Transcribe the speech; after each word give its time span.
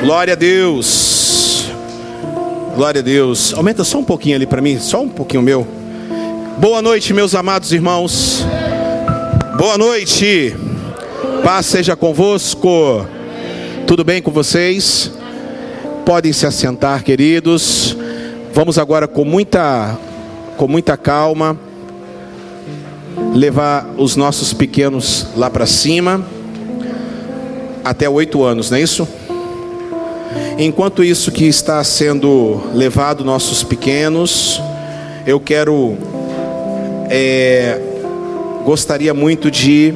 Glória 0.00 0.34
a 0.34 0.36
Deus. 0.36 1.66
Glória 2.74 3.00
a 3.00 3.04
Deus. 3.04 3.52
Aumenta 3.54 3.84
só 3.84 3.98
um 3.98 4.04
pouquinho 4.04 4.36
ali 4.36 4.46
para 4.46 4.60
mim, 4.60 4.78
só 4.78 5.00
um 5.00 5.08
pouquinho 5.08 5.42
meu. 5.42 5.66
Boa 6.58 6.82
noite, 6.82 7.12
meus 7.12 7.34
amados 7.34 7.72
irmãos. 7.72 8.44
Boa 9.56 9.76
noite. 9.76 10.56
Paz 11.42 11.66
seja 11.66 11.96
convosco. 11.96 13.06
Tudo 13.86 14.04
bem 14.04 14.20
com 14.22 14.30
vocês? 14.30 15.10
Podem 16.04 16.32
se 16.32 16.46
assentar, 16.46 17.02
queridos. 17.02 17.96
Vamos 18.52 18.78
agora 18.78 19.06
com 19.06 19.24
muita 19.24 19.96
com 20.56 20.66
muita 20.66 20.96
calma 20.96 21.58
levar 23.34 23.88
os 23.96 24.16
nossos 24.16 24.52
pequenos 24.52 25.26
lá 25.36 25.48
para 25.48 25.66
cima 25.66 26.24
até 27.84 28.08
oito 28.08 28.42
anos, 28.42 28.70
não 28.70 28.78
é 28.78 28.82
isso? 28.82 29.08
Enquanto 30.58 31.04
isso 31.04 31.30
que 31.30 31.46
está 31.46 31.82
sendo 31.84 32.60
levado 32.74 33.24
nossos 33.24 33.62
pequenos, 33.62 34.60
eu 35.26 35.38
quero, 35.38 35.96
é, 37.08 37.78
gostaria 38.64 39.14
muito 39.14 39.50
de 39.50 39.94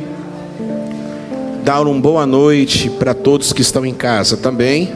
dar 1.65 1.87
uma 1.87 2.01
boa 2.01 2.27
noite 2.27 2.91
para 2.91 3.15
todos 3.15 3.53
que 3.53 3.63
estão 3.63 3.85
em 3.85 3.95
casa 3.95 4.37
também. 4.37 4.93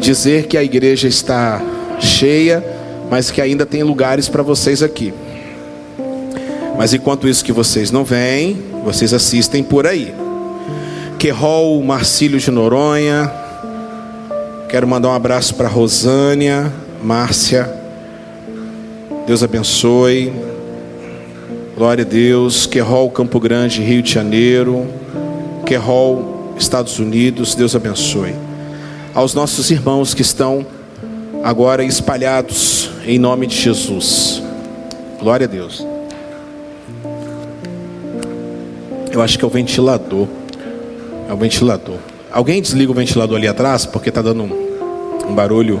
Dizer 0.00 0.46
que 0.46 0.56
a 0.56 0.64
igreja 0.64 1.08
está 1.08 1.62
cheia, 2.00 2.64
mas 3.10 3.30
que 3.30 3.40
ainda 3.40 3.64
tem 3.64 3.82
lugares 3.82 4.28
para 4.28 4.42
vocês 4.42 4.82
aqui. 4.82 5.12
Mas 6.76 6.92
enquanto 6.92 7.26
isso 7.26 7.44
que 7.44 7.52
vocês 7.52 7.90
não 7.90 8.04
vêm, 8.04 8.62
vocês 8.84 9.14
assistem 9.14 9.62
por 9.62 9.86
aí. 9.86 10.14
Querol 11.18 11.82
Marcílio 11.82 12.38
de 12.38 12.50
Noronha. 12.50 13.45
Quero 14.68 14.86
mandar 14.86 15.10
um 15.10 15.14
abraço 15.14 15.54
para 15.54 15.68
Rosânia, 15.68 16.72
Márcia. 17.00 17.72
Deus 19.24 19.40
abençoe. 19.40 20.32
Glória 21.76 22.04
a 22.04 22.06
Deus. 22.06 22.66
Querol 22.66 23.08
Campo 23.10 23.38
Grande, 23.38 23.80
Rio 23.80 24.02
de 24.02 24.12
Janeiro. 24.12 24.88
Querol 25.64 26.54
Estados 26.58 26.98
Unidos. 26.98 27.54
Deus 27.54 27.76
abençoe. 27.76 28.34
Aos 29.14 29.34
nossos 29.34 29.70
irmãos 29.70 30.14
que 30.14 30.22
estão 30.22 30.66
agora 31.44 31.84
espalhados 31.84 32.90
em 33.06 33.20
nome 33.20 33.46
de 33.46 33.56
Jesus. 33.56 34.42
Glória 35.20 35.46
a 35.46 35.48
Deus. 35.48 35.86
Eu 39.12 39.22
acho 39.22 39.38
que 39.38 39.44
é 39.44 39.48
o 39.48 39.50
ventilador. 39.50 40.26
É 41.28 41.32
o 41.32 41.36
ventilador. 41.36 41.98
Alguém 42.36 42.60
desliga 42.60 42.92
o 42.92 42.94
ventilador 42.94 43.38
ali 43.38 43.48
atrás, 43.48 43.86
porque 43.86 44.10
está 44.10 44.20
dando 44.20 44.42
um, 44.42 45.30
um 45.30 45.34
barulho. 45.34 45.80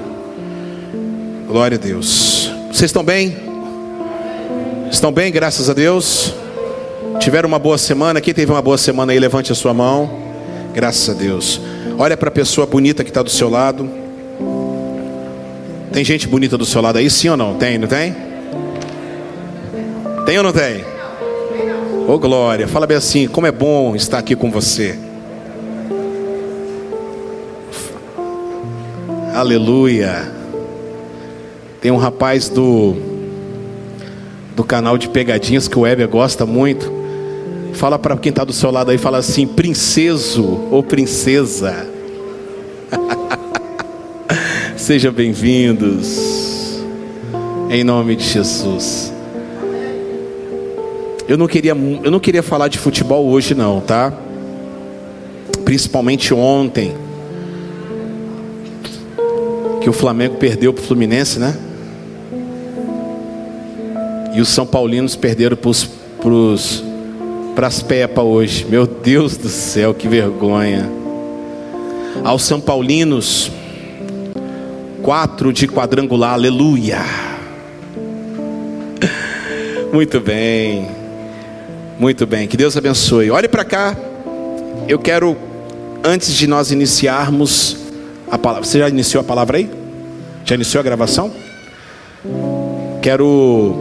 Glória 1.46 1.76
a 1.76 1.78
Deus. 1.78 2.50
Vocês 2.72 2.84
estão 2.84 3.04
bem? 3.04 3.36
Estão 4.90 5.12
bem, 5.12 5.30
graças 5.30 5.68
a 5.68 5.74
Deus? 5.74 6.32
Tiveram 7.20 7.46
uma 7.46 7.58
boa 7.58 7.76
semana? 7.76 8.22
Quem 8.22 8.32
teve 8.32 8.50
uma 8.50 8.62
boa 8.62 8.78
semana 8.78 9.12
aí, 9.12 9.18
levante 9.18 9.52
a 9.52 9.54
sua 9.54 9.74
mão. 9.74 10.10
Graças 10.72 11.10
a 11.10 11.12
Deus. 11.12 11.60
Olha 11.98 12.16
para 12.16 12.30
a 12.30 12.32
pessoa 12.32 12.66
bonita 12.66 13.04
que 13.04 13.10
está 13.10 13.22
do 13.22 13.28
seu 13.28 13.50
lado. 13.50 13.90
Tem 15.92 16.02
gente 16.02 16.26
bonita 16.26 16.56
do 16.56 16.64
seu 16.64 16.80
lado 16.80 16.96
aí, 16.96 17.10
sim 17.10 17.28
ou 17.28 17.36
não? 17.36 17.56
Tem, 17.56 17.76
não 17.76 17.86
tem? 17.86 18.16
Tem 20.24 20.38
ou 20.38 20.42
não 20.42 20.54
tem? 20.54 20.82
Ô 22.08 22.12
oh, 22.12 22.18
glória, 22.18 22.66
fala 22.66 22.86
bem 22.86 22.96
assim, 22.96 23.28
como 23.28 23.46
é 23.46 23.52
bom 23.52 23.94
estar 23.94 24.16
aqui 24.16 24.34
com 24.34 24.50
você. 24.50 25.04
Aleluia. 29.36 30.32
Tem 31.78 31.90
um 31.90 31.98
rapaz 31.98 32.48
do 32.48 32.96
do 34.56 34.64
canal 34.64 34.96
de 34.96 35.10
pegadinhas 35.10 35.68
que 35.68 35.78
o 35.78 35.82
Weber 35.82 36.08
gosta 36.08 36.46
muito. 36.46 36.90
Fala 37.74 37.98
para 37.98 38.16
quem 38.16 38.30
está 38.30 38.44
do 38.44 38.54
seu 38.54 38.70
lado 38.70 38.90
aí, 38.90 38.96
fala 38.96 39.18
assim: 39.18 39.46
princeso 39.46 40.42
ou 40.70 40.82
princesa. 40.82 41.86
Sejam 44.74 45.12
bem-vindos. 45.12 46.80
Em 47.68 47.84
nome 47.84 48.16
de 48.16 48.24
Jesus. 48.24 49.12
Eu 51.28 51.36
não 51.36 51.46
queria, 51.46 51.76
eu 52.02 52.10
não 52.10 52.20
queria 52.20 52.42
falar 52.42 52.68
de 52.68 52.78
futebol 52.78 53.26
hoje 53.26 53.54
não, 53.54 53.82
tá? 53.82 54.14
Principalmente 55.62 56.32
ontem 56.32 57.04
que 59.86 59.90
o 59.90 59.92
Flamengo 59.92 60.34
perdeu 60.34 60.72
para 60.72 60.82
o 60.82 60.84
Fluminense, 60.84 61.38
né? 61.38 61.56
E 64.34 64.40
os 64.40 64.48
São 64.48 64.66
Paulinos 64.66 65.14
perderam 65.14 65.56
para 67.54 67.68
as 67.68 67.82
Pepa 67.84 68.20
hoje. 68.20 68.66
Meu 68.68 68.84
Deus 68.84 69.36
do 69.36 69.48
céu, 69.48 69.94
que 69.94 70.08
vergonha. 70.08 70.90
Aos 72.24 72.42
São 72.42 72.60
Paulinos, 72.60 73.48
quatro 75.04 75.52
de 75.52 75.68
quadrangular, 75.68 76.32
aleluia. 76.32 76.98
Muito 79.94 80.18
bem, 80.18 80.88
muito 81.96 82.26
bem, 82.26 82.48
que 82.48 82.56
Deus 82.56 82.76
abençoe. 82.76 83.30
Olhe 83.30 83.46
para 83.46 83.64
cá, 83.64 83.96
eu 84.88 84.98
quero, 84.98 85.36
antes 86.02 86.34
de 86.34 86.48
nós 86.48 86.72
iniciarmos 86.72 87.85
a 88.30 88.38
palavra. 88.38 88.64
Você 88.64 88.78
já 88.78 88.88
iniciou 88.88 89.20
a 89.20 89.24
palavra 89.24 89.58
aí? 89.58 89.70
Já 90.44 90.54
iniciou 90.54 90.80
a 90.80 90.84
gravação? 90.84 91.32
Quero, 93.02 93.76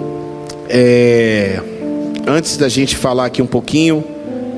é, 0.69 1.59
antes 2.27 2.57
da 2.57 2.69
gente 2.69 2.95
falar 2.95 3.25
aqui 3.25 3.41
um 3.41 3.47
pouquinho, 3.47 4.03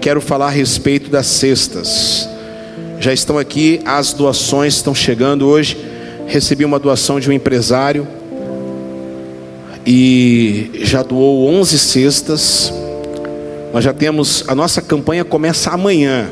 quero 0.02 0.20
falar 0.20 0.48
a 0.48 0.50
respeito 0.50 1.10
das 1.10 1.28
cestas. 1.28 2.28
Já 3.00 3.14
estão 3.14 3.38
aqui, 3.38 3.80
as 3.86 4.14
doações 4.14 4.76
estão 4.76 4.94
chegando 4.94 5.48
hoje. 5.48 5.78
Recebi 6.28 6.66
uma 6.66 6.80
doação 6.80 7.20
de 7.20 7.30
um 7.30 7.34
empresário 7.34 8.08
e 9.86 10.72
já 10.82 11.02
doou 11.02 11.48
11 11.48 11.80
cestas. 11.80 12.74
Nós 13.74 13.84
já 13.84 13.94
temos, 13.94 14.44
a 14.48 14.56
nossa 14.56 14.82
campanha 14.82 15.24
começa 15.24 15.72
amanhã 15.72 16.30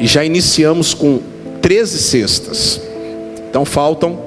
e 0.00 0.06
já 0.06 0.24
iniciamos 0.24 0.94
com 0.94 1.20
13 1.60 1.98
cestas. 1.98 2.80
Então 3.48 3.64
faltam 3.64 4.18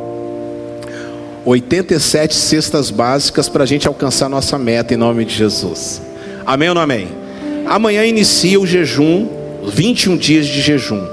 87 1.46 2.36
cestas 2.36 2.92
básicas 2.92 3.50
para 3.50 3.64
a 3.64 3.68
gente 3.68 3.88
alcançar 3.88 4.30
nossa 4.30 4.58
meta 4.58 4.94
em 4.94 4.98
nome 4.98 5.26
de 5.26 5.34
Jesus. 5.34 6.02
Amém 6.46 6.70
ou 6.70 6.76
não 6.76 6.82
amém? 6.82 7.08
Amanhã 7.66 8.06
inicia 8.06 8.60
o 8.60 8.68
jejum, 8.68 9.28
21 9.68 10.18
dias 10.18 10.46
de 10.46 10.62
jejum. 10.62 11.04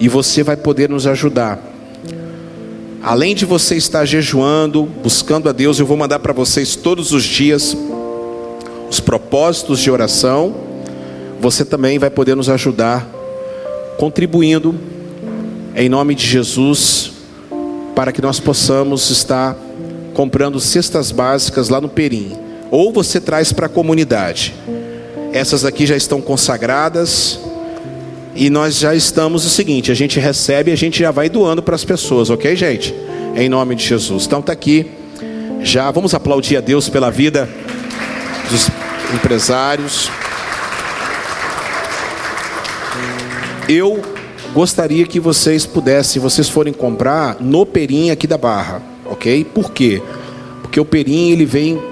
E 0.00 0.08
você 0.08 0.42
vai 0.42 0.56
poder 0.56 0.88
nos 0.88 1.06
ajudar. 1.06 1.58
Além 3.02 3.34
de 3.34 3.44
você 3.44 3.76
estar 3.76 4.04
jejuando, 4.04 4.84
buscando 4.84 5.48
a 5.48 5.52
Deus, 5.52 5.78
eu 5.78 5.86
vou 5.86 5.96
mandar 5.96 6.20
para 6.20 6.32
vocês 6.32 6.76
todos 6.76 7.12
os 7.12 7.24
dias 7.24 7.76
os 8.88 9.00
propósitos 9.00 9.80
de 9.80 9.90
oração. 9.90 10.54
Você 11.40 11.64
também 11.64 11.98
vai 11.98 12.10
poder 12.10 12.36
nos 12.36 12.48
ajudar 12.48 13.06
contribuindo 13.98 14.74
em 15.74 15.88
nome 15.88 16.14
de 16.14 16.26
Jesus, 16.26 17.12
para 17.94 18.12
que 18.12 18.20
nós 18.20 18.38
possamos 18.38 19.10
estar 19.10 19.56
comprando 20.14 20.60
cestas 20.60 21.10
básicas 21.10 21.68
lá 21.68 21.80
no 21.80 21.88
Perim. 21.88 22.36
Ou 22.70 22.92
você 22.92 23.20
traz 23.20 23.52
para 23.52 23.66
a 23.66 23.68
comunidade. 23.68 24.54
Essas 25.32 25.64
aqui 25.64 25.86
já 25.86 25.96
estão 25.96 26.20
consagradas. 26.20 27.38
E 28.34 28.48
nós 28.48 28.78
já 28.78 28.94
estamos 28.94 29.44
o 29.44 29.50
seguinte: 29.50 29.90
a 29.90 29.94
gente 29.94 30.18
recebe 30.18 30.70
e 30.70 30.74
a 30.74 30.76
gente 30.76 30.98
já 30.98 31.10
vai 31.10 31.28
doando 31.28 31.62
para 31.62 31.74
as 31.74 31.84
pessoas, 31.84 32.30
ok, 32.30 32.54
gente? 32.56 32.94
Em 33.36 33.48
nome 33.48 33.74
de 33.74 33.84
Jesus. 33.84 34.26
Então 34.26 34.40
está 34.40 34.52
aqui. 34.52 34.90
Já 35.62 35.90
vamos 35.90 36.14
aplaudir 36.14 36.56
a 36.56 36.60
Deus 36.60 36.88
pela 36.88 37.10
vida 37.10 37.48
dos 38.50 38.68
empresários. 39.14 40.10
Eu 43.68 44.11
gostaria 44.52 45.06
que 45.06 45.18
vocês 45.18 45.64
pudessem, 45.64 46.20
vocês 46.20 46.48
forem 46.48 46.72
comprar 46.72 47.36
no 47.40 47.64
Perim 47.64 48.10
aqui 48.10 48.26
da 48.26 48.36
Barra, 48.36 48.82
ok? 49.06 49.44
Por 49.44 49.72
quê? 49.72 50.02
Porque 50.60 50.78
o 50.78 50.84
Perim 50.84 51.30
ele 51.30 51.44
vem, 51.44 51.82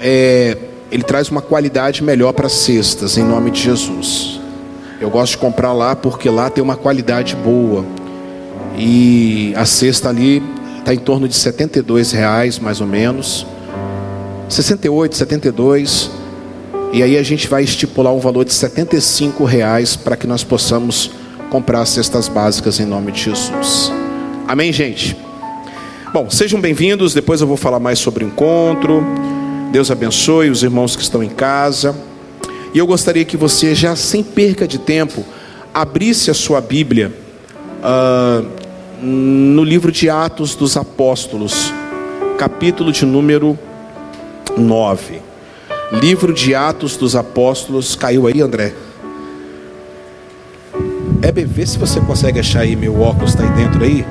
é, 0.00 0.56
ele 0.90 1.02
traz 1.02 1.28
uma 1.28 1.40
qualidade 1.40 2.02
melhor 2.02 2.32
para 2.32 2.46
as 2.46 2.52
cestas, 2.52 3.16
em 3.16 3.22
nome 3.22 3.50
de 3.50 3.62
Jesus. 3.62 4.40
Eu 5.00 5.10
gosto 5.10 5.32
de 5.32 5.38
comprar 5.38 5.72
lá 5.72 5.94
porque 5.94 6.28
lá 6.28 6.50
tem 6.50 6.62
uma 6.62 6.76
qualidade 6.76 7.36
boa 7.36 7.84
e 8.76 9.52
a 9.56 9.64
cesta 9.64 10.08
ali 10.08 10.42
está 10.78 10.92
em 10.92 10.98
torno 10.98 11.28
de 11.28 11.34
72 11.34 12.12
reais 12.12 12.58
mais 12.58 12.80
ou 12.80 12.86
menos, 12.86 13.46
68, 14.48 15.16
72 15.16 16.10
e 16.92 17.02
aí 17.02 17.16
a 17.16 17.22
gente 17.22 17.48
vai 17.48 17.62
estipular 17.62 18.12
um 18.12 18.20
valor 18.20 18.44
de 18.44 18.52
75 18.52 19.44
reais 19.44 19.96
para 19.96 20.16
que 20.16 20.26
nós 20.26 20.44
possamos 20.44 21.10
comprar 21.54 21.82
as 21.82 21.90
cestas 21.90 22.26
básicas 22.26 22.80
em 22.80 22.84
nome 22.84 23.12
de 23.12 23.22
Jesus. 23.26 23.92
Amém, 24.48 24.72
gente? 24.72 25.16
Bom, 26.12 26.28
sejam 26.28 26.60
bem-vindos. 26.60 27.14
Depois 27.14 27.40
eu 27.40 27.46
vou 27.46 27.56
falar 27.56 27.78
mais 27.78 28.00
sobre 28.00 28.24
o 28.24 28.26
encontro. 28.26 29.06
Deus 29.70 29.88
abençoe 29.88 30.50
os 30.50 30.64
irmãos 30.64 30.96
que 30.96 31.02
estão 31.02 31.22
em 31.22 31.28
casa. 31.28 31.94
E 32.74 32.78
eu 32.78 32.84
gostaria 32.88 33.24
que 33.24 33.36
você, 33.36 33.72
já 33.72 33.94
sem 33.94 34.20
perca 34.20 34.66
de 34.66 34.78
tempo, 34.78 35.24
abrisse 35.72 36.28
a 36.28 36.34
sua 36.34 36.60
Bíblia 36.60 37.12
uh, 37.78 38.44
no 39.00 39.62
livro 39.62 39.92
de 39.92 40.10
Atos 40.10 40.56
dos 40.56 40.76
Apóstolos, 40.76 41.72
capítulo 42.36 42.90
de 42.90 43.06
número 43.06 43.56
9. 44.58 45.22
Livro 45.92 46.34
de 46.34 46.52
Atos 46.52 46.96
dos 46.96 47.14
Apóstolos. 47.14 47.94
Caiu 47.94 48.26
aí, 48.26 48.40
André? 48.40 48.74
É, 51.24 51.32
vê 51.32 51.64
se 51.64 51.78
você 51.78 51.98
consegue 52.02 52.38
achar 52.38 52.60
aí 52.60 52.76
meu 52.76 53.00
óculos, 53.00 53.30
está 53.30 53.44
aí 53.44 53.50
dentro 53.52 53.82
aí. 53.82 54.04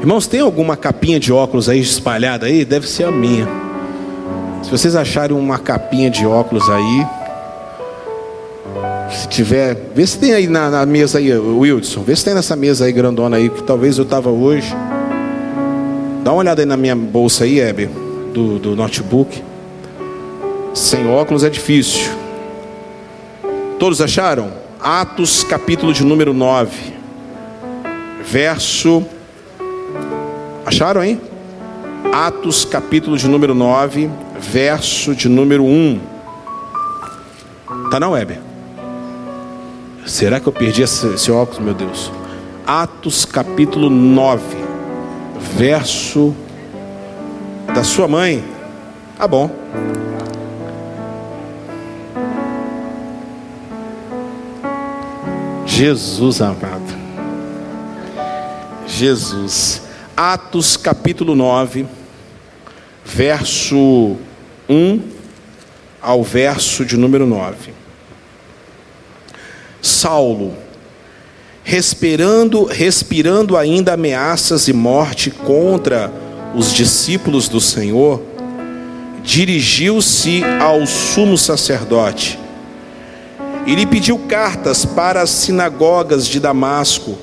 Irmãos, 0.00 0.26
tem 0.26 0.40
alguma 0.40 0.78
capinha 0.78 1.20
de 1.20 1.30
óculos 1.30 1.68
aí 1.68 1.78
espalhada 1.78 2.46
aí? 2.46 2.64
Deve 2.64 2.88
ser 2.88 3.04
a 3.04 3.10
minha. 3.10 3.46
Se 4.62 4.70
vocês 4.70 4.96
acharem 4.96 5.36
uma 5.36 5.58
capinha 5.58 6.08
de 6.08 6.26
óculos 6.26 6.64
aí, 6.70 7.06
se 9.10 9.28
tiver, 9.28 9.76
vê 9.94 10.06
se 10.06 10.18
tem 10.18 10.32
aí 10.32 10.46
na, 10.46 10.70
na 10.70 10.86
mesa 10.86 11.18
aí, 11.18 11.30
Wilson. 11.36 12.00
Vê 12.00 12.16
se 12.16 12.24
tem 12.24 12.32
nessa 12.32 12.56
mesa 12.56 12.86
aí 12.86 12.92
grandona 12.92 13.36
aí, 13.36 13.50
que 13.50 13.62
talvez 13.62 13.98
eu 13.98 14.04
estava 14.04 14.30
hoje. 14.30 14.74
Dá 16.24 16.32
uma 16.32 16.38
olhada 16.38 16.62
aí 16.62 16.66
na 16.66 16.78
minha 16.78 16.96
bolsa 16.96 17.44
aí, 17.44 17.60
Hebe, 17.60 17.90
do, 18.32 18.58
do 18.58 18.74
notebook. 18.74 19.42
Sem 20.72 21.06
óculos 21.06 21.44
é 21.44 21.50
difícil. 21.50 22.10
Todos 23.78 24.00
acharam? 24.00 24.65
Atos 24.88 25.42
capítulo 25.42 25.92
de 25.92 26.04
número 26.04 26.32
9. 26.32 26.94
Verso 28.22 29.04
Acharam 30.64 31.00
aí? 31.00 31.20
Atos 32.12 32.64
capítulo 32.64 33.18
de 33.18 33.26
número 33.26 33.52
9, 33.52 34.08
verso 34.38 35.12
de 35.12 35.28
número 35.28 35.64
1. 35.64 36.00
Tá 37.90 37.98
na 37.98 38.10
web. 38.10 38.38
Será 40.06 40.38
que 40.38 40.46
eu 40.46 40.52
perdi 40.52 40.82
esse, 40.82 41.04
esse 41.08 41.32
óculos, 41.32 41.58
meu 41.58 41.74
Deus? 41.74 42.12
Atos 42.64 43.24
capítulo 43.24 43.90
9, 43.90 44.40
verso 45.56 46.32
da 47.74 47.82
sua 47.82 48.06
mãe. 48.06 48.44
Tá 49.18 49.26
bom. 49.26 49.50
Jesus 55.76 56.40
amado. 56.40 56.96
Jesus. 58.86 59.82
Atos 60.16 60.74
capítulo 60.74 61.34
9, 61.34 61.84
verso 63.04 64.16
1 64.66 65.02
ao 66.00 66.24
verso 66.24 66.82
de 66.82 66.96
número 66.96 67.26
9. 67.26 67.74
Saulo, 69.82 70.54
respirando, 71.62 72.64
respirando 72.64 73.54
ainda 73.54 73.92
ameaças 73.92 74.68
e 74.68 74.72
morte 74.72 75.30
contra 75.30 76.10
os 76.54 76.72
discípulos 76.72 77.50
do 77.50 77.60
Senhor, 77.60 78.22
dirigiu-se 79.22 80.42
ao 80.58 80.86
sumo 80.86 81.36
sacerdote 81.36 82.45
e 83.66 83.74
lhe 83.74 83.84
pediu 83.84 84.18
cartas 84.28 84.84
para 84.84 85.22
as 85.22 85.30
sinagogas 85.30 86.26
de 86.26 86.38
Damasco, 86.38 87.16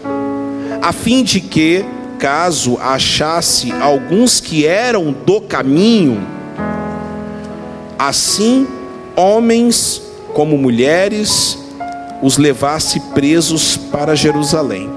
a 0.82 0.92
fim 0.92 1.24
de 1.24 1.40
que 1.40 1.86
caso 2.20 2.78
achasse 2.78 3.72
alguns 3.72 4.40
que 4.40 4.66
eram 4.66 5.12
do 5.12 5.40
caminho, 5.42 6.22
assim 7.98 8.68
homens 9.16 10.02
como 10.34 10.58
mulheres 10.58 11.58
os 12.22 12.38
levasse 12.38 13.00
presos 13.14 13.78
para 13.78 14.16
Jerusalém. 14.16 14.90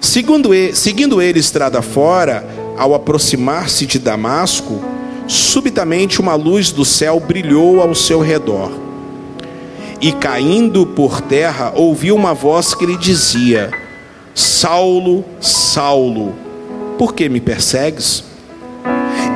Segundo 0.00 0.54
ele, 0.54 0.74
seguindo 0.74 1.20
ele 1.20 1.40
estrada 1.40 1.82
fora, 1.82 2.46
ao 2.76 2.94
aproximar-se 2.94 3.86
de 3.86 3.98
Damasco, 3.98 4.80
subitamente 5.26 6.20
uma 6.20 6.34
luz 6.34 6.70
do 6.70 6.84
céu 6.84 7.18
brilhou 7.18 7.80
ao 7.80 7.94
seu 7.94 8.20
redor. 8.20 8.85
E 10.06 10.12
caindo 10.12 10.86
por 10.86 11.20
terra, 11.20 11.72
ouviu 11.74 12.14
uma 12.14 12.32
voz 12.32 12.76
que 12.76 12.86
lhe 12.86 12.96
dizia: 12.96 13.72
Saulo, 14.32 15.24
Saulo, 15.40 16.32
por 16.96 17.12
que 17.12 17.28
me 17.28 17.40
persegues? 17.40 18.22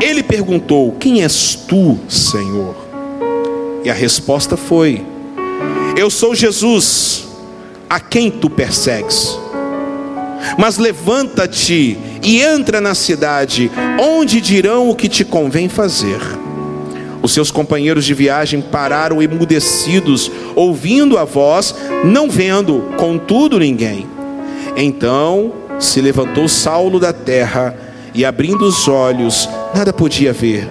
Ele 0.01 0.23
perguntou: 0.23 0.93
Quem 0.93 1.25
és 1.25 1.57
tu, 1.57 1.99
Senhor? 2.09 2.77
E 3.83 3.91
a 3.91 3.93
resposta 3.93 4.57
foi: 4.57 5.05
Eu 5.97 6.09
sou 6.09 6.37
Jesus, 6.37 7.27
a 7.89 7.99
quem 7.99 8.31
tu 8.31 8.49
persegues. 8.49 9.37
Mas 10.57 10.79
levanta-te 10.79 11.99
e 12.23 12.41
entra 12.43 12.81
na 12.81 12.95
cidade, 12.95 13.69
onde 13.99 14.41
dirão 14.41 14.89
o 14.89 14.95
que 14.95 15.09
te 15.09 15.25
convém 15.25 15.69
fazer. 15.69 16.21
Os 17.23 17.33
seus 17.33 17.51
companheiros 17.51 18.05
de 18.05 18.15
viagem 18.15 18.61
pararam 18.61 19.23
emudecidos, 19.23 20.31
ouvindo 20.55 21.19
a 21.19 21.25
voz, 21.25 21.75
não 22.05 22.31
vendo, 22.31 22.85
contudo, 22.97 23.59
ninguém. 23.59 24.07
Então 24.77 25.53
se 25.79 26.01
levantou 26.01 26.49
Saulo 26.49 26.99
da 27.01 27.13
terra 27.13 27.75
e, 28.15 28.25
abrindo 28.25 28.65
os 28.65 28.89
olhos, 28.89 29.49
nada 29.75 29.93
podia 29.93 30.33
ver. 30.33 30.69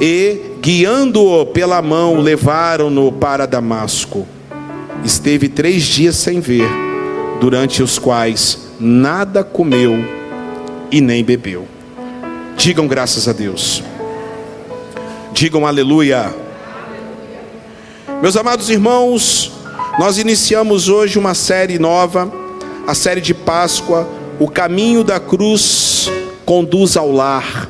E, 0.00 0.40
guiando-o 0.60 1.46
pela 1.46 1.80
mão, 1.80 2.20
levaram-no 2.20 3.12
para 3.12 3.46
Damasco. 3.46 4.26
Esteve 5.04 5.48
três 5.48 5.84
dias 5.84 6.16
sem 6.16 6.40
ver, 6.40 6.68
durante 7.40 7.82
os 7.82 7.98
quais 7.98 8.66
nada 8.80 9.44
comeu 9.44 9.96
e 10.90 11.00
nem 11.00 11.22
bebeu. 11.24 11.66
Digam 12.56 12.86
graças 12.86 13.28
a 13.28 13.32
Deus. 13.32 13.82
Digam 15.36 15.66
aleluia. 15.66 16.34
Meus 18.22 18.38
amados 18.38 18.70
irmãos, 18.70 19.52
nós 19.98 20.16
iniciamos 20.16 20.88
hoje 20.88 21.18
uma 21.18 21.34
série 21.34 21.78
nova 21.78 22.32
a 22.86 22.94
série 22.94 23.20
de 23.20 23.34
Páscoa, 23.34 24.08
o 24.40 24.48
caminho 24.48 25.04
da 25.04 25.20
cruz 25.20 26.10
conduz 26.46 26.96
ao 26.96 27.12
lar. 27.12 27.68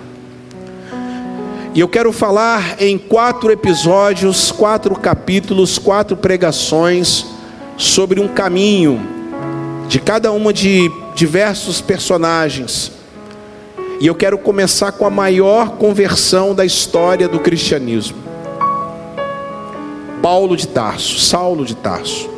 E 1.75 1.81
eu 1.81 1.89
quero 1.89 2.13
falar 2.13 2.81
em 2.81 2.97
quatro 2.97 3.51
episódios, 3.51 4.53
quatro 4.53 4.95
capítulos, 4.95 5.77
quatro 5.77 6.17
pregações 6.17 7.27
sobre 7.77 8.21
um 8.21 8.29
caminho 8.29 9.05
de 9.89 9.99
cada 9.99 10.31
uma 10.31 10.53
de 10.53 10.89
diversos 11.17 11.81
personagens. 11.81 12.96
E 13.99 14.07
eu 14.07 14.15
quero 14.15 14.37
começar 14.37 14.93
com 14.93 15.07
a 15.07 15.11
maior 15.11 15.71
conversão 15.77 16.55
da 16.55 16.67
história 16.67 17.27
do 17.27 17.41
cristianismo. 17.41 18.19
Paulo 20.21 20.55
de 20.55 20.69
Tarso, 20.69 21.19
Saulo 21.19 21.65
de 21.65 21.75
Tarso. 21.75 22.29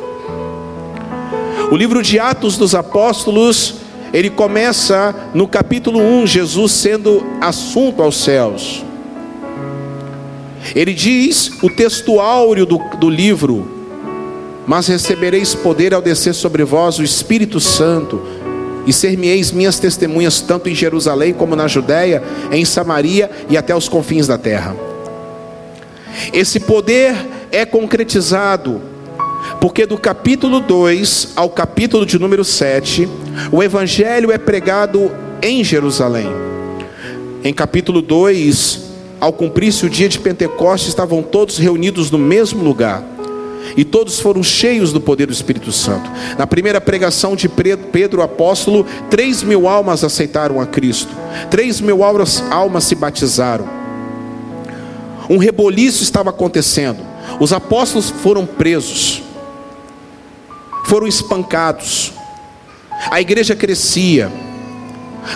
O 1.69 1.75
livro 1.75 2.01
de 2.01 2.17
Atos 2.17 2.57
dos 2.57 2.73
Apóstolos, 2.73 3.75
ele 4.13 4.29
começa 4.29 5.13
no 5.33 5.47
capítulo 5.47 5.99
1, 5.99 6.27
Jesus 6.27 6.71
sendo 6.71 7.25
assunto 7.41 8.01
aos 8.01 8.23
céus. 8.23 8.85
Ele 10.73 10.93
diz, 10.93 11.51
o 11.61 11.69
texto 11.69 12.21
áureo 12.21 12.65
do, 12.65 12.77
do 12.97 13.09
livro, 13.09 13.67
mas 14.65 14.87
recebereis 14.87 15.53
poder 15.53 15.93
ao 15.93 16.01
descer 16.01 16.33
sobre 16.33 16.63
vós 16.63 16.99
o 16.99 17.03
Espírito 17.03 17.59
Santo, 17.59 18.21
e 18.89 18.93
ser-me-eis 18.93 19.51
minhas 19.51 19.77
testemunhas, 19.77 20.41
tanto 20.41 20.67
em 20.67 20.73
Jerusalém 20.73 21.31
como 21.31 21.55
na 21.55 21.67
Judéia, 21.67 22.23
em 22.51 22.65
Samaria 22.65 23.29
e 23.47 23.55
até 23.55 23.75
os 23.75 23.87
confins 23.87 24.25
da 24.25 24.35
terra. 24.35 24.75
Esse 26.33 26.59
poder 26.59 27.15
é 27.51 27.67
concretizado 27.67 28.81
porque 29.61 29.85
do 29.85 29.95
capítulo 29.95 30.59
2 30.59 31.33
ao 31.35 31.51
capítulo 31.51 32.03
de 32.03 32.17
número 32.17 32.43
7, 32.43 33.07
o 33.51 33.61
evangelho 33.61 34.31
é 34.31 34.39
pregado 34.39 35.11
em 35.39 35.63
Jerusalém. 35.63 36.27
Em 37.43 37.53
capítulo 37.53 38.01
2, 38.01 38.89
ao 39.21 39.31
cumprir-se 39.31 39.85
o 39.85 39.89
dia 39.89 40.09
de 40.09 40.17
Pentecostes, 40.17 40.89
estavam 40.89 41.21
todos 41.21 41.59
reunidos 41.59 42.09
no 42.09 42.17
mesmo 42.17 42.63
lugar. 42.63 43.03
E 43.77 43.83
todos 43.83 44.19
foram 44.19 44.43
cheios 44.43 44.91
do 44.91 44.99
poder 44.99 45.27
do 45.27 45.33
Espírito 45.33 45.71
Santo. 45.71 46.09
Na 46.37 46.47
primeira 46.47 46.79
pregação 46.81 47.35
de 47.35 47.49
Pedro, 47.49 48.21
apóstolo, 48.21 48.85
três 49.09 49.43
mil 49.43 49.67
almas 49.67 50.03
aceitaram 50.03 50.59
a 50.59 50.65
Cristo. 50.65 51.13
Três 51.49 51.79
mil 51.79 52.03
almas 52.03 52.83
se 52.83 52.95
batizaram. 52.95 53.67
Um 55.29 55.37
reboliço 55.37 56.03
estava 56.03 56.29
acontecendo. 56.29 56.99
Os 57.39 57.53
apóstolos 57.53 58.09
foram 58.09 58.45
presos 58.45 59.23
foram 60.89 61.07
espancados. 61.07 62.11
A 63.11 63.21
igreja 63.21 63.55
crescia. 63.55 64.31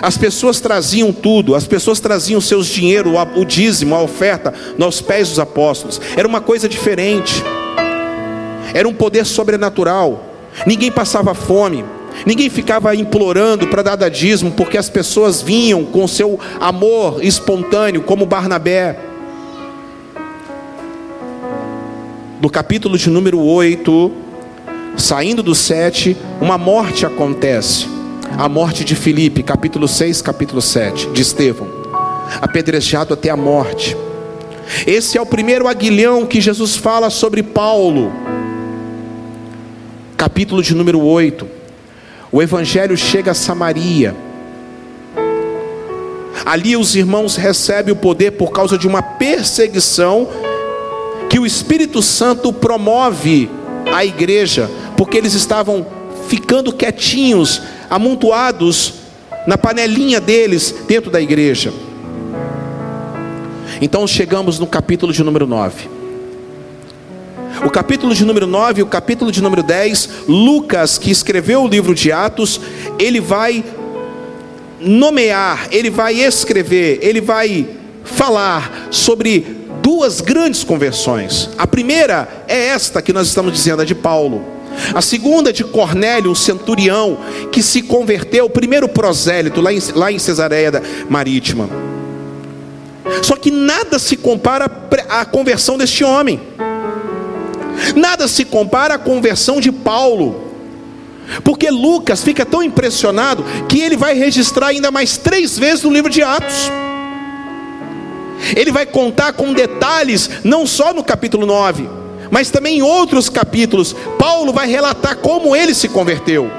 As 0.01 0.17
pessoas 0.17 0.59
traziam 0.59 1.13
tudo, 1.13 1.53
as 1.53 1.67
pessoas 1.67 1.99
traziam 1.99 2.41
seus 2.41 2.65
dinheiro, 2.67 3.13
o 3.35 3.45
dízimo, 3.45 3.93
a 3.93 4.01
oferta, 4.01 4.51
nos 4.77 4.99
pés 4.99 5.29
dos 5.29 5.37
apóstolos. 5.37 6.01
Era 6.17 6.27
uma 6.27 6.41
coisa 6.41 6.67
diferente. 6.67 7.43
Era 8.73 8.87
um 8.87 8.93
poder 8.93 9.25
sobrenatural. 9.25 10.23
Ninguém 10.65 10.91
passava 10.91 11.33
fome. 11.33 11.85
Ninguém 12.25 12.49
ficava 12.49 12.95
implorando 12.95 13.67
para 13.67 13.81
dar 13.81 14.09
dízimo, 14.09 14.51
porque 14.51 14.77
as 14.77 14.89
pessoas 14.89 15.41
vinham 15.41 15.83
com 15.83 16.07
seu 16.07 16.39
amor 16.59 17.23
espontâneo, 17.23 18.03
como 18.03 18.25
Barnabé. 18.25 18.97
No 22.39 22.49
capítulo 22.49 22.97
de 22.97 23.09
número 23.09 23.39
8, 23.39 24.11
saindo 24.97 25.41
do 25.41 25.55
7, 25.55 26.15
uma 26.41 26.57
morte 26.57 27.05
acontece. 27.05 27.87
A 28.37 28.49
morte 28.49 28.83
de 28.83 28.95
Filipe, 28.95 29.43
capítulo 29.43 29.87
6, 29.87 30.21
capítulo 30.21 30.61
7, 30.61 31.09
de 31.09 31.21
Estevão, 31.21 31.67
apedrejado 32.41 33.13
até 33.13 33.29
a 33.29 33.37
morte. 33.37 33.95
Esse 34.87 35.17
é 35.17 35.21
o 35.21 35.25
primeiro 35.25 35.67
aguilhão 35.67 36.25
que 36.25 36.41
Jesus 36.41 36.75
fala 36.75 37.09
sobre 37.09 37.43
Paulo. 37.43 38.11
Capítulo 40.17 40.61
de 40.61 40.73
número 40.75 41.01
8. 41.01 41.47
O 42.31 42.41
evangelho 42.41 42.97
chega 42.97 43.31
a 43.31 43.35
Samaria. 43.35 44.15
Ali 46.45 46.75
os 46.75 46.95
irmãos 46.95 47.35
recebem 47.35 47.93
o 47.93 47.97
poder 47.97 48.31
por 48.31 48.51
causa 48.51 48.77
de 48.77 48.87
uma 48.87 49.01
perseguição 49.01 50.27
que 51.29 51.39
o 51.39 51.45
Espírito 51.45 52.01
Santo 52.01 52.51
promove 52.51 53.49
à 53.91 54.03
igreja, 54.03 54.69
porque 54.97 55.17
eles 55.17 55.33
estavam 55.33 55.85
ficando 56.27 56.73
quietinhos, 56.73 57.61
amontoados 57.89 58.93
na 59.47 59.57
panelinha 59.57 60.19
deles 60.19 60.75
dentro 60.87 61.09
da 61.09 61.21
igreja. 61.21 61.73
Então 63.81 64.07
chegamos 64.07 64.59
no 64.59 64.67
capítulo 64.67 65.11
de 65.11 65.23
número 65.23 65.47
9. 65.47 66.02
O 67.65 67.69
capítulo 67.69 68.13
de 68.13 68.25
número 68.25 68.45
9 68.45 68.81
e 68.81 68.83
o 68.83 68.87
capítulo 68.87 69.31
de 69.31 69.41
número 69.41 69.63
10, 69.63 70.09
Lucas, 70.27 70.97
que 70.97 71.09
escreveu 71.09 71.63
o 71.63 71.67
livro 71.67 71.95
de 71.95 72.11
Atos, 72.11 72.59
ele 72.99 73.21
vai 73.21 73.63
nomear, 74.81 75.69
ele 75.71 75.89
vai 75.89 76.15
escrever, 76.15 76.99
ele 77.01 77.21
vai 77.21 77.65
falar 78.03 78.87
sobre 78.91 79.63
duas 79.81 80.19
grandes 80.19 80.61
conversões. 80.63 81.49
A 81.57 81.65
primeira 81.65 82.45
é 82.49 82.67
esta 82.67 83.01
que 83.01 83.13
nós 83.13 83.27
estamos 83.27 83.53
dizendo, 83.53 83.81
a 83.81 83.85
de 83.85 83.95
Paulo. 83.95 84.43
A 84.93 85.01
segunda 85.01 85.53
de 85.53 85.63
Cornélio, 85.63 86.31
um 86.31 86.35
centurião, 86.35 87.17
que 87.49 87.63
se 87.63 87.81
converteu, 87.81 88.45
o 88.45 88.49
primeiro 88.49 88.89
prosélito, 88.89 89.61
lá 89.61 89.71
em, 89.71 89.79
lá 89.95 90.11
em 90.11 90.19
Cesareia 90.19 90.83
Marítima. 91.09 91.69
Só 93.21 93.37
que 93.37 93.51
nada 93.51 93.97
se 93.99 94.17
compara 94.17 94.69
à 95.09 95.23
conversão 95.23 95.77
deste 95.77 96.03
homem. 96.03 96.41
Nada 97.95 98.27
se 98.27 98.45
compara 98.45 98.95
à 98.95 98.99
conversão 98.99 99.59
de 99.59 99.71
Paulo. 99.71 100.51
Porque 101.43 101.69
Lucas 101.69 102.23
fica 102.23 102.45
tão 102.45 102.61
impressionado 102.61 103.43
que 103.67 103.79
ele 103.79 103.97
vai 103.97 104.13
registrar 104.13 104.67
ainda 104.67 104.91
mais 104.91 105.17
três 105.17 105.57
vezes 105.57 105.83
no 105.83 105.91
livro 105.91 106.09
de 106.09 106.21
Atos. 106.21 106.71
Ele 108.55 108.71
vai 108.71 108.85
contar 108.85 109.33
com 109.33 109.53
detalhes, 109.53 110.29
não 110.43 110.67
só 110.67 110.93
no 110.93 111.03
capítulo 111.03 111.45
9, 111.45 111.89
mas 112.29 112.49
também 112.49 112.79
em 112.79 112.81
outros 112.81 113.29
capítulos. 113.29 113.95
Paulo 114.19 114.51
vai 114.51 114.67
relatar 114.67 115.17
como 115.17 115.55
ele 115.55 115.73
se 115.73 115.87
converteu. 115.87 116.51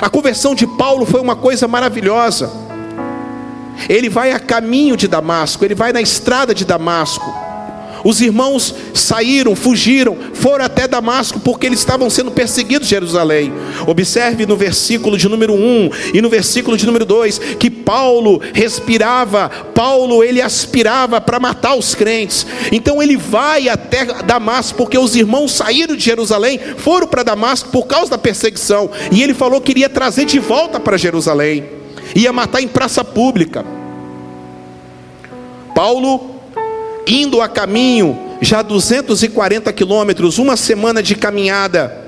A 0.00 0.10
conversão 0.10 0.54
de 0.54 0.66
Paulo 0.66 1.06
foi 1.06 1.20
uma 1.20 1.36
coisa 1.36 1.68
maravilhosa. 1.68 2.50
Ele 3.88 4.08
vai 4.08 4.32
a 4.32 4.40
caminho 4.40 4.96
de 4.96 5.06
Damasco, 5.06 5.64
ele 5.64 5.74
vai 5.74 5.92
na 5.92 6.00
estrada 6.00 6.52
de 6.54 6.64
Damasco. 6.64 7.47
Os 8.04 8.20
irmãos 8.20 8.74
saíram, 8.94 9.54
fugiram, 9.56 10.16
foram 10.32 10.64
até 10.64 10.86
Damasco 10.86 11.40
porque 11.40 11.66
eles 11.66 11.78
estavam 11.78 12.08
sendo 12.08 12.30
perseguidos 12.30 12.86
em 12.86 12.90
Jerusalém. 12.90 13.52
Observe 13.86 14.46
no 14.46 14.56
versículo 14.56 15.16
de 15.16 15.28
número 15.28 15.54
1 15.54 15.90
e 16.14 16.22
no 16.22 16.28
versículo 16.28 16.76
de 16.76 16.86
número 16.86 17.04
2 17.04 17.38
que 17.58 17.70
Paulo 17.70 18.40
respirava, 18.52 19.48
Paulo 19.48 20.22
ele 20.22 20.40
aspirava 20.40 21.20
para 21.20 21.40
matar 21.40 21.74
os 21.74 21.94
crentes. 21.94 22.46
Então 22.70 23.02
ele 23.02 23.16
vai 23.16 23.68
até 23.68 24.04
Damasco 24.04 24.76
porque 24.76 24.98
os 24.98 25.16
irmãos 25.16 25.52
saíram 25.52 25.96
de 25.96 26.04
Jerusalém, 26.04 26.60
foram 26.76 27.06
para 27.06 27.22
Damasco 27.22 27.70
por 27.70 27.86
causa 27.86 28.10
da 28.10 28.18
perseguição, 28.18 28.90
e 29.10 29.22
ele 29.22 29.34
falou 29.34 29.60
que 29.60 29.72
iria 29.72 29.88
trazer 29.88 30.24
de 30.24 30.38
volta 30.38 30.78
para 30.78 30.96
Jerusalém. 30.96 31.64
Ia 32.14 32.32
matar 32.32 32.62
em 32.62 32.68
praça 32.68 33.04
pública. 33.04 33.64
Paulo 35.74 36.37
indo 37.08 37.40
a 37.40 37.48
caminho, 37.48 38.18
já 38.40 38.60
240 38.60 39.72
quilômetros, 39.72 40.38
uma 40.38 40.56
semana 40.56 41.02
de 41.02 41.14
caminhada, 41.14 42.06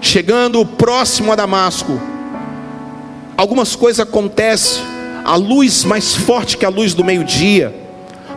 chegando 0.00 0.64
próximo 0.64 1.32
a 1.32 1.34
Damasco, 1.34 2.00
algumas 3.36 3.74
coisas 3.74 4.00
acontecem, 4.00 4.82
a 5.24 5.34
luz 5.34 5.84
mais 5.84 6.14
forte 6.14 6.56
que 6.56 6.64
a 6.64 6.68
luz 6.68 6.94
do 6.94 7.04
meio-dia, 7.04 7.74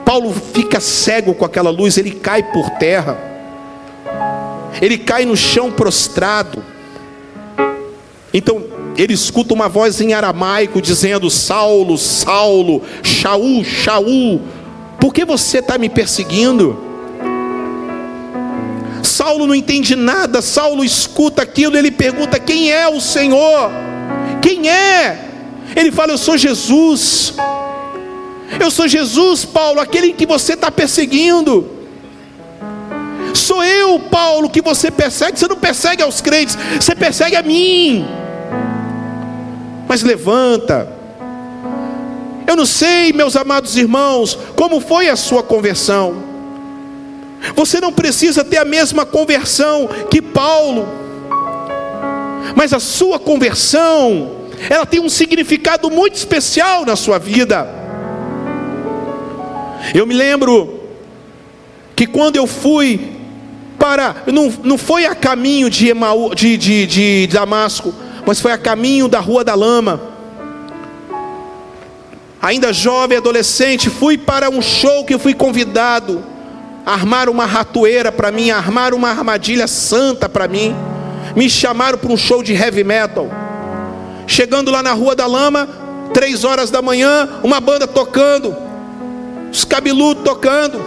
Paulo 0.03 0.33
fica 0.53 0.79
cego 0.79 1.35
com 1.35 1.45
aquela 1.45 1.69
luz, 1.69 1.97
ele 1.97 2.11
cai 2.11 2.41
por 2.41 2.67
terra, 2.71 3.15
ele 4.81 4.97
cai 4.97 5.23
no 5.23 5.37
chão 5.37 5.71
prostrado, 5.71 6.63
então 8.33 8.63
ele 8.97 9.13
escuta 9.13 9.53
uma 9.53 9.69
voz 9.69 10.01
em 10.01 10.13
aramaico 10.13 10.81
dizendo: 10.81 11.29
Saulo, 11.29 11.97
Saulo, 11.97 12.81
Shaul, 13.01 13.63
Shaul, 13.63 14.41
por 14.99 15.13
que 15.13 15.23
você 15.25 15.59
está 15.59 15.77
me 15.77 15.89
perseguindo? 15.89 16.89
Saulo 19.03 19.47
não 19.47 19.55
entende 19.55 19.95
nada, 19.95 20.41
Saulo 20.41 20.83
escuta 20.83 21.41
aquilo, 21.41 21.77
ele 21.77 21.91
pergunta: 21.91 22.39
Quem 22.39 22.71
é 22.71 22.87
o 22.87 22.99
Senhor? 22.99 23.71
Quem 24.41 24.69
é? 24.69 25.25
Ele 25.75 25.91
fala: 25.91 26.13
Eu 26.13 26.17
sou 26.17 26.37
Jesus. 26.37 27.33
Eu 28.59 28.71
sou 28.71 28.87
Jesus, 28.87 29.45
Paulo, 29.45 29.79
aquele 29.79 30.13
que 30.13 30.25
você 30.25 30.53
está 30.53 30.71
perseguindo. 30.71 31.69
Sou 33.33 33.63
eu, 33.63 33.99
Paulo, 33.99 34.49
que 34.49 34.61
você 34.61 34.89
persegue. 34.89 35.39
Você 35.39 35.47
não 35.47 35.55
persegue 35.55 36.01
aos 36.01 36.19
crentes, 36.19 36.57
você 36.79 36.95
persegue 36.95 37.35
a 37.35 37.43
mim. 37.43 38.05
Mas 39.87 40.03
levanta, 40.03 40.91
eu 42.49 42.55
não 42.55 42.65
sei, 42.65 43.13
meus 43.13 43.35
amados 43.35 43.77
irmãos, 43.77 44.35
como 44.55 44.81
foi 44.81 45.07
a 45.07 45.15
sua 45.15 45.43
conversão. 45.43 46.15
Você 47.55 47.79
não 47.79 47.93
precisa 47.93 48.43
ter 48.43 48.57
a 48.57 48.65
mesma 48.65 49.05
conversão 49.05 49.87
que 50.09 50.19
Paulo, 50.19 50.87
mas 52.55 52.73
a 52.73 52.79
sua 52.79 53.19
conversão, 53.19 54.31
ela 54.67 54.83
tem 54.83 54.99
um 54.99 55.09
significado 55.09 55.91
muito 55.91 56.15
especial 56.15 56.87
na 56.87 56.95
sua 56.95 57.19
vida. 57.19 57.69
Eu 59.93 60.07
me 60.07 60.15
lembro 60.15 60.79
que 61.95 62.07
quando 62.07 62.35
eu 62.35 62.47
fui 62.47 63.11
para, 63.77 64.23
não, 64.25 64.51
não 64.63 64.77
foi 64.77 65.05
a 65.05 65.13
caminho 65.13 65.69
de, 65.69 65.89
Emaú, 65.89 66.33
de, 66.33 66.57
de, 66.57 66.87
de 66.87 67.27
Damasco, 67.27 67.93
mas 68.25 68.41
foi 68.41 68.51
a 68.51 68.57
caminho 68.57 69.07
da 69.07 69.19
Rua 69.19 69.43
da 69.43 69.53
Lama 69.53 70.17
ainda 72.41 72.71
jovem, 72.71 73.17
adolescente, 73.17 73.89
fui 73.89 74.17
para 74.17 74.49
um 74.49 74.61
show 74.61 75.03
que 75.03 75.17
fui 75.17 75.33
convidado. 75.33 76.23
Armar 76.85 77.29
uma 77.29 77.45
ratoeira 77.45 78.11
para 78.11 78.31
mim, 78.31 78.49
armar 78.49 78.93
uma 78.93 79.09
armadilha 79.09 79.67
santa 79.67 80.27
para 80.27 80.47
mim. 80.47 80.75
Me 81.35 81.49
chamaram 81.49 81.97
para 81.97 82.11
um 82.11 82.17
show 82.17 82.41
de 82.41 82.53
heavy 82.53 82.83
metal. 82.83 83.29
Chegando 84.25 84.71
lá 84.71 84.81
na 84.81 84.93
Rua 84.93 85.15
da 85.15 85.25
Lama, 85.25 85.67
três 86.13 86.43
horas 86.43 86.71
da 86.71 86.81
manhã, 86.81 87.29
uma 87.43 87.59
banda 87.59 87.87
tocando, 87.87 88.55
os 89.51 89.63
cabeludos 89.63 90.23
tocando. 90.23 90.79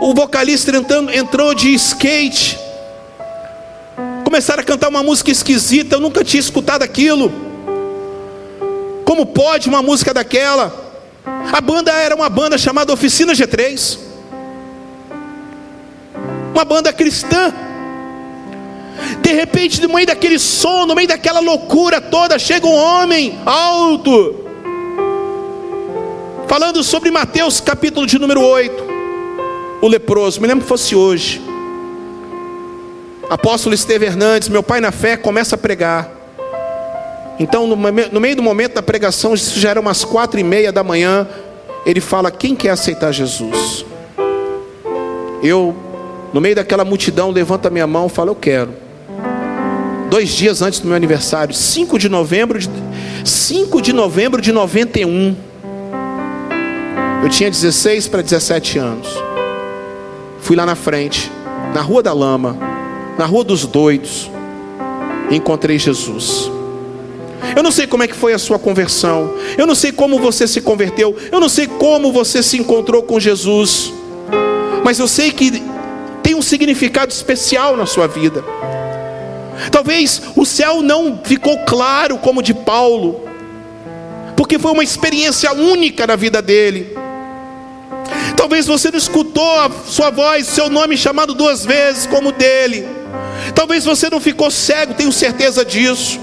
O 0.00 0.14
vocalista 0.14 0.76
entrando, 0.76 1.12
entrou 1.12 1.54
de 1.54 1.72
skate. 1.74 2.58
Começaram 4.24 4.60
a 4.60 4.64
cantar 4.64 4.88
uma 4.88 5.02
música 5.02 5.30
esquisita, 5.30 5.96
eu 5.96 6.00
nunca 6.00 6.24
tinha 6.24 6.40
escutado 6.40 6.82
aquilo. 6.82 7.51
Como 9.12 9.26
pode 9.26 9.68
uma 9.68 9.82
música 9.82 10.14
daquela? 10.14 10.74
A 11.52 11.60
banda 11.60 11.92
era 11.92 12.14
uma 12.14 12.30
banda 12.30 12.56
chamada 12.56 12.94
Oficina 12.94 13.34
G3. 13.34 13.98
Uma 16.54 16.64
banda 16.64 16.90
cristã. 16.94 17.52
De 19.20 19.32
repente, 19.32 19.82
no 19.82 19.92
meio 19.92 20.06
daquele 20.06 20.38
som, 20.38 20.86
no 20.86 20.94
meio 20.94 21.06
daquela 21.06 21.40
loucura 21.40 22.00
toda, 22.00 22.38
chega 22.38 22.66
um 22.66 22.74
homem 22.74 23.38
alto, 23.44 24.46
falando 26.48 26.82
sobre 26.82 27.10
Mateus, 27.10 27.60
capítulo 27.60 28.06
de 28.06 28.18
número 28.18 28.40
8. 28.40 28.82
O 29.82 29.88
leproso, 29.88 30.40
me 30.40 30.46
lembro 30.46 30.62
que 30.62 30.68
fosse 30.70 30.96
hoje. 30.96 31.38
Apóstolo 33.28 33.74
Esteve 33.74 34.06
Hernandes, 34.06 34.48
meu 34.48 34.62
pai 34.62 34.80
na 34.80 34.90
fé, 34.90 35.18
começa 35.18 35.54
a 35.54 35.58
pregar. 35.58 36.21
Então, 37.38 37.66
no, 37.66 38.20
meio 38.20 38.36
do 38.36 38.42
momento 38.42 38.74
da 38.74 38.82
pregação, 38.82 39.34
isso 39.34 39.58
já 39.58 39.70
era 39.70 39.80
umas 39.80 40.04
quatro 40.04 40.38
e 40.38 40.44
meia 40.44 40.70
da 40.70 40.84
manhã, 40.84 41.26
ele 41.84 42.00
fala: 42.00 42.30
Quem 42.30 42.54
quer 42.54 42.70
aceitar 42.70 43.12
Jesus? 43.12 43.84
Eu, 45.42 45.74
no 46.32 46.40
meio 46.40 46.54
daquela 46.54 46.84
multidão, 46.84 47.30
levanto 47.30 47.66
a 47.66 47.70
minha 47.70 47.86
mão 47.86 48.06
e 48.06 48.10
falo: 48.10 48.30
Eu 48.30 48.36
quero. 48.36 48.74
Dois 50.10 50.28
dias 50.28 50.60
antes 50.60 50.78
do 50.78 50.86
meu 50.86 50.94
aniversário, 50.94 51.54
5 51.54 51.98
de 51.98 52.08
novembro 52.08 52.58
de, 52.58 52.68
5 53.24 53.80
de 53.80 53.92
novembro 53.92 54.42
de 54.42 54.52
91. 54.52 55.34
Eu 57.22 57.28
tinha 57.30 57.50
16 57.50 58.08
para 58.08 58.20
17 58.20 58.78
anos. 58.78 59.08
Fui 60.40 60.54
lá 60.54 60.66
na 60.66 60.74
frente, 60.74 61.30
na 61.72 61.80
Rua 61.80 62.02
da 62.02 62.12
Lama, 62.12 62.58
na 63.16 63.24
Rua 63.24 63.44
dos 63.44 63.64
Doidos, 63.64 64.30
e 65.30 65.36
encontrei 65.36 65.78
Jesus. 65.78 66.50
Eu 67.56 67.62
não 67.62 67.70
sei 67.70 67.86
como 67.86 68.02
é 68.02 68.08
que 68.08 68.14
foi 68.14 68.32
a 68.32 68.38
sua 68.38 68.58
conversão. 68.58 69.34
Eu 69.58 69.66
não 69.66 69.74
sei 69.74 69.92
como 69.92 70.18
você 70.18 70.46
se 70.46 70.60
converteu. 70.60 71.16
Eu 71.30 71.40
não 71.40 71.48
sei 71.48 71.66
como 71.66 72.12
você 72.12 72.42
se 72.42 72.56
encontrou 72.56 73.02
com 73.02 73.18
Jesus. 73.18 73.92
Mas 74.84 74.98
eu 74.98 75.08
sei 75.08 75.30
que 75.30 75.62
tem 76.22 76.34
um 76.34 76.42
significado 76.42 77.12
especial 77.12 77.76
na 77.76 77.86
sua 77.86 78.06
vida. 78.06 78.44
Talvez 79.70 80.22
o 80.36 80.44
céu 80.44 80.82
não 80.82 81.20
ficou 81.22 81.58
claro 81.60 82.18
como 82.18 82.42
de 82.42 82.54
Paulo, 82.54 83.24
porque 84.36 84.58
foi 84.58 84.72
uma 84.72 84.82
experiência 84.82 85.52
única 85.52 86.06
na 86.06 86.16
vida 86.16 86.40
dele. 86.40 86.96
Talvez 88.36 88.66
você 88.66 88.90
não 88.90 88.98
escutou 88.98 89.60
a 89.60 89.70
sua 89.86 90.10
voz, 90.10 90.46
seu 90.46 90.68
nome 90.68 90.96
chamado 90.96 91.34
duas 91.34 91.64
vezes 91.64 92.06
como 92.06 92.32
dele. 92.32 92.86
Talvez 93.54 93.84
você 93.84 94.10
não 94.10 94.20
ficou 94.20 94.50
cego, 94.50 94.94
tenho 94.94 95.12
certeza 95.12 95.64
disso. 95.64 96.18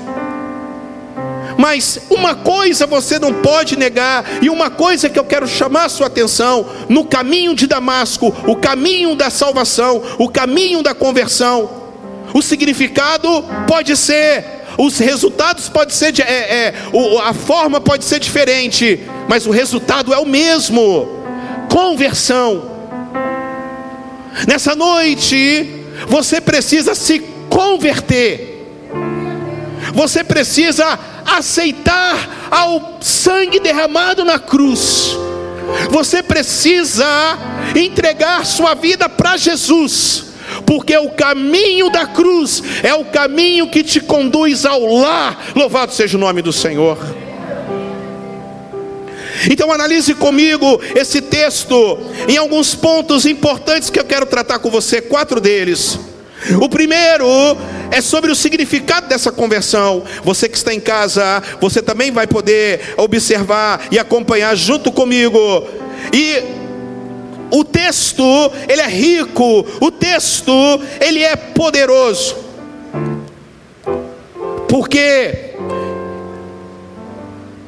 Mas 1.59 1.99
uma 2.09 2.35
coisa 2.35 2.87
você 2.87 3.19
não 3.19 3.33
pode 3.33 3.77
negar, 3.77 4.23
e 4.41 4.49
uma 4.49 4.69
coisa 4.69 5.09
que 5.09 5.19
eu 5.19 5.25
quero 5.25 5.45
chamar 5.45 5.83
a 5.83 5.89
sua 5.89 6.07
atenção: 6.07 6.65
no 6.87 7.03
caminho 7.03 7.53
de 7.53 7.67
Damasco, 7.67 8.33
o 8.47 8.55
caminho 8.55 9.13
da 9.13 9.29
salvação, 9.29 10.01
o 10.17 10.29
caminho 10.29 10.81
da 10.81 10.93
conversão, 10.93 11.69
o 12.33 12.41
significado 12.41 13.43
pode 13.67 13.97
ser, 13.97 14.45
os 14.77 14.99
resultados 14.99 15.67
podem 15.67 15.93
ser, 15.93 16.17
é, 16.21 16.23
é, 16.23 16.73
a 17.25 17.33
forma 17.33 17.81
pode 17.81 18.05
ser 18.05 18.21
diferente, 18.21 19.05
mas 19.27 19.45
o 19.45 19.51
resultado 19.51 20.13
é 20.13 20.17
o 20.17 20.25
mesmo: 20.25 21.09
conversão. 21.69 22.71
Nessa 24.47 24.73
noite, 24.75 25.83
você 26.07 26.39
precisa 26.39 26.95
se 26.95 27.19
converter. 27.49 28.47
Você 29.93 30.23
precisa 30.23 30.97
aceitar 31.37 32.49
ao 32.49 32.97
sangue 33.01 33.59
derramado 33.59 34.23
na 34.25 34.39
cruz. 34.39 35.17
Você 35.89 36.23
precisa 36.23 37.05
entregar 37.75 38.45
sua 38.45 38.73
vida 38.73 39.07
para 39.07 39.37
Jesus, 39.37 40.25
porque 40.65 40.97
o 40.97 41.11
caminho 41.11 41.89
da 41.89 42.07
cruz 42.07 42.63
é 42.81 42.93
o 42.93 43.05
caminho 43.05 43.69
que 43.69 43.83
te 43.83 43.99
conduz 43.99 44.65
ao 44.65 44.85
lar. 44.85 45.51
Louvado 45.55 45.93
seja 45.93 46.17
o 46.17 46.19
nome 46.19 46.41
do 46.41 46.51
Senhor. 46.51 46.97
Então 49.49 49.71
analise 49.71 50.13
comigo 50.13 50.81
esse 50.95 51.21
texto 51.21 51.99
em 52.27 52.35
alguns 52.35 52.75
pontos 52.75 53.25
importantes 53.25 53.89
que 53.89 53.99
eu 53.99 54.03
quero 54.03 54.25
tratar 54.25 54.59
com 54.59 54.69
você, 54.69 55.01
quatro 55.01 55.39
deles. 55.39 55.97
O 56.61 56.67
primeiro 56.67 57.25
é 57.91 58.01
sobre 58.01 58.31
o 58.31 58.35
significado 58.35 59.07
dessa 59.07 59.31
conversão. 59.31 60.03
Você 60.23 60.47
que 60.47 60.57
está 60.57 60.73
em 60.73 60.79
casa, 60.79 61.41
você 61.59 61.81
também 61.81 62.11
vai 62.11 62.27
poder 62.27 62.93
observar 62.97 63.87
e 63.91 63.97
acompanhar 63.97 64.55
junto 64.55 64.91
comigo. 64.91 65.39
E 66.13 66.43
o 67.51 67.63
texto, 67.63 68.23
ele 68.67 68.81
é 68.81 68.87
rico, 68.87 69.65
o 69.81 69.91
texto, 69.91 70.51
ele 71.01 71.23
é 71.23 71.35
poderoso. 71.35 72.35
Porque 74.67 75.55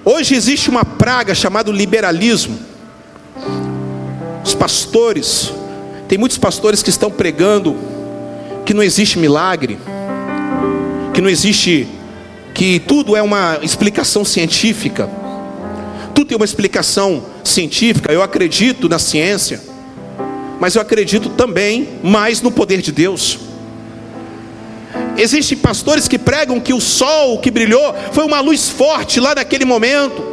hoje 0.05 0.35
existe 0.35 0.69
uma 0.69 0.85
praga 0.85 1.33
chamada 1.33 1.71
liberalismo. 1.71 2.59
Os 4.43 4.53
pastores, 4.53 5.51
tem 6.07 6.17
muitos 6.17 6.37
pastores 6.37 6.83
que 6.83 6.89
estão 6.89 7.09
pregando 7.09 7.75
que 8.65 8.73
não 8.73 8.83
existe 8.83 9.17
milagre, 9.17 9.79
que 11.13 11.21
não 11.21 11.29
existe, 11.29 11.87
que 12.53 12.79
tudo 12.79 13.15
é 13.15 13.21
uma 13.21 13.59
explicação 13.61 14.23
científica, 14.23 15.09
tudo 16.13 16.27
tem 16.27 16.37
uma 16.37 16.45
explicação 16.45 17.23
científica. 17.43 18.11
Eu 18.11 18.21
acredito 18.21 18.87
na 18.87 18.99
ciência, 18.99 19.61
mas 20.59 20.75
eu 20.75 20.81
acredito 20.81 21.29
também 21.29 21.89
mais 22.03 22.41
no 22.41 22.51
poder 22.51 22.81
de 22.81 22.91
Deus. 22.91 23.39
Existem 25.17 25.57
pastores 25.57 26.07
que 26.07 26.17
pregam 26.17 26.59
que 26.59 26.73
o 26.73 26.81
sol 26.81 27.39
que 27.39 27.51
brilhou 27.51 27.93
foi 28.11 28.25
uma 28.25 28.39
luz 28.39 28.69
forte 28.69 29.19
lá 29.19 29.35
naquele 29.35 29.65
momento, 29.65 30.23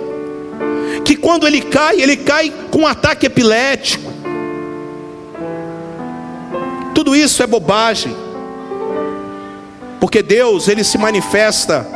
que 1.05 1.17
quando 1.17 1.47
ele 1.47 1.61
cai, 1.61 2.01
ele 2.01 2.17
cai 2.17 2.53
com 2.71 2.81
um 2.81 2.87
ataque 2.87 3.27
epilético. 3.27 4.13
Tudo 6.95 7.15
isso 7.15 7.43
é 7.43 7.47
bobagem. 7.47 8.28
Porque 10.01 10.23
Deus, 10.23 10.69
ele 10.69 10.85
se 10.85 10.97
manifesta 10.97 11.87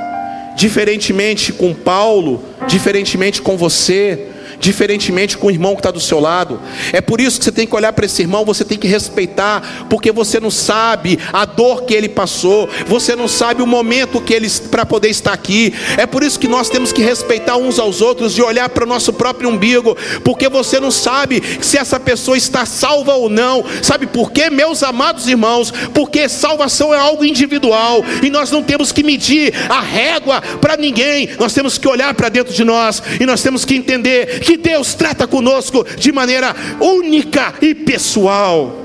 diferentemente 0.57 1.53
com 1.53 1.75
Paulo, 1.75 2.43
diferentemente 2.67 3.41
com 3.41 3.57
você, 3.57 4.32
diferentemente 4.63 5.37
com 5.37 5.49
o 5.49 5.51
irmão 5.51 5.75
que 5.75 5.81
está 5.81 5.91
do 5.91 6.01
seu 6.01 6.21
lado. 6.21 6.61
É 6.93 7.01
por 7.01 7.21
isso 7.21 7.37
que 7.37 7.45
você 7.45 7.53
tem 7.53 7.67
que 7.67 7.75
olhar 7.75 7.93
para 7.93 8.07
esse 8.07 8.23
irmão, 8.23 8.45
você 8.45 8.65
tem 8.65 8.79
que 8.79 8.87
respeitar, 8.87 9.87
porque 9.91 10.13
você 10.13 10.39
não 10.39 10.53
sabe 10.53 11.19
a 11.33 11.45
dor 11.45 11.83
que 11.83 11.93
ele 11.93 12.09
passou, 12.09 12.69
você 12.87 13.17
não 13.17 13.27
sabe 13.27 13.61
o 13.61 13.67
momento 13.67 14.21
que 14.21 14.33
ele 14.33 14.49
para 14.71 14.87
poder 14.87 15.09
estar 15.09 15.33
aqui. 15.33 15.75
É 15.99 16.07
por 16.07 16.23
isso 16.23 16.39
que 16.39 16.47
nós 16.47 16.71
temos 16.71 16.93
que 16.93 17.03
respeitar 17.03 17.57
uns 17.57 17.81
aos 17.81 18.01
outros 18.01 18.39
e 18.39 18.43
olhar 18.43 18.69
para 18.69 18.85
o 18.85 18.87
nosso 18.87 19.13
próprio 19.13 19.49
umbigo, 19.49 19.97
porque 20.23 20.49
você 20.49 20.79
não 20.79 20.93
sabe 20.93 21.43
se 21.61 21.77
essa 21.77 21.99
pessoa 21.99 22.37
está 22.37 22.65
salva 22.65 23.15
ou 23.15 23.29
não. 23.29 23.65
Sabe 23.83 24.07
por 24.07 24.31
quê, 24.31 24.49
meus 24.49 24.85
amados 24.85 25.27
irmãos? 25.27 25.73
Porque 25.93 26.29
salvação 26.29 26.95
é 26.95 26.99
algo 26.99 27.25
individual 27.25 28.05
e 28.23 28.31
nós 28.31 28.53
não 28.53 28.63
temos 28.63 28.93
que 28.93 29.03
medir 29.03 29.53
a 29.69 29.81
régua 29.81 30.41
para 30.61 30.77
ninguém. 30.77 31.31
Nós 31.37 31.53
temos 31.53 31.79
que 31.79 31.89
olhar 31.89 32.15
para 32.15 32.29
dentro 32.29 32.55
de 32.55 32.63
nós 32.63 33.03
e 33.21 33.27
nós 33.27 33.43
temos 33.43 33.65
que 33.65 33.75
entender 33.75 34.39
que 34.39 34.52
que 34.53 34.57
Deus 34.59 34.93
trata 34.95 35.27
conosco 35.27 35.83
de 35.97 36.13
maneira 36.13 36.55
única 36.79 37.55
e 37.63 37.75
pessoal. 37.75 38.79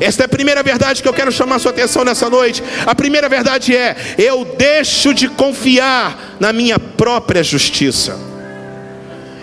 Esta 0.00 0.22
é 0.22 0.26
a 0.26 0.28
primeira 0.28 0.62
verdade 0.62 1.02
que 1.02 1.08
eu 1.08 1.12
quero 1.12 1.32
chamar 1.32 1.58
sua 1.58 1.72
atenção 1.72 2.04
nessa 2.04 2.30
noite. 2.30 2.62
A 2.84 2.94
primeira 2.94 3.28
verdade 3.28 3.76
é: 3.76 3.96
eu 4.16 4.44
deixo 4.44 5.12
de 5.12 5.28
confiar 5.28 6.36
na 6.38 6.52
minha 6.52 6.78
própria 6.78 7.42
justiça. 7.42 8.16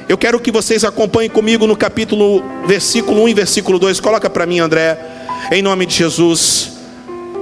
Eu 0.07 0.17
quero 0.17 0.39
que 0.39 0.51
vocês 0.51 0.83
acompanhem 0.83 1.29
comigo 1.29 1.67
no 1.67 1.75
capítulo, 1.75 2.43
versículo 2.65 3.23
1 3.23 3.29
e 3.29 3.33
versículo 3.33 3.79
2. 3.79 3.99
Coloca 3.99 4.29
para 4.29 4.45
mim, 4.45 4.59
André, 4.59 4.97
em 5.51 5.61
nome 5.61 5.85
de 5.85 5.95
Jesus. 5.95 6.71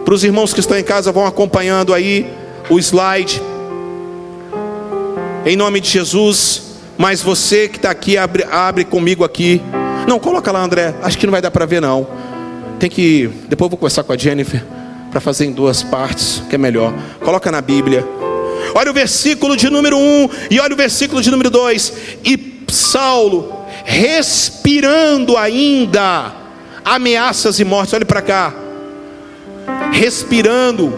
Para 0.05 0.13
os 0.13 0.23
irmãos 0.23 0.53
que 0.53 0.59
estão 0.59 0.77
em 0.77 0.83
casa, 0.83 1.11
vão 1.11 1.25
acompanhando 1.27 1.93
aí 1.93 2.25
o 2.69 2.79
slide. 2.79 3.41
Em 5.45 5.55
nome 5.55 5.79
de 5.79 5.89
Jesus. 5.89 6.70
Mas 7.01 7.19
você 7.19 7.67
que 7.67 7.77
está 7.77 7.89
aqui, 7.89 8.15
abre, 8.15 8.43
abre 8.43 8.85
comigo 8.85 9.23
aqui. 9.23 9.59
Não, 10.07 10.19
coloca 10.19 10.51
lá, 10.51 10.63
André. 10.63 10.93
Acho 11.01 11.17
que 11.17 11.25
não 11.25 11.31
vai 11.31 11.41
dar 11.41 11.49
para 11.49 11.65
ver, 11.65 11.81
não. 11.81 12.07
Tem 12.79 12.91
que. 12.91 13.27
Depois 13.49 13.65
eu 13.65 13.69
vou 13.71 13.79
conversar 13.79 14.03
com 14.03 14.13
a 14.13 14.17
Jennifer 14.17 14.63
para 15.09 15.19
fazer 15.19 15.45
em 15.45 15.51
duas 15.51 15.81
partes, 15.81 16.43
que 16.47 16.53
é 16.53 16.59
melhor. 16.59 16.93
Coloca 17.19 17.51
na 17.51 17.59
Bíblia. 17.59 18.07
Olha 18.75 18.91
o 18.91 18.93
versículo 18.93 19.57
de 19.57 19.67
número 19.67 19.97
1 19.97 20.29
e 20.51 20.59
olha 20.59 20.75
o 20.75 20.77
versículo 20.77 21.23
de 21.23 21.31
número 21.31 21.49
2. 21.49 21.93
E 22.23 22.65
Saulo, 22.69 23.51
respirando 23.83 25.37
ainda 25.37 26.31
ameaças 26.85 27.59
e 27.59 27.65
mortes, 27.65 27.95
olhe 27.95 28.05
para 28.05 28.21
cá. 28.21 28.53
Respirando, 29.91 30.93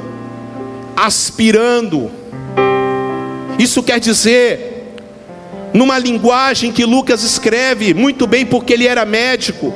aspirando. 0.97 2.11
Isso 3.57 3.81
quer 3.81 4.01
dizer 4.01 4.72
numa 5.73 5.97
linguagem 5.97 6.71
que 6.71 6.85
Lucas 6.85 7.23
escreve 7.23 7.93
muito 7.93 8.27
bem, 8.27 8.45
porque 8.45 8.73
ele 8.73 8.87
era 8.87 9.05
médico. 9.05 9.73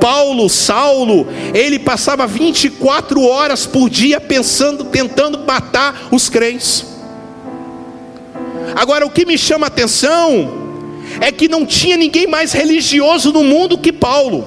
Paulo, 0.00 0.48
Saulo, 0.48 1.26
ele 1.52 1.78
passava 1.78 2.26
24 2.26 3.22
horas 3.22 3.66
por 3.66 3.90
dia 3.90 4.20
pensando, 4.20 4.84
tentando 4.84 5.38
matar 5.40 6.08
os 6.12 6.28
crentes. 6.28 6.86
Agora, 8.74 9.04
o 9.04 9.10
que 9.10 9.24
me 9.24 9.36
chama 9.36 9.66
a 9.66 9.68
atenção 9.68 10.66
é 11.20 11.32
que 11.32 11.48
não 11.48 11.64
tinha 11.66 11.96
ninguém 11.96 12.26
mais 12.26 12.52
religioso 12.52 13.32
no 13.32 13.42
mundo 13.42 13.78
que 13.78 13.92
Paulo. 13.92 14.46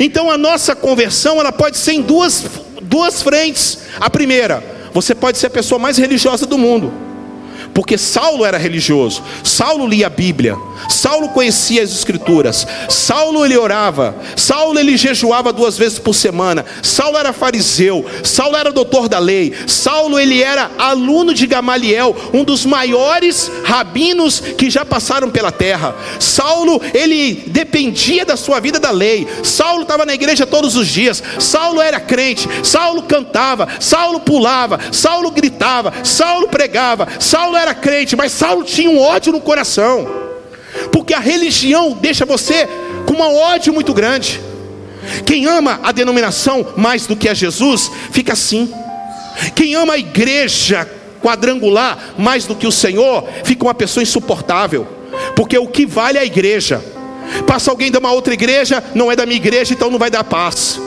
Então 0.00 0.30
a 0.30 0.38
nossa 0.38 0.74
conversão 0.74 1.38
ela 1.38 1.52
pode 1.52 1.76
ser 1.76 1.92
em 1.92 2.02
duas, 2.02 2.44
duas 2.82 3.22
frentes. 3.22 3.80
A 4.00 4.08
primeira, 4.08 4.64
você 4.92 5.14
pode 5.14 5.38
ser 5.38 5.46
a 5.46 5.50
pessoa 5.50 5.78
mais 5.78 5.96
religiosa 5.96 6.46
do 6.46 6.58
mundo. 6.58 7.03
Porque 7.74 7.98
Saulo 7.98 8.44
era 8.44 8.56
religioso, 8.56 9.22
Saulo 9.42 9.84
lia 9.86 10.06
a 10.06 10.10
Bíblia, 10.10 10.56
Saulo 10.88 11.30
conhecia 11.30 11.82
as 11.82 11.90
Escrituras, 11.90 12.64
Saulo 12.88 13.44
ele 13.44 13.56
orava, 13.56 14.14
Saulo 14.36 14.78
ele 14.78 14.96
jejuava 14.96 15.52
duas 15.52 15.76
vezes 15.76 15.98
por 15.98 16.14
semana, 16.14 16.64
Saulo 16.82 17.18
era 17.18 17.32
fariseu, 17.32 18.06
Saulo 18.22 18.56
era 18.56 18.70
doutor 18.70 19.08
da 19.08 19.18
lei, 19.18 19.52
Saulo 19.66 20.20
ele 20.20 20.40
era 20.40 20.70
aluno 20.78 21.34
de 21.34 21.48
Gamaliel, 21.48 22.16
um 22.32 22.44
dos 22.44 22.64
maiores 22.64 23.50
rabinos 23.64 24.38
que 24.38 24.70
já 24.70 24.84
passaram 24.84 25.28
pela 25.28 25.50
terra. 25.50 25.96
Saulo 26.20 26.80
ele 26.92 27.42
dependia 27.48 28.24
da 28.24 28.36
sua 28.36 28.60
vida 28.60 28.78
da 28.78 28.92
lei, 28.92 29.26
Saulo 29.42 29.82
estava 29.82 30.06
na 30.06 30.14
igreja 30.14 30.46
todos 30.46 30.76
os 30.76 30.86
dias, 30.86 31.22
Saulo 31.40 31.80
era 31.80 31.98
crente, 31.98 32.48
Saulo 32.62 33.02
cantava, 33.02 33.66
Saulo 33.80 34.20
pulava, 34.20 34.78
Saulo 34.92 35.32
gritava, 35.32 35.92
Saulo 36.04 36.46
pregava, 36.46 37.08
Saulo 37.18 37.56
era 37.56 37.63
era 37.64 37.74
crente, 37.74 38.14
mas 38.14 38.32
Saulo 38.32 38.64
tinha 38.64 38.88
um 38.88 39.00
ódio 39.00 39.32
no 39.32 39.40
coração, 39.40 40.08
porque 40.92 41.14
a 41.14 41.18
religião 41.18 41.92
deixa 42.00 42.24
você 42.24 42.68
com 43.06 43.14
um 43.14 43.36
ódio 43.36 43.72
muito 43.72 43.92
grande. 43.92 44.40
Quem 45.26 45.46
ama 45.46 45.80
a 45.82 45.92
denominação 45.92 46.66
mais 46.76 47.06
do 47.06 47.16
que 47.16 47.28
a 47.28 47.34
Jesus, 47.34 47.90
fica 48.10 48.32
assim. 48.32 48.72
Quem 49.54 49.74
ama 49.74 49.94
a 49.94 49.98
igreja 49.98 50.88
quadrangular 51.22 52.14
mais 52.18 52.44
do 52.44 52.54
que 52.54 52.66
o 52.66 52.72
Senhor, 52.72 53.26
fica 53.44 53.64
uma 53.64 53.74
pessoa 53.74 54.02
insuportável, 54.02 54.86
porque 55.34 55.56
o 55.56 55.66
que 55.66 55.86
vale 55.86 56.18
é 56.18 56.20
a 56.20 56.24
igreja. 56.24 56.84
Passa 57.46 57.70
alguém 57.70 57.90
de 57.90 57.96
uma 57.96 58.12
outra 58.12 58.34
igreja, 58.34 58.84
não 58.94 59.10
é 59.10 59.16
da 59.16 59.24
minha 59.24 59.36
igreja, 59.36 59.72
então 59.72 59.90
não 59.90 59.98
vai 59.98 60.10
dar 60.10 60.22
paz. 60.22 60.78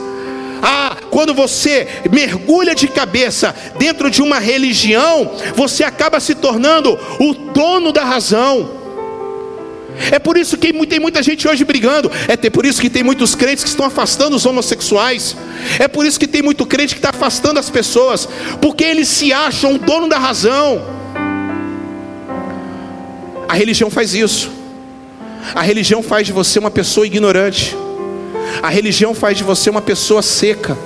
Ah, 0.62 0.98
quando 1.10 1.34
você 1.34 1.88
mergulha 2.12 2.74
de 2.74 2.88
cabeça 2.88 3.56
dentro 3.78 4.10
de 4.10 4.22
uma 4.22 4.40
religião, 4.40 5.32
você 5.56 5.84
acaba 5.84 6.20
se 6.20 6.36
tornando 6.36 6.98
o 7.20 7.34
dono 7.34 7.92
da 7.92 8.04
razão. 8.04 8.78
É 10.12 10.20
por 10.20 10.38
isso 10.38 10.58
que 10.58 10.72
tem 10.86 11.00
muita 11.00 11.24
gente 11.24 11.48
hoje 11.48 11.64
brigando. 11.66 12.12
É 12.28 12.50
por 12.50 12.66
isso 12.66 12.80
que 12.80 12.90
tem 12.90 13.04
muitos 13.04 13.36
crentes 13.36 13.64
que 13.64 13.70
estão 13.70 13.86
afastando 13.86 14.36
os 14.36 14.46
homossexuais. 14.46 15.36
É 15.80 15.88
por 15.88 16.06
isso 16.06 16.20
que 16.20 16.28
tem 16.28 16.42
muito 16.42 16.66
crente 16.66 16.94
que 16.94 17.00
está 17.00 17.10
afastando 17.10 17.60
as 17.60 17.70
pessoas. 17.70 18.28
Porque 18.62 18.84
eles 18.84 19.08
se 19.08 19.34
acham 19.34 19.76
o 19.76 19.80
dono 19.80 20.08
da 20.08 20.20
razão. 20.20 20.86
A 23.48 23.54
religião 23.54 23.90
faz 23.90 24.14
isso. 24.14 24.52
A 25.56 25.62
religião 25.62 26.04
faz 26.04 26.28
de 26.28 26.34
você 26.34 26.60
uma 26.60 26.72
pessoa 26.72 27.08
ignorante. 27.08 27.76
A 28.62 28.70
religião 28.70 29.14
faz 29.14 29.38
de 29.38 29.44
você 29.44 29.70
uma 29.70 29.82
pessoa 29.82 30.22
seca. 30.22 30.78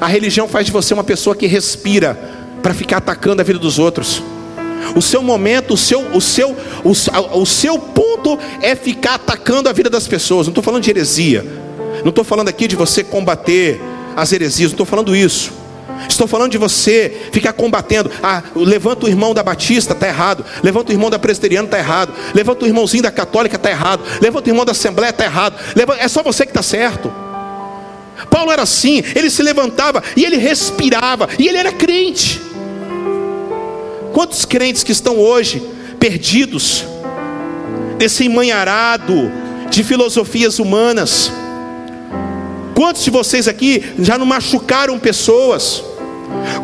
A 0.00 0.06
religião 0.06 0.48
faz 0.48 0.66
de 0.66 0.72
você 0.72 0.94
uma 0.94 1.04
pessoa 1.04 1.36
que 1.36 1.46
respira 1.46 2.18
para 2.62 2.72
ficar 2.72 2.98
atacando 2.98 3.40
a 3.40 3.44
vida 3.44 3.58
dos 3.58 3.78
outros. 3.78 4.22
O 4.94 5.02
seu 5.02 5.22
momento, 5.22 5.74
o 5.74 5.76
seu, 5.76 6.00
o 6.14 6.20
seu, 6.20 6.56
o, 6.84 6.90
o 7.40 7.46
seu 7.46 7.78
ponto 7.78 8.38
é 8.60 8.74
ficar 8.74 9.14
atacando 9.14 9.68
a 9.68 9.72
vida 9.72 9.90
das 9.90 10.06
pessoas. 10.06 10.46
Não 10.46 10.50
estou 10.52 10.64
falando 10.64 10.82
de 10.82 10.90
heresia. 10.90 11.44
Não 12.02 12.10
estou 12.10 12.24
falando 12.24 12.48
aqui 12.48 12.66
de 12.66 12.76
você 12.76 13.02
combater 13.02 13.80
as 14.16 14.32
heresias. 14.32 14.70
Não 14.70 14.74
estou 14.74 14.86
falando 14.86 15.14
isso. 15.16 15.63
Estou 16.08 16.26
falando 16.26 16.52
de 16.52 16.58
você 16.58 17.28
ficar 17.32 17.52
combatendo. 17.52 18.10
Ah, 18.22 18.42
levanta 18.54 19.06
o 19.06 19.08
irmão 19.08 19.34
da 19.34 19.42
Batista, 19.42 19.92
está 19.92 20.06
errado. 20.06 20.44
Levanta 20.62 20.90
o 20.90 20.94
irmão 20.94 21.10
da 21.10 21.18
Presbiteriana, 21.18 21.66
está 21.66 21.78
errado. 21.78 22.12
Levanta 22.34 22.64
o 22.64 22.68
irmãozinho 22.68 23.02
da 23.02 23.10
Católica, 23.10 23.56
está 23.56 23.70
errado. 23.70 24.02
Levanta 24.20 24.48
o 24.48 24.50
irmão 24.50 24.64
da 24.64 24.72
Assembleia, 24.72 25.10
está 25.10 25.24
errado. 25.24 25.56
Levanta... 25.74 26.02
É 26.02 26.08
só 26.08 26.22
você 26.22 26.44
que 26.44 26.50
está 26.50 26.62
certo. 26.62 27.12
Paulo 28.30 28.50
era 28.50 28.62
assim, 28.62 29.02
ele 29.14 29.30
se 29.30 29.42
levantava 29.42 30.02
e 30.16 30.24
ele 30.24 30.36
respirava, 30.36 31.28
e 31.38 31.48
ele 31.48 31.58
era 31.58 31.72
crente. 31.72 32.40
Quantos 34.12 34.44
crentes 34.44 34.84
que 34.84 34.92
estão 34.92 35.18
hoje 35.18 35.62
perdidos, 35.98 36.84
desse 37.98 38.24
emanharado 38.24 39.30
de 39.70 39.82
filosofias 39.82 40.58
humanas? 40.58 41.32
Quantos 42.74 43.04
de 43.04 43.10
vocês 43.10 43.46
aqui 43.46 43.94
já 44.00 44.18
não 44.18 44.26
machucaram 44.26 44.98
pessoas? 44.98 45.82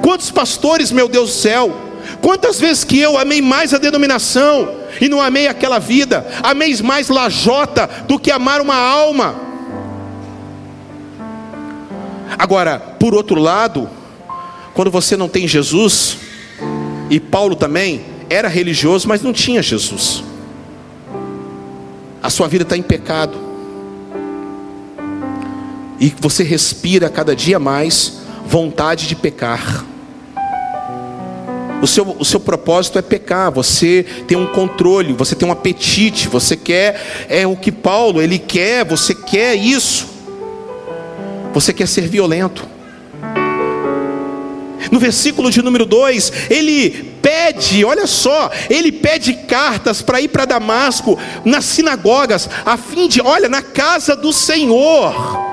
Quantos 0.03 0.31
pastores, 0.31 0.91
meu 0.91 1.09
Deus 1.09 1.31
do 1.31 1.37
céu? 1.37 1.77
Quantas 2.21 2.59
vezes 2.59 2.83
que 2.83 2.99
eu 2.99 3.17
amei 3.17 3.41
mais 3.41 3.73
a 3.73 3.79
denominação 3.79 4.75
e 5.01 5.09
não 5.09 5.21
amei 5.21 5.47
aquela 5.47 5.79
vida, 5.79 6.27
amei 6.43 6.77
mais 6.83 7.09
lajota 7.09 7.89
do 8.09 8.19
que 8.19 8.31
amar 8.31 8.61
uma 8.61 8.75
alma. 8.75 9.37
Agora, 12.37 12.79
por 12.79 13.15
outro 13.15 13.41
lado, 13.41 13.89
quando 14.75 14.91
você 14.91 15.17
não 15.17 15.29
tem 15.29 15.47
Jesus, 15.47 16.17
e 17.09 17.21
Paulo 17.21 17.55
também 17.55 18.05
era 18.29 18.49
religioso, 18.49 19.07
mas 19.07 19.23
não 19.23 19.33
tinha 19.33 19.63
Jesus, 19.63 20.25
a 22.23 22.31
sua 22.31 22.49
vida 22.49 22.65
está 22.65 22.77
em 22.77 22.83
pecado 22.83 23.50
e 26.01 26.13
você 26.19 26.43
respira 26.43 27.11
cada 27.11 27.37
dia 27.37 27.59
mais 27.59 28.23
vontade 28.47 29.07
de 29.07 29.15
pecar. 29.15 29.85
O 31.83 31.87
seu, 31.87 32.17
o 32.19 32.25
seu 32.25 32.41
propósito 32.41 32.99
é 32.99 33.03
pecar, 33.03 33.51
você 33.51 34.05
tem 34.27 34.37
um 34.37 34.47
controle, 34.47 35.13
você 35.13 35.35
tem 35.35 35.47
um 35.49 35.53
apetite, 35.53 36.29
você 36.29 36.57
quer, 36.57 37.27
é 37.29 37.47
o 37.47 37.57
que 37.57 37.71
Paulo, 37.71 38.21
ele 38.21 38.39
quer, 38.39 38.85
você 38.85 39.15
quer 39.15 39.55
isso, 39.55 40.07
você 41.53 41.73
quer 41.73 41.87
ser 41.87 42.09
violento. 42.09 42.67
No 44.91 44.99
versículo 44.99 45.51
de 45.51 45.63
número 45.63 45.87
2, 45.87 46.51
ele 46.51 46.91
pede, 47.23 47.85
olha 47.85 48.07
só, 48.07 48.51
ele 48.69 48.91
pede 48.91 49.35
cartas 49.35 50.03
para 50.03 50.21
ir 50.21 50.29
para 50.29 50.45
Damasco, 50.45 51.19
nas 51.45 51.65
sinagogas, 51.65 52.49
a 52.67 52.77
fim 52.77 53.07
de, 53.07 53.23
olha, 53.23 53.49
na 53.49 53.63
casa 53.63 54.17
do 54.17 54.33
Senhor 54.33 55.50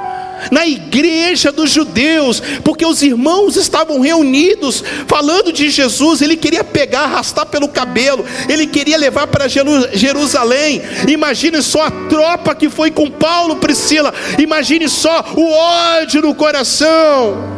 na 0.52 0.66
igreja 0.66 1.52
dos 1.52 1.70
judeus, 1.70 2.42
porque 2.64 2.86
os 2.86 3.02
irmãos 3.02 3.56
estavam 3.56 4.00
reunidos 4.00 4.84
falando 5.08 5.52
de 5.52 5.70
Jesus. 5.70 6.22
Ele 6.22 6.36
queria 6.36 6.64
pegar, 6.64 7.02
arrastar 7.02 7.46
pelo 7.46 7.68
cabelo, 7.68 8.26
ele 8.48 8.68
queria 8.68 8.98
levar 8.98 9.28
para 9.28 9.48
Jerusalém. 9.48 10.82
Imagine 11.08 11.62
só 11.62 11.84
a 11.84 11.92
tropa 11.92 12.56
que 12.56 12.70
foi 12.70 12.92
com 12.92 13.10
Paulo, 13.10 13.58
Priscila. 13.58 14.14
Imagine 14.38 14.88
só 14.88 15.26
o 15.36 15.52
ódio 15.52 16.22
no 16.22 16.36
coração. 16.36 17.58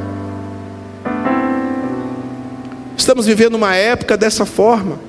Estamos 2.98 3.26
vivendo 3.26 3.56
uma 3.56 3.76
época 3.76 4.18
dessa 4.18 4.46
forma. 4.46 5.00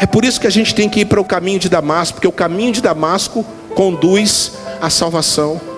É 0.00 0.06
por 0.06 0.24
isso 0.24 0.40
que 0.40 0.46
a 0.46 0.50
gente 0.50 0.74
tem 0.74 0.88
que 0.88 1.00
ir 1.00 1.04
para 1.04 1.20
o 1.20 1.24
caminho 1.24 1.58
de 1.58 1.68
Damasco, 1.68 2.14
porque 2.14 2.26
o 2.26 2.32
caminho 2.32 2.72
de 2.72 2.82
Damasco 2.82 3.44
conduz 3.74 4.52
à 4.80 4.90
salvação. 4.90 5.73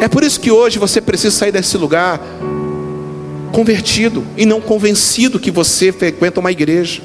É 0.00 0.08
por 0.08 0.24
isso 0.24 0.40
que 0.40 0.50
hoje 0.50 0.78
você 0.78 1.00
precisa 1.00 1.36
sair 1.36 1.52
desse 1.52 1.76
lugar 1.76 2.20
convertido 3.52 4.24
e 4.36 4.46
não 4.46 4.60
convencido 4.60 5.38
que 5.38 5.50
você 5.50 5.92
frequenta 5.92 6.40
uma 6.40 6.50
igreja. 6.50 7.02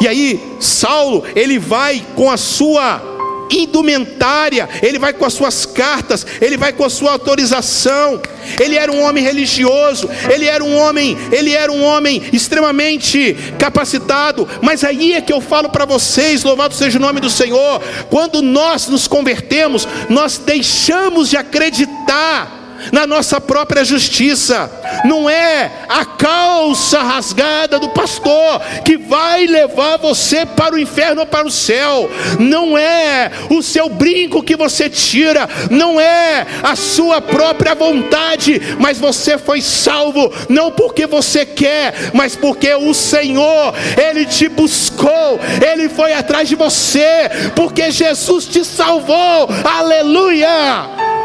E 0.00 0.06
aí, 0.06 0.40
Saulo, 0.60 1.24
ele 1.34 1.58
vai 1.58 2.04
com 2.14 2.30
a 2.30 2.36
sua 2.36 3.15
indumentária, 3.50 4.68
ele 4.82 4.98
vai 4.98 5.12
com 5.12 5.24
as 5.24 5.34
suas 5.34 5.66
cartas, 5.66 6.26
ele 6.40 6.56
vai 6.56 6.72
com 6.72 6.84
a 6.84 6.90
sua 6.90 7.12
autorização. 7.12 8.20
Ele 8.60 8.76
era 8.76 8.92
um 8.92 9.02
homem 9.02 9.24
religioso, 9.24 10.08
ele 10.32 10.46
era 10.46 10.62
um 10.62 10.76
homem, 10.76 11.16
ele 11.32 11.52
era 11.52 11.70
um 11.70 11.82
homem 11.82 12.22
extremamente 12.32 13.36
capacitado, 13.58 14.48
mas 14.62 14.84
aí 14.84 15.14
é 15.14 15.20
que 15.20 15.32
eu 15.32 15.40
falo 15.40 15.68
para 15.68 15.84
vocês, 15.84 16.44
louvado 16.44 16.74
seja 16.74 16.98
o 16.98 17.00
nome 17.00 17.20
do 17.20 17.28
Senhor, 17.28 17.82
quando 18.08 18.42
nós 18.42 18.86
nos 18.86 19.08
convertemos, 19.08 19.86
nós 20.08 20.38
deixamos 20.38 21.28
de 21.28 21.36
acreditar 21.36 22.65
na 22.92 23.06
nossa 23.06 23.40
própria 23.40 23.84
justiça. 23.84 24.70
Não 25.04 25.28
é 25.28 25.70
a 25.88 26.04
calça 26.04 27.02
rasgada 27.02 27.78
do 27.78 27.88
pastor 27.90 28.60
que 28.84 28.96
vai 28.96 29.46
levar 29.46 29.96
você 29.98 30.44
para 30.44 30.74
o 30.74 30.78
inferno 30.78 31.22
ou 31.22 31.26
para 31.26 31.46
o 31.46 31.50
céu. 31.50 32.10
Não 32.38 32.76
é 32.76 33.30
o 33.50 33.62
seu 33.62 33.88
brinco 33.88 34.42
que 34.42 34.56
você 34.56 34.88
tira. 34.88 35.48
Não 35.70 36.00
é 36.00 36.46
a 36.62 36.76
sua 36.76 37.20
própria 37.20 37.74
vontade. 37.74 38.60
Mas 38.78 38.98
você 38.98 39.38
foi 39.38 39.60
salvo 39.60 40.32
não 40.48 40.70
porque 40.70 41.06
você 41.06 41.44
quer, 41.44 42.10
mas 42.12 42.36
porque 42.36 42.74
o 42.74 42.94
Senhor, 42.94 43.74
Ele 43.96 44.24
te 44.26 44.48
buscou. 44.48 45.40
Ele 45.60 45.88
foi 45.88 46.12
atrás 46.12 46.48
de 46.48 46.54
você. 46.54 47.30
Porque 47.54 47.90
Jesus 47.90 48.46
te 48.46 48.64
salvou. 48.64 49.48
Aleluia! 49.64 51.15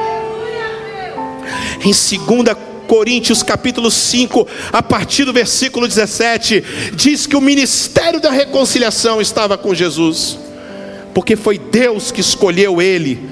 Em 1.83 1.91
2 1.91 2.57
Coríntios 2.87 3.41
capítulo 3.41 3.89
5, 3.89 4.47
a 4.71 4.83
partir 4.83 5.23
do 5.23 5.31
versículo 5.31 5.87
17, 5.87 6.63
diz 6.93 7.25
que 7.25 7.37
o 7.37 7.41
ministério 7.41 8.19
da 8.19 8.31
reconciliação 8.31 9.21
estava 9.21 9.57
com 9.57 9.73
Jesus, 9.73 10.37
porque 11.13 11.35
foi 11.35 11.57
Deus 11.57 12.11
que 12.11 12.19
escolheu 12.19 12.81
ele 12.81 13.31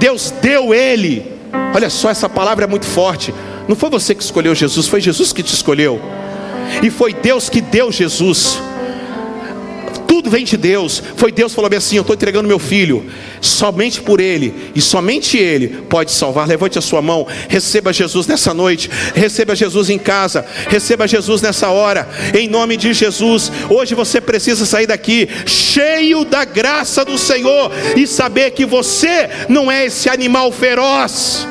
Deus 0.00 0.32
deu 0.40 0.74
ele. 0.74 1.30
Olha 1.74 1.90
só, 1.90 2.08
essa 2.08 2.28
palavra 2.28 2.64
é 2.64 2.66
muito 2.66 2.86
forte. 2.86 3.32
Não 3.68 3.76
foi 3.76 3.90
você 3.90 4.14
que 4.14 4.22
escolheu 4.22 4.54
Jesus, 4.54 4.88
foi 4.88 5.00
Jesus 5.00 5.30
que 5.32 5.42
te 5.42 5.54
escolheu. 5.54 6.00
E 6.82 6.90
foi 6.90 7.12
Deus 7.12 7.50
que 7.50 7.60
deu 7.60 7.92
Jesus 7.92 8.58
tudo 10.10 10.28
vem 10.28 10.44
de 10.44 10.56
Deus. 10.56 11.00
Foi 11.14 11.30
Deus 11.30 11.52
que 11.52 11.56
falou 11.56 11.70
assim: 11.72 11.94
Eu 11.94 12.00
estou 12.00 12.16
entregando 12.16 12.48
meu 12.48 12.58
filho. 12.58 13.08
Somente 13.40 14.00
por 14.00 14.20
Ele 14.20 14.52
e 14.74 14.82
somente 14.82 15.38
Ele 15.38 15.68
pode 15.88 16.10
salvar. 16.10 16.48
Levante 16.48 16.76
a 16.76 16.82
sua 16.82 17.00
mão, 17.00 17.24
receba 17.48 17.92
Jesus 17.92 18.26
nessa 18.26 18.52
noite, 18.52 18.90
receba 19.14 19.54
Jesus 19.54 19.88
em 19.88 19.98
casa, 19.98 20.44
receba 20.68 21.06
Jesus 21.06 21.40
nessa 21.40 21.68
hora, 21.68 22.08
em 22.36 22.48
nome 22.48 22.76
de 22.76 22.92
Jesus. 22.92 23.52
Hoje 23.70 23.94
você 23.94 24.20
precisa 24.20 24.66
sair 24.66 24.88
daqui 24.88 25.28
cheio 25.46 26.24
da 26.24 26.44
graça 26.44 27.04
do 27.04 27.16
Senhor 27.16 27.70
e 27.96 28.04
saber 28.04 28.50
que 28.50 28.66
você 28.66 29.30
não 29.48 29.70
é 29.70 29.86
esse 29.86 30.08
animal 30.08 30.50
feroz. 30.50 31.46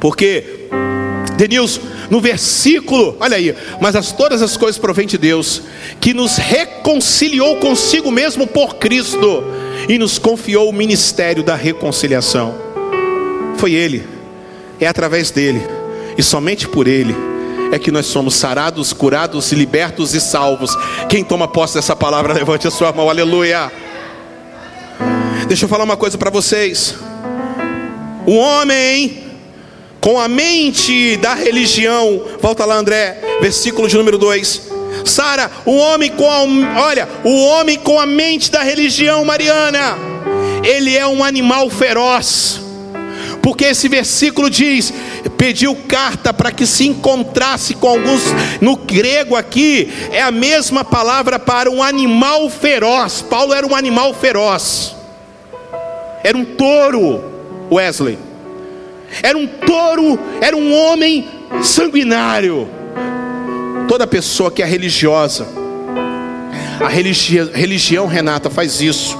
Porque, 0.00 0.68
Denilson, 1.38 1.80
no 2.10 2.20
versículo, 2.20 3.16
olha 3.20 3.36
aí, 3.36 3.54
mas 3.80 3.94
as, 3.94 4.10
todas 4.10 4.42
as 4.42 4.56
coisas 4.56 4.76
provêm 4.76 5.06
de 5.06 5.16
Deus, 5.16 5.62
que 6.00 6.12
nos 6.12 6.36
reconciliou 6.36 7.58
consigo 7.58 8.10
mesmo 8.10 8.44
por 8.44 8.74
Cristo 8.74 9.44
e 9.88 9.96
nos 9.98 10.18
confiou 10.18 10.68
o 10.68 10.72
ministério 10.72 11.44
da 11.44 11.54
reconciliação. 11.54 12.56
Foi 13.56 13.72
Ele, 13.72 14.04
é 14.80 14.88
através 14.88 15.30
dele 15.30 15.62
e 16.18 16.22
somente 16.24 16.66
por 16.66 16.88
Ele 16.88 17.14
é 17.70 17.78
que 17.78 17.92
nós 17.92 18.06
somos 18.06 18.34
sarados, 18.34 18.92
curados, 18.92 19.52
libertos 19.52 20.14
e 20.14 20.20
salvos. 20.20 20.76
Quem 21.08 21.22
toma 21.22 21.46
posse 21.46 21.74
dessa 21.74 21.94
palavra, 21.94 22.32
levante 22.32 22.66
a 22.66 22.70
sua 22.70 22.92
mão, 22.92 23.08
aleluia. 23.08 23.70
Deixa 25.46 25.66
eu 25.66 25.68
falar 25.68 25.84
uma 25.84 25.96
coisa 25.96 26.18
para 26.18 26.30
vocês. 26.30 26.96
O 28.26 28.34
homem 28.34 29.27
com 30.08 30.18
a 30.18 30.26
mente 30.26 31.18
da 31.18 31.34
religião. 31.34 32.22
Volta 32.40 32.64
lá, 32.64 32.76
André, 32.76 33.20
versículo 33.42 33.86
de 33.86 33.94
número 33.94 34.16
2. 34.16 34.62
Sara, 35.04 35.50
o 35.66 35.76
homem 35.76 36.10
com 36.10 36.26
a, 36.26 36.80
olha, 36.80 37.06
o 37.22 37.44
homem 37.44 37.78
com 37.78 38.00
a 38.00 38.06
mente 38.06 38.50
da 38.50 38.62
religião, 38.62 39.22
Mariana, 39.26 39.98
ele 40.64 40.96
é 40.96 41.06
um 41.06 41.22
animal 41.22 41.68
feroz. 41.68 42.58
Porque 43.42 43.66
esse 43.66 43.86
versículo 43.86 44.48
diz: 44.48 44.94
pediu 45.36 45.76
carta 45.86 46.32
para 46.32 46.50
que 46.52 46.64
se 46.64 46.86
encontrasse 46.86 47.74
com 47.74 47.88
alguns, 47.88 48.22
no 48.62 48.76
grego 48.76 49.36
aqui, 49.36 49.92
é 50.10 50.22
a 50.22 50.30
mesma 50.30 50.86
palavra 50.86 51.38
para 51.38 51.70
um 51.70 51.82
animal 51.82 52.48
feroz. 52.48 53.20
Paulo 53.20 53.52
era 53.52 53.66
um 53.66 53.76
animal 53.76 54.14
feroz, 54.14 54.96
era 56.24 56.38
um 56.38 56.46
touro, 56.46 57.22
Wesley 57.70 58.27
era 59.22 59.36
um 59.36 59.46
touro, 59.46 60.18
era 60.40 60.56
um 60.56 60.72
homem 60.72 61.28
sanguinário. 61.62 62.68
Toda 63.88 64.06
pessoa 64.06 64.50
que 64.50 64.62
é 64.62 64.66
religiosa, 64.66 65.46
a 66.84 66.88
religião, 66.88 67.50
religião, 67.52 68.06
Renata, 68.06 68.50
faz 68.50 68.80
isso, 68.80 69.16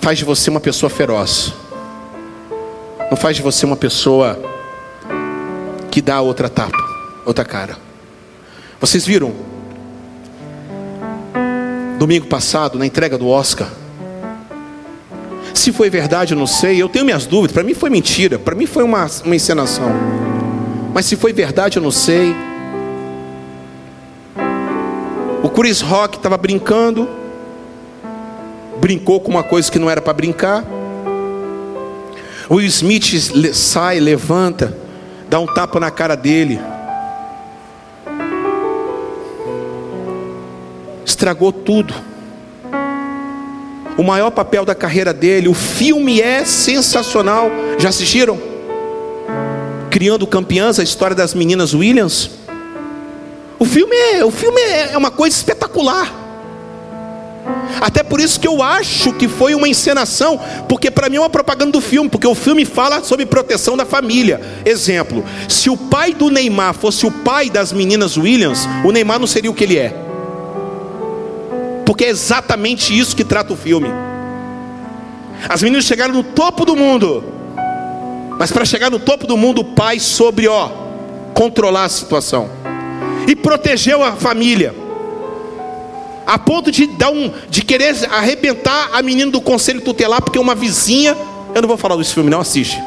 faz 0.00 0.18
de 0.18 0.24
você 0.24 0.48
uma 0.48 0.60
pessoa 0.60 0.88
feroz, 0.88 1.52
não 3.10 3.16
faz 3.16 3.36
de 3.36 3.42
você 3.42 3.66
uma 3.66 3.76
pessoa 3.76 4.40
que 5.90 6.00
dá 6.00 6.20
outra 6.20 6.48
tapa, 6.48 6.78
outra 7.26 7.44
cara. 7.44 7.76
Vocês 8.80 9.04
viram? 9.04 9.32
Domingo 11.98 12.26
passado, 12.26 12.78
na 12.78 12.86
entrega 12.86 13.18
do 13.18 13.28
Oscar, 13.28 13.68
se 15.58 15.72
foi 15.72 15.90
verdade, 15.90 16.34
eu 16.34 16.38
não 16.38 16.46
sei. 16.46 16.80
Eu 16.80 16.88
tenho 16.88 17.04
minhas 17.04 17.26
dúvidas. 17.26 17.52
Para 17.52 17.62
mim 17.62 17.74
foi 17.74 17.90
mentira. 17.90 18.38
Para 18.38 18.54
mim 18.54 18.66
foi 18.66 18.82
uma, 18.82 19.06
uma 19.24 19.36
encenação. 19.36 19.92
Mas 20.94 21.06
se 21.06 21.16
foi 21.16 21.32
verdade, 21.32 21.78
eu 21.78 21.82
não 21.82 21.90
sei. 21.90 22.34
O 25.42 25.48
Chris 25.48 25.80
Rock 25.80 26.16
estava 26.16 26.36
brincando. 26.36 27.08
Brincou 28.80 29.20
com 29.20 29.30
uma 29.30 29.42
coisa 29.42 29.70
que 29.70 29.78
não 29.78 29.90
era 29.90 30.00
para 30.00 30.12
brincar. 30.12 30.64
O 32.48 32.60
Smith 32.60 33.54
sai, 33.54 34.00
levanta, 34.00 34.76
dá 35.28 35.38
um 35.38 35.46
tapa 35.46 35.78
na 35.80 35.90
cara 35.90 36.16
dele. 36.16 36.60
Estragou 41.04 41.52
tudo 41.52 42.11
o 43.96 44.02
maior 44.02 44.30
papel 44.30 44.64
da 44.64 44.74
carreira 44.74 45.12
dele. 45.12 45.48
O 45.48 45.54
filme 45.54 46.20
é 46.20 46.44
sensacional. 46.44 47.50
Já 47.78 47.88
assistiram? 47.88 48.38
Criando 49.90 50.26
Campeãs, 50.26 50.78
a 50.78 50.82
história 50.82 51.14
das 51.14 51.34
meninas 51.34 51.74
Williams. 51.74 52.30
O 53.58 53.64
filme 53.64 53.94
é, 53.94 54.24
o 54.24 54.30
filme 54.30 54.60
é 54.60 54.96
uma 54.96 55.10
coisa 55.10 55.36
espetacular. 55.36 56.20
Até 57.80 58.02
por 58.02 58.20
isso 58.20 58.38
que 58.38 58.46
eu 58.46 58.62
acho 58.62 59.12
que 59.12 59.26
foi 59.26 59.54
uma 59.54 59.68
encenação, 59.68 60.38
porque 60.68 60.90
para 60.90 61.08
mim 61.08 61.16
é 61.16 61.20
uma 61.20 61.30
propaganda 61.30 61.72
do 61.72 61.80
filme, 61.80 62.08
porque 62.08 62.26
o 62.26 62.34
filme 62.34 62.64
fala 62.64 63.02
sobre 63.02 63.26
proteção 63.26 63.76
da 63.76 63.84
família. 63.84 64.40
Exemplo: 64.64 65.24
se 65.48 65.68
o 65.68 65.76
pai 65.76 66.14
do 66.14 66.30
Neymar 66.30 66.74
fosse 66.74 67.04
o 67.06 67.10
pai 67.10 67.50
das 67.50 67.72
meninas 67.72 68.16
Williams, 68.16 68.68
o 68.84 68.92
Neymar 68.92 69.18
não 69.18 69.26
seria 69.26 69.50
o 69.50 69.54
que 69.54 69.64
ele 69.64 69.78
é 69.78 70.01
porque 71.84 72.04
é 72.04 72.08
exatamente 72.08 72.96
isso 72.96 73.16
que 73.16 73.24
trata 73.24 73.52
o 73.52 73.56
filme. 73.56 73.88
As 75.48 75.62
meninas 75.62 75.84
chegaram 75.84 76.14
no 76.14 76.22
topo 76.22 76.64
do 76.64 76.76
mundo, 76.76 77.24
mas 78.38 78.50
para 78.52 78.64
chegar 78.64 78.90
no 78.90 78.98
topo 78.98 79.26
do 79.26 79.36
mundo, 79.36 79.60
o 79.60 79.64
pai 79.64 79.98
soube, 79.98 80.46
ó, 80.46 80.70
controlar 81.34 81.84
a 81.84 81.88
situação 81.88 82.48
e 83.26 83.34
protegeu 83.34 84.02
a 84.02 84.12
família, 84.12 84.74
a 86.26 86.38
ponto 86.38 86.70
de 86.70 86.86
dar 86.86 87.10
um, 87.10 87.32
de 87.48 87.62
querer 87.62 87.94
arrebentar 88.10 88.90
a 88.92 89.02
menina 89.02 89.30
do 89.30 89.40
conselho 89.40 89.80
tutelar, 89.80 90.22
porque 90.22 90.38
uma 90.38 90.54
vizinha, 90.54 91.16
eu 91.54 91.62
não 91.62 91.68
vou 91.68 91.76
falar 91.76 91.96
desse 91.96 92.14
filme, 92.14 92.30
não 92.30 92.40
assiste. 92.40 92.80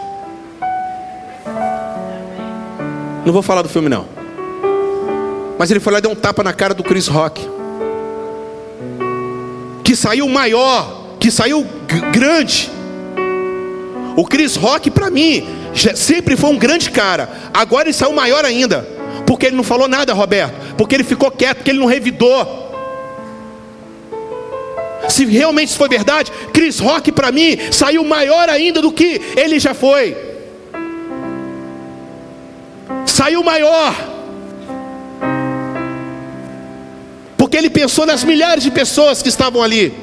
Não 3.26 3.34
vou 3.34 3.42
falar 3.42 3.64
do 3.64 3.70
filme 3.70 3.90
não. 3.90 4.06
Mas 5.58 5.72
ele 5.72 5.80
foi 5.80 5.94
lá 5.94 6.00
e 6.00 6.02
deu 6.02 6.12
um 6.12 6.16
tapa 6.16 6.44
na 6.44 6.54
cara 6.54 6.74
do 6.74 6.84
Chris 6.84 7.08
Rock 7.08 7.55
saiu 9.96 10.28
maior, 10.28 11.16
que 11.20 11.30
saiu 11.32 11.66
grande. 12.12 12.72
O 14.16 14.26
Chris 14.26 14.56
Rock, 14.56 14.90
para 14.90 15.10
mim, 15.10 15.46
sempre 15.96 16.38
foi 16.38 16.50
um 16.50 16.58
grande 16.58 16.90
cara. 16.90 17.30
Agora 17.54 17.88
ele 17.88 17.94
saiu 17.94 18.14
maior 18.14 18.46
ainda. 18.46 18.88
Porque 19.26 19.48
ele 19.48 19.56
não 19.56 19.64
falou 19.64 19.88
nada, 19.88 20.14
Roberto. 20.14 20.54
Porque 20.78 20.96
ele 20.96 21.04
ficou 21.04 21.30
quieto, 21.32 21.58
porque 21.58 21.72
ele 21.72 21.80
não 21.80 21.88
revidou. 21.88 22.64
Se 25.10 25.26
realmente 25.26 25.70
isso 25.70 25.78
foi 25.78 25.90
verdade, 25.90 26.32
Chris 26.54 26.80
Rock 26.80 27.12
para 27.12 27.32
mim 27.32 27.58
saiu 27.72 28.04
maior 28.04 28.50
ainda 28.50 28.82
do 28.82 28.92
que 28.92 29.22
ele 29.36 29.60
já 29.60 29.74
foi. 29.74 30.16
Saiu 33.06 33.44
maior. 33.44 34.15
Porque 37.56 37.68
ele 37.68 37.70
pensou 37.70 38.06
nas 38.06 38.22
milhares 38.22 38.66
de 38.66 38.70
pessoas 38.70 39.22
que 39.22 39.30
estavam 39.30 39.64
ali. 39.64 39.94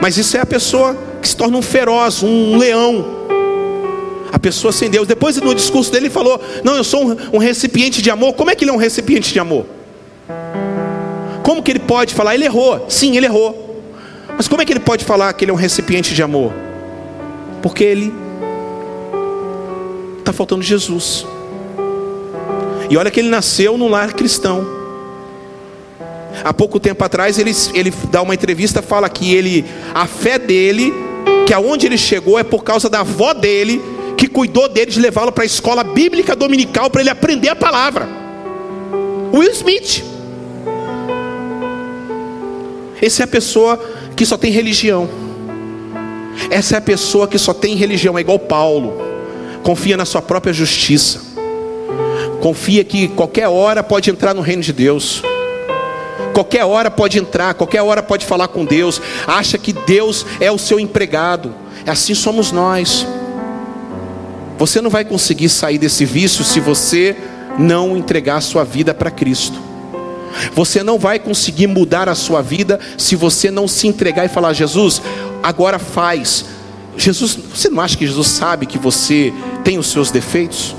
Mas 0.00 0.16
isso 0.16 0.34
é 0.34 0.40
a 0.40 0.46
pessoa 0.46 0.96
que 1.20 1.28
se 1.28 1.36
torna 1.36 1.58
um 1.58 1.60
feroz, 1.60 2.22
um 2.22 2.56
leão. 2.56 3.04
A 4.32 4.38
pessoa 4.38 4.72
sem 4.72 4.88
Deus. 4.88 5.06
Depois 5.06 5.36
no 5.36 5.54
discurso 5.54 5.92
dele 5.92 6.06
ele 6.06 6.12
falou: 6.14 6.40
Não, 6.64 6.74
eu 6.74 6.84
sou 6.84 7.06
um, 7.06 7.16
um 7.34 7.38
recipiente 7.38 8.00
de 8.00 8.10
amor. 8.10 8.32
Como 8.32 8.50
é 8.50 8.54
que 8.54 8.64
ele 8.64 8.70
é 8.70 8.72
um 8.72 8.78
recipiente 8.78 9.30
de 9.30 9.38
amor? 9.38 9.66
Como 11.42 11.62
que 11.62 11.70
ele 11.70 11.80
pode 11.80 12.14
falar? 12.14 12.34
Ele 12.34 12.46
errou. 12.46 12.86
Sim, 12.88 13.14
ele 13.14 13.26
errou. 13.26 13.84
Mas 14.38 14.48
como 14.48 14.62
é 14.62 14.64
que 14.64 14.72
ele 14.72 14.80
pode 14.80 15.04
falar 15.04 15.34
que 15.34 15.44
ele 15.44 15.50
é 15.50 15.54
um 15.54 15.58
recipiente 15.58 16.14
de 16.14 16.22
amor? 16.22 16.50
Porque 17.60 17.84
ele 17.84 18.10
está 20.18 20.32
faltando 20.32 20.62
Jesus. 20.62 21.26
E 22.88 22.96
olha 22.96 23.10
que 23.10 23.20
ele 23.20 23.28
nasceu 23.28 23.76
num 23.76 23.88
lar 23.88 24.12
cristão. 24.12 24.66
Há 26.44 26.52
pouco 26.52 26.78
tempo 26.78 27.02
atrás 27.02 27.38
ele, 27.38 27.52
ele 27.74 27.92
dá 28.10 28.22
uma 28.22 28.34
entrevista, 28.34 28.82
fala 28.82 29.08
que 29.08 29.34
ele, 29.34 29.64
a 29.94 30.06
fé 30.06 30.38
dele, 30.38 30.92
que 31.46 31.52
aonde 31.52 31.86
ele 31.86 31.98
chegou 31.98 32.38
é 32.38 32.44
por 32.44 32.62
causa 32.62 32.88
da 32.88 33.00
avó 33.00 33.32
dele, 33.32 33.80
que 34.16 34.26
cuidou 34.26 34.68
dele 34.68 34.90
de 34.90 35.00
levá-lo 35.00 35.32
para 35.32 35.44
a 35.44 35.46
escola 35.46 35.82
bíblica 35.82 36.36
dominical 36.36 36.90
para 36.90 37.00
ele 37.00 37.10
aprender 37.10 37.48
a 37.48 37.56
palavra. 37.56 38.08
Will 39.32 39.50
Smith. 39.50 40.04
Essa 43.00 43.22
é 43.22 43.24
a 43.24 43.28
pessoa 43.28 43.78
que 44.14 44.24
só 44.24 44.36
tem 44.36 44.50
religião. 44.50 45.08
Essa 46.50 46.76
é 46.76 46.78
a 46.78 46.82
pessoa 46.82 47.26
que 47.26 47.38
só 47.38 47.52
tem 47.52 47.74
religião, 47.74 48.16
é 48.16 48.20
igual 48.20 48.38
Paulo. 48.38 49.00
Confia 49.62 49.96
na 49.96 50.04
sua 50.04 50.22
própria 50.22 50.52
justiça. 50.52 51.35
Confia 52.46 52.84
que 52.84 53.08
qualquer 53.08 53.48
hora 53.48 53.82
pode 53.82 54.08
entrar 54.08 54.32
no 54.32 54.40
reino 54.40 54.62
de 54.62 54.72
Deus. 54.72 55.20
qualquer 56.32 56.64
hora 56.64 56.88
pode 56.88 57.18
entrar, 57.18 57.54
qualquer 57.54 57.82
hora 57.82 58.00
pode 58.04 58.24
falar 58.24 58.46
com 58.46 58.64
Deus, 58.64 59.02
acha 59.26 59.58
que 59.58 59.72
Deus 59.72 60.24
é 60.38 60.48
o 60.48 60.56
seu 60.56 60.78
empregado. 60.78 61.52
Assim 61.84 62.14
somos 62.14 62.52
nós. 62.52 63.04
Você 64.58 64.80
não 64.80 64.88
vai 64.88 65.04
conseguir 65.04 65.48
sair 65.48 65.76
desse 65.76 66.04
vício 66.04 66.44
se 66.44 66.60
você 66.60 67.16
não 67.58 67.96
entregar 67.96 68.36
a 68.36 68.40
sua 68.40 68.62
vida 68.62 68.94
para 68.94 69.10
Cristo. 69.10 69.58
Você 70.54 70.84
não 70.84 71.00
vai 71.00 71.18
conseguir 71.18 71.66
mudar 71.66 72.08
a 72.08 72.14
sua 72.14 72.42
vida 72.42 72.78
se 72.96 73.16
você 73.16 73.50
não 73.50 73.66
se 73.66 73.88
entregar 73.88 74.24
e 74.24 74.28
falar: 74.28 74.52
Jesus, 74.52 75.02
agora 75.42 75.80
faz. 75.80 76.44
Jesus, 76.96 77.36
você 77.52 77.68
não 77.68 77.80
acha 77.80 77.98
que 77.98 78.06
Jesus 78.06 78.28
sabe 78.28 78.66
que 78.66 78.78
você 78.78 79.32
tem 79.64 79.78
os 79.78 79.88
seus 79.88 80.12
defeitos? 80.12 80.76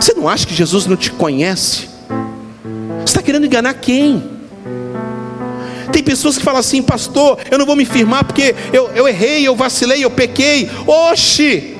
Você 0.00 0.14
não 0.14 0.28
acha 0.28 0.46
que 0.46 0.54
Jesus 0.54 0.86
não 0.86 0.96
te 0.96 1.10
conhece? 1.10 1.88
Você 3.00 3.04
está 3.04 3.22
querendo 3.22 3.46
enganar 3.46 3.74
quem? 3.74 4.22
Tem 5.92 6.02
pessoas 6.02 6.38
que 6.38 6.44
falam 6.44 6.60
assim, 6.60 6.82
pastor, 6.82 7.38
eu 7.50 7.58
não 7.58 7.66
vou 7.66 7.76
me 7.76 7.84
firmar 7.84 8.24
porque 8.24 8.54
eu, 8.72 8.90
eu 8.94 9.06
errei, 9.06 9.46
eu 9.46 9.54
vacilei, 9.54 10.04
eu 10.04 10.10
pequei. 10.10 10.70
Oxe, 10.86 11.76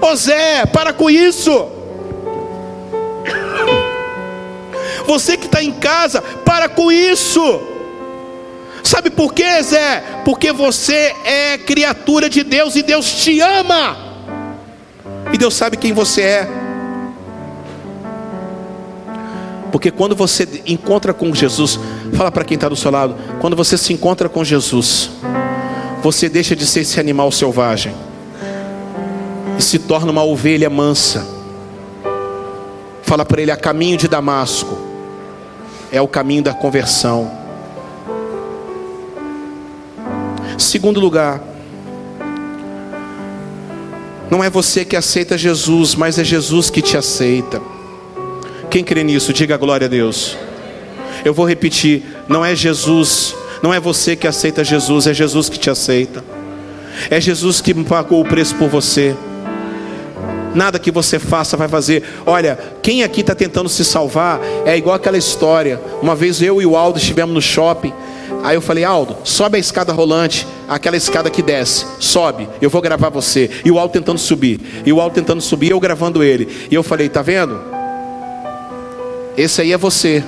ô 0.00 0.14
Zé, 0.14 0.66
para 0.66 0.92
com 0.92 1.10
isso. 1.10 1.68
Você 5.06 5.36
que 5.36 5.46
está 5.46 5.62
em 5.62 5.72
casa, 5.72 6.22
para 6.22 6.68
com 6.68 6.90
isso. 6.90 7.60
Sabe 8.82 9.10
por 9.10 9.32
quê, 9.32 9.62
Zé? 9.62 10.02
Porque 10.24 10.52
você 10.52 11.14
é 11.24 11.58
criatura 11.58 12.28
de 12.28 12.42
Deus 12.42 12.76
e 12.76 12.82
Deus 12.82 13.10
te 13.12 13.40
ama. 13.40 13.96
E 15.32 15.38
Deus 15.38 15.54
sabe 15.54 15.76
quem 15.76 15.92
você 15.92 16.22
é. 16.22 16.63
Porque 19.74 19.90
quando 19.90 20.14
você 20.14 20.46
encontra 20.66 21.12
com 21.12 21.34
Jesus, 21.34 21.80
fala 22.12 22.30
para 22.30 22.44
quem 22.44 22.54
está 22.54 22.68
do 22.68 22.76
seu 22.76 22.92
lado, 22.92 23.16
quando 23.40 23.56
você 23.56 23.76
se 23.76 23.92
encontra 23.92 24.28
com 24.28 24.44
Jesus, 24.44 25.10
você 26.00 26.28
deixa 26.28 26.54
de 26.54 26.64
ser 26.64 26.82
esse 26.82 27.00
animal 27.00 27.32
selvagem 27.32 27.92
e 29.58 29.60
se 29.60 29.80
torna 29.80 30.12
uma 30.12 30.22
ovelha 30.22 30.70
mansa. 30.70 31.26
Fala 33.02 33.24
para 33.24 33.42
ele 33.42 33.50
a 33.50 33.56
caminho 33.56 33.96
de 33.96 34.06
Damasco 34.06 34.78
é 35.90 36.00
o 36.00 36.06
caminho 36.06 36.44
da 36.44 36.54
conversão. 36.54 37.28
Segundo 40.56 41.00
lugar, 41.00 41.42
não 44.30 44.44
é 44.44 44.48
você 44.48 44.84
que 44.84 44.94
aceita 44.94 45.36
Jesus, 45.36 45.96
mas 45.96 46.16
é 46.16 46.22
Jesus 46.22 46.70
que 46.70 46.80
te 46.80 46.96
aceita. 46.96 47.73
Quem 48.74 48.82
crê 48.82 49.04
nisso, 49.04 49.32
diga 49.32 49.56
glória 49.56 49.84
a 49.84 49.88
Deus. 49.88 50.36
Eu 51.24 51.32
vou 51.32 51.46
repetir: 51.46 52.02
não 52.26 52.44
é 52.44 52.56
Jesus, 52.56 53.32
não 53.62 53.72
é 53.72 53.78
você 53.78 54.16
que 54.16 54.26
aceita 54.26 54.64
Jesus, 54.64 55.06
é 55.06 55.14
Jesus 55.14 55.48
que 55.48 55.60
te 55.60 55.70
aceita. 55.70 56.24
É 57.08 57.20
Jesus 57.20 57.60
que 57.60 57.72
pagou 57.72 58.20
o 58.20 58.24
preço 58.24 58.56
por 58.56 58.68
você 58.68 59.14
nada 60.56 60.78
que 60.78 60.92
você 60.92 61.18
faça 61.18 61.56
vai 61.56 61.66
fazer. 61.66 62.04
Olha, 62.24 62.56
quem 62.80 63.02
aqui 63.02 63.22
está 63.22 63.34
tentando 63.34 63.68
se 63.68 63.84
salvar 63.84 64.40
é 64.64 64.76
igual 64.76 64.94
aquela 64.94 65.18
história. 65.18 65.80
Uma 66.00 66.14
vez 66.14 66.40
eu 66.40 66.62
e 66.62 66.66
o 66.66 66.76
Aldo 66.76 66.96
estivemos 66.96 67.34
no 67.34 67.42
shopping. 67.42 67.92
Aí 68.44 68.56
eu 68.56 68.60
falei, 68.60 68.84
Aldo, 68.84 69.16
sobe 69.24 69.56
a 69.56 69.60
escada 69.60 69.92
rolante, 69.92 70.46
aquela 70.68 70.96
escada 70.96 71.28
que 71.28 71.42
desce, 71.42 71.86
sobe, 71.98 72.48
eu 72.60 72.70
vou 72.70 72.80
gravar 72.80 73.08
você. 73.08 73.50
E 73.64 73.70
o 73.70 73.80
Aldo 73.80 73.92
tentando 73.92 74.18
subir, 74.18 74.60
e 74.86 74.92
o 74.92 75.00
Aldo 75.00 75.14
tentando 75.14 75.40
subir, 75.40 75.72
eu 75.72 75.80
gravando 75.80 76.22
ele. 76.22 76.68
E 76.70 76.74
eu 76.74 76.84
falei, 76.84 77.08
tá 77.08 77.20
vendo? 77.20 77.73
Esse 79.36 79.62
aí 79.62 79.72
é 79.72 79.76
você, 79.76 80.22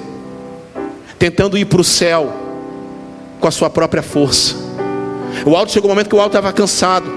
tentando 1.19 1.57
ir 1.57 1.65
para 1.65 1.81
o 1.81 1.85
céu 1.85 2.33
com 3.39 3.47
a 3.47 3.51
sua 3.51 3.71
própria 3.71 4.03
força. 4.03 4.57
O 5.45 5.55
Aldo 5.55 5.71
chegou 5.71 5.89
um 5.89 5.93
momento 5.93 6.09
que 6.09 6.17
o 6.17 6.21
Aldo 6.21 6.37
estava 6.37 6.53
cansado, 6.53 7.11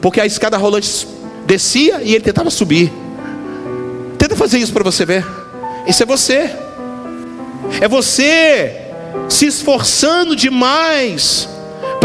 porque 0.00 0.20
a 0.20 0.26
escada 0.26 0.56
rolante 0.56 1.06
descia 1.46 2.02
e 2.02 2.14
ele 2.14 2.24
tentava 2.24 2.50
subir. 2.50 2.92
Tenta 4.18 4.36
fazer 4.36 4.58
isso 4.58 4.72
para 4.72 4.84
você 4.84 5.04
ver. 5.06 5.26
Isso 5.86 6.02
é 6.02 6.06
você. 6.06 6.50
É 7.80 7.88
você 7.88 8.76
se 9.28 9.46
esforçando 9.46 10.36
demais 10.36 11.48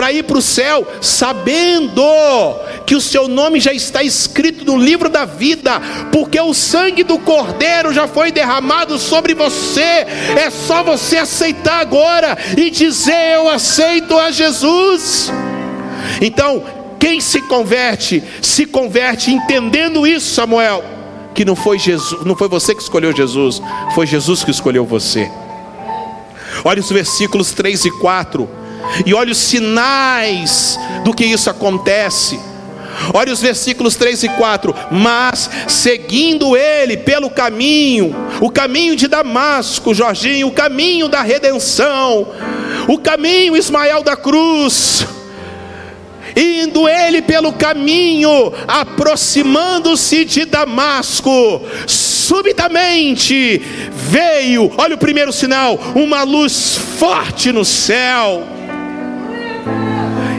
para 0.06 0.14
ir 0.14 0.24
para 0.24 0.38
o 0.38 0.42
céu, 0.42 0.88
sabendo 1.02 2.04
que 2.86 2.94
o 2.94 3.02
seu 3.02 3.28
nome 3.28 3.60
já 3.60 3.74
está 3.74 4.04
escrito 4.04 4.64
no 4.64 4.78
livro 4.78 5.10
da 5.10 5.26
vida, 5.26 5.82
porque 6.12 6.40
o 6.40 6.54
sangue 6.54 7.04
do 7.04 7.18
Cordeiro 7.18 7.92
já 7.92 8.08
foi 8.08 8.32
derramado 8.32 9.00
sobre 9.00 9.34
você. 9.34 10.06
É 10.38 10.52
só 10.52 10.84
você 10.84 11.18
aceitar 11.18 11.80
agora 11.80 12.38
e 12.56 12.70
dizer: 12.70 13.34
Eu 13.34 13.50
aceito 13.50 14.16
a 14.16 14.30
Jesus. 14.30 15.32
Então, 16.22 16.64
quem 17.00 17.20
se 17.20 17.42
converte, 17.42 18.24
se 18.44 18.68
converte 18.68 19.32
entendendo 19.32 20.06
isso, 20.06 20.36
Samuel, 20.36 20.84
que 21.34 21.44
não 21.44 21.56
foi 21.56 21.80
Jesus, 21.80 22.24
não 22.24 22.36
foi 22.36 22.48
você 22.48 22.76
que 22.76 22.84
escolheu 22.84 23.12
Jesus, 23.12 23.60
foi 23.96 24.06
Jesus 24.06 24.44
que 24.44 24.52
escolheu 24.52 24.86
você. 24.86 25.28
Olha 26.64 26.80
os 26.80 26.92
versículos 26.92 27.54
3 27.54 27.86
e 27.86 27.92
4. 27.92 28.65
E 29.06 29.14
olha 29.14 29.32
os 29.32 29.38
sinais 29.38 30.80
do 31.04 31.14
que 31.14 31.26
isso 31.26 31.50
acontece. 31.50 32.40
Olha 33.14 33.32
os 33.32 33.42
versículos 33.42 33.96
3 33.96 34.24
e 34.24 34.30
4. 34.30 34.74
Mas 34.92 35.50
seguindo 35.68 36.56
ele 36.56 36.98
pelo 36.98 37.30
caminho, 37.30 38.16
o 38.42 38.50
caminho 38.50 38.96
de 38.96 39.08
Damasco, 39.08 39.94
Jorginho, 39.94 40.48
o 40.48 40.52
caminho 40.52 41.08
da 41.08 41.22
redenção, 41.22 42.28
o 42.88 42.98
caminho 42.98 43.56
Ismael 43.56 44.04
da 44.04 44.16
cruz, 44.16 45.06
indo 46.36 46.88
ele 46.88 47.22
pelo 47.22 47.54
caminho, 47.54 48.52
aproximando-se 48.68 50.26
de 50.26 50.46
Damasco, 50.46 51.62
subitamente 51.88 53.62
veio, 53.92 54.72
olha 54.78 54.96
o 54.96 55.00
primeiro 55.00 55.32
sinal, 55.32 55.80
uma 55.96 56.24
luz 56.24 56.78
forte 56.98 57.52
no 57.52 57.64
céu. 57.64 58.44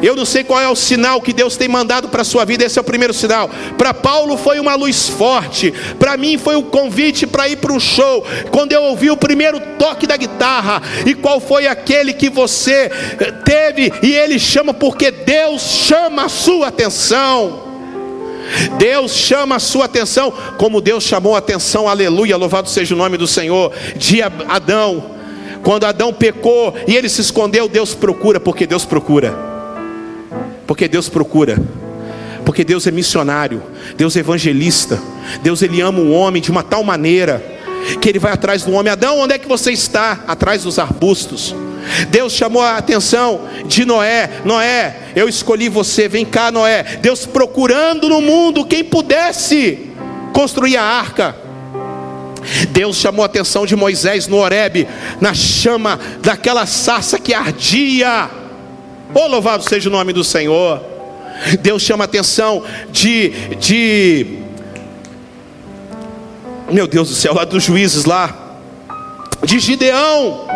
Eu 0.03 0.15
não 0.15 0.25
sei 0.25 0.45
qual 0.45 0.61
é 0.61 0.69
o 0.69 0.77
sinal 0.77 1.21
que 1.21 1.33
Deus 1.33 1.57
tem 1.57 1.69
mandado 1.69 2.09
para 2.09 2.23
a 2.23 2.25
sua 2.25 2.45
vida, 2.45 2.65
esse 2.65 2.79
é 2.79 2.81
o 2.81 2.85
primeiro 2.85 3.15
sinal. 3.15 3.51
Para 3.79 3.95
Paulo 3.95 4.37
foi 4.37 4.61
uma 4.61 4.75
luz 4.75 5.09
forte, 5.09 5.73
para 5.99 6.17
mim 6.17 6.39
foi 6.39 6.57
um 6.57 6.63
convite 6.63 7.27
para 7.27 7.49
ir 7.49 7.57
para 7.57 7.73
um 7.73 7.81
show. 7.81 8.25
Quando 8.51 8.73
eu 8.73 8.83
ouvi 8.83 9.11
o 9.11 9.17
primeiro 9.17 9.61
toque 9.79 10.07
da 10.07 10.17
guitarra, 10.17 10.83
e 11.05 11.15
qual 11.15 11.41
foi 11.41 11.67
aquele 11.67 12.13
que 12.13 12.29
você 12.29 12.91
teve, 13.45 13.93
e 14.03 14.15
ele 14.15 14.39
chama 14.39 14.75
porque 14.75 15.11
Deus 15.11 15.63
chama 15.63 16.25
a 16.25 16.29
sua 16.29 16.69
atenção. 16.69 17.65
Deus 18.79 19.13
chama 19.13 19.57
a 19.57 19.61
sua 19.61 19.87
atenção, 19.87 20.33
como 20.57 20.81
Deus 20.81 21.05
chamou 21.05 21.35
a 21.35 21.39
atenção, 21.39 21.89
aleluia, 21.89 22.37
louvado 22.37 22.69
seja 22.69 22.95
o 22.95 22.99
nome 22.99 23.17
do 23.17 23.27
Senhor, 23.27 23.73
de 23.97 24.23
Adão. 24.23 25.17
Quando 25.65 25.85
Adão 25.85 26.13
pecou 26.13 26.75
e 26.87 26.95
ele 26.95 27.09
se 27.09 27.21
escondeu, 27.21 27.69
Deus 27.69 27.93
procura, 27.93 28.39
porque 28.39 28.67
Deus 28.67 28.85
procura. 28.85 29.56
Porque 30.67 30.89
Deus 30.89 31.09
procura. 31.09 31.59
Porque 32.45 32.63
Deus 32.65 32.87
é 32.87 32.91
missionário, 32.91 33.63
Deus 33.97 34.17
é 34.17 34.21
evangelista. 34.21 35.01
Deus 35.43 35.63
ele 35.63 35.81
ama 35.81 36.01
o 36.01 36.13
homem 36.13 36.41
de 36.41 36.51
uma 36.51 36.63
tal 36.63 36.85
maneira 36.85 37.45
que 38.01 38.09
ele 38.09 38.19
vai 38.19 38.33
atrás 38.33 38.63
do 38.63 38.73
homem. 38.73 38.93
Adão, 38.93 39.19
onde 39.19 39.35
é 39.35 39.39
que 39.39 39.49
você 39.49 39.73
está? 39.73 40.25
Atrás 40.27 40.63
dos 40.63 40.79
arbustos. 40.79 41.55
Deus 42.09 42.33
chamou 42.33 42.63
a 42.63 42.77
atenção 42.77 43.43
de 43.67 43.85
Noé. 43.85 44.29
Noé, 44.45 44.97
eu 45.15 45.29
escolhi 45.29 45.69
você. 45.69 46.09
Vem 46.09 46.25
cá, 46.25 46.51
Noé. 46.51 46.99
Deus 47.01 47.27
procurando 47.27 48.09
no 48.09 48.21
mundo 48.21 48.65
quem 48.65 48.85
pudesse 48.85 49.91
construir 50.33 50.77
a 50.77 50.83
arca. 50.83 51.37
Deus 52.71 52.97
chamou 52.97 53.23
a 53.23 53.27
atenção 53.27 53.67
de 53.67 53.75
Moisés 53.75 54.29
no 54.29 54.37
Horebe, 54.37 54.87
na 55.21 55.35
chama 55.35 55.99
daquela 56.23 56.65
sarça 56.65 57.19
que 57.19 57.35
ardia. 57.35 58.31
Oh, 59.19 59.27
louvado 59.29 59.65
seja 59.65 59.89
o 59.89 59.93
nome 59.93 60.13
do 60.13 60.23
Senhor. 60.23 60.79
Deus 61.63 61.83
chama 61.83 62.05
a 62.05 62.07
atenção 62.07 62.63
de, 62.91 63.31
de, 63.57 64.41
meu 66.71 66.87
Deus 66.87 67.09
do 67.09 67.15
céu, 67.15 67.33
lá 67.33 67.47
dos 67.47 67.65
juízes 67.65 68.05
lá, 68.05 68.59
de 69.43 69.59
Gideão. 69.59 70.47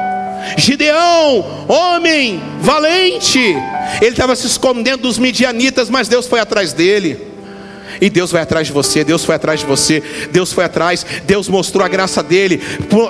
Gideão, 0.58 1.66
homem 1.68 2.42
valente, 2.60 3.56
ele 4.02 4.10
estava 4.10 4.36
se 4.36 4.46
escondendo 4.46 5.04
dos 5.04 5.18
midianitas, 5.18 5.88
mas 5.88 6.06
Deus 6.06 6.26
foi 6.26 6.38
atrás 6.38 6.74
dele. 6.74 7.29
E 8.00 8.08
Deus 8.08 8.30
vai 8.32 8.42
atrás 8.42 8.66
de 8.66 8.72
você, 8.72 9.04
Deus 9.04 9.24
foi 9.24 9.34
atrás 9.34 9.60
de 9.60 9.66
você, 9.66 10.02
Deus 10.30 10.52
foi 10.52 10.64
atrás, 10.64 11.04
Deus 11.24 11.48
mostrou 11.48 11.84
a 11.84 11.88
graça 11.88 12.22
dele. 12.22 12.60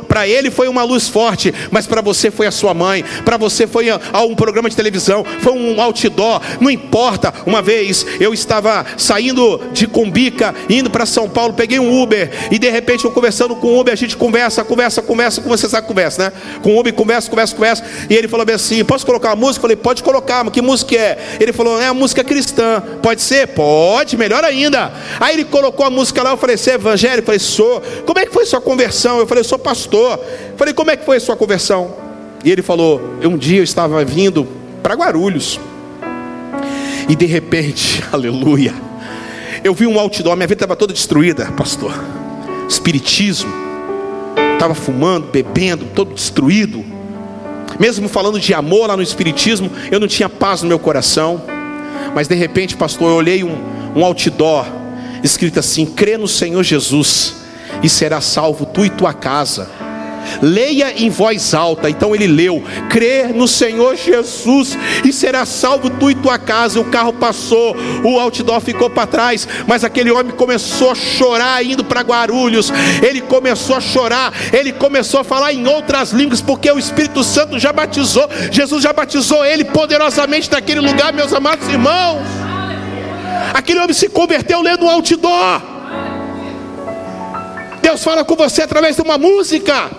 Para 0.08 0.26
ele 0.26 0.50
foi 0.50 0.68
uma 0.68 0.82
luz 0.82 1.08
forte, 1.08 1.54
mas 1.70 1.86
para 1.86 2.00
você 2.00 2.30
foi 2.30 2.46
a 2.46 2.50
sua 2.50 2.74
mãe, 2.74 3.04
para 3.24 3.36
você 3.36 3.66
foi 3.66 3.88
a 3.90 4.22
um 4.22 4.34
programa 4.34 4.68
de 4.68 4.76
televisão, 4.76 5.24
foi 5.40 5.52
um 5.52 5.80
outdoor, 5.80 6.40
não 6.60 6.70
importa. 6.70 7.32
Uma 7.46 7.62
vez 7.62 8.04
eu 8.18 8.34
estava 8.34 8.84
saindo 8.96 9.60
de 9.72 9.86
Cumbica, 9.86 10.54
indo 10.68 10.90
para 10.90 11.06
São 11.06 11.28
Paulo, 11.28 11.54
peguei 11.54 11.78
um 11.78 12.02
Uber 12.02 12.30
e 12.50 12.58
de 12.58 12.70
repente 12.70 13.04
eu 13.04 13.10
conversando 13.10 13.54
com 13.56 13.68
o 13.68 13.80
Uber, 13.80 13.92
a 13.92 13.96
gente 13.96 14.16
conversa, 14.16 14.64
conversa, 14.64 15.02
conversa, 15.02 15.40
você 15.40 15.68
sabe 15.68 15.86
conversa, 15.86 16.24
né? 16.24 16.32
Com 16.62 16.74
o 16.74 16.80
Uber 16.80 16.92
conversa, 16.92 17.30
conversa, 17.30 17.54
conversa, 17.54 17.84
e 18.08 18.14
ele 18.14 18.28
falou 18.28 18.46
assim: 18.54 18.84
"Posso 18.84 19.04
colocar 19.06 19.32
a 19.32 19.36
música?" 19.36 19.58
Eu 19.58 19.62
falei: 19.62 19.76
"Pode 19.76 20.02
colocar, 20.02 20.44
mas 20.44 20.52
que 20.52 20.62
música 20.62 20.94
é?" 20.94 21.18
Ele 21.38 21.52
falou: 21.52 21.80
"É 21.80 21.88
a 21.88 21.94
música 21.94 22.22
cristã." 22.24 22.82
Pode 23.02 23.22
ser? 23.22 23.48
Pode, 23.48 24.16
melhor 24.16 24.44
ainda. 24.44 24.79
Aí 25.18 25.34
ele 25.34 25.44
colocou 25.44 25.84
a 25.84 25.90
música 25.90 26.22
lá, 26.22 26.30
eu 26.30 26.36
falei: 26.36 26.56
"Você 26.56 26.72
é 26.72 26.74
evangélico?" 26.74 27.20
Eu 27.20 27.26
falei: 27.26 27.38
"Sou." 27.38 27.82
Como 28.06 28.18
é 28.18 28.26
que 28.26 28.32
foi 28.32 28.46
sua 28.46 28.60
conversão? 28.60 29.18
Eu 29.18 29.26
falei: 29.26 29.44
"Sou 29.44 29.58
pastor." 29.58 30.18
Eu 30.18 30.56
falei: 30.56 30.74
"Como 30.74 30.90
é 30.90 30.96
que 30.96 31.04
foi 31.04 31.18
sua 31.20 31.36
conversão?" 31.36 31.94
E 32.44 32.50
ele 32.50 32.62
falou: 32.62 33.00
"Um 33.22 33.36
dia 33.36 33.58
eu 33.58 33.64
estava 33.64 34.04
vindo 34.04 34.46
para 34.82 34.94
Guarulhos. 34.94 35.60
E 37.08 37.14
de 37.14 37.26
repente, 37.26 38.02
aleluia, 38.12 38.74
eu 39.62 39.74
vi 39.74 39.86
um 39.86 39.98
outdoor, 39.98 40.36
minha 40.36 40.46
vida 40.46 40.58
estava 40.58 40.76
toda 40.76 40.92
destruída, 40.92 41.46
pastor. 41.56 41.92
Espiritismo, 42.68 43.50
estava 44.54 44.74
fumando, 44.74 45.26
bebendo, 45.26 45.86
todo 45.94 46.14
destruído. 46.14 46.84
Mesmo 47.78 48.08
falando 48.08 48.38
de 48.38 48.54
amor 48.54 48.88
lá 48.88 48.96
no 48.96 49.02
Espiritismo, 49.02 49.70
eu 49.90 49.98
não 49.98 50.06
tinha 50.06 50.28
paz 50.28 50.62
no 50.62 50.68
meu 50.68 50.78
coração. 50.78 51.42
Mas 52.14 52.28
de 52.28 52.34
repente, 52.34 52.76
pastor, 52.76 53.08
eu 53.08 53.16
olhei 53.16 53.42
um, 53.42 53.56
um 53.94 54.04
outdoor 54.04 54.66
escrito 55.22 55.58
assim: 55.58 55.86
crê 55.86 56.16
no 56.16 56.28
Senhor 56.28 56.62
Jesus 56.62 57.34
e 57.82 57.88
será 57.88 58.20
salvo 58.20 58.66
tu 58.66 58.84
e 58.84 58.90
tua 58.90 59.12
casa. 59.12 59.68
Leia 60.42 60.92
em 60.96 61.08
voz 61.08 61.54
alta. 61.54 61.88
Então 61.88 62.14
ele 62.14 62.26
leu: 62.26 62.62
crê 62.88 63.24
no 63.28 63.48
Senhor 63.48 63.96
Jesus 63.96 64.78
e 65.04 65.12
será 65.12 65.44
salvo 65.44 65.90
tu 65.90 66.10
e 66.10 66.14
tua 66.14 66.38
casa. 66.38 66.78
O 66.80 66.84
carro 66.84 67.12
passou, 67.12 67.74
o 68.04 68.18
outdoor 68.18 68.60
ficou 68.60 68.90
para 68.90 69.06
trás, 69.06 69.48
mas 69.66 69.82
aquele 69.82 70.10
homem 70.10 70.32
começou 70.32 70.90
a 70.90 70.94
chorar 70.94 71.64
indo 71.64 71.84
para 71.84 72.02
Guarulhos. 72.02 72.72
Ele 73.02 73.20
começou 73.20 73.76
a 73.76 73.80
chorar, 73.80 74.32
ele 74.52 74.72
começou 74.72 75.20
a 75.20 75.24
falar 75.24 75.52
em 75.52 75.66
outras 75.66 76.12
línguas, 76.12 76.40
porque 76.40 76.70
o 76.70 76.78
Espírito 76.78 77.24
Santo 77.24 77.58
já 77.58 77.72
batizou, 77.72 78.28
Jesus 78.50 78.82
já 78.82 78.92
batizou 78.92 79.44
ele 79.44 79.64
poderosamente 79.64 80.50
naquele 80.50 80.80
lugar, 80.80 81.12
meus 81.12 81.32
amados 81.32 81.66
irmãos. 81.68 82.39
Aquele 83.52 83.80
homem 83.80 83.94
se 83.94 84.08
converteu 84.08 84.60
lendo 84.60 84.84
um 84.84 84.90
outdoor. 84.90 85.62
Deus 87.82 88.04
fala 88.04 88.24
com 88.24 88.36
você 88.36 88.62
através 88.62 88.96
de 88.96 89.02
uma 89.02 89.18
música. 89.18 89.90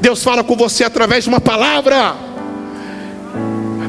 Deus 0.00 0.22
fala 0.22 0.42
com 0.42 0.56
você 0.56 0.84
através 0.84 1.24
de 1.24 1.28
uma 1.28 1.40
palavra. 1.40 2.14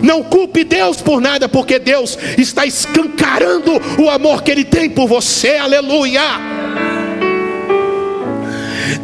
Não 0.01 0.23
culpe 0.23 0.63
Deus 0.63 1.01
por 1.01 1.21
nada, 1.21 1.47
porque 1.47 1.77
Deus 1.77 2.17
está 2.37 2.65
escancarando 2.65 3.73
o 4.01 4.09
amor 4.09 4.43
que 4.43 4.51
Ele 4.51 4.63
tem 4.63 4.89
por 4.89 5.07
você, 5.07 5.57
aleluia. 5.57 6.58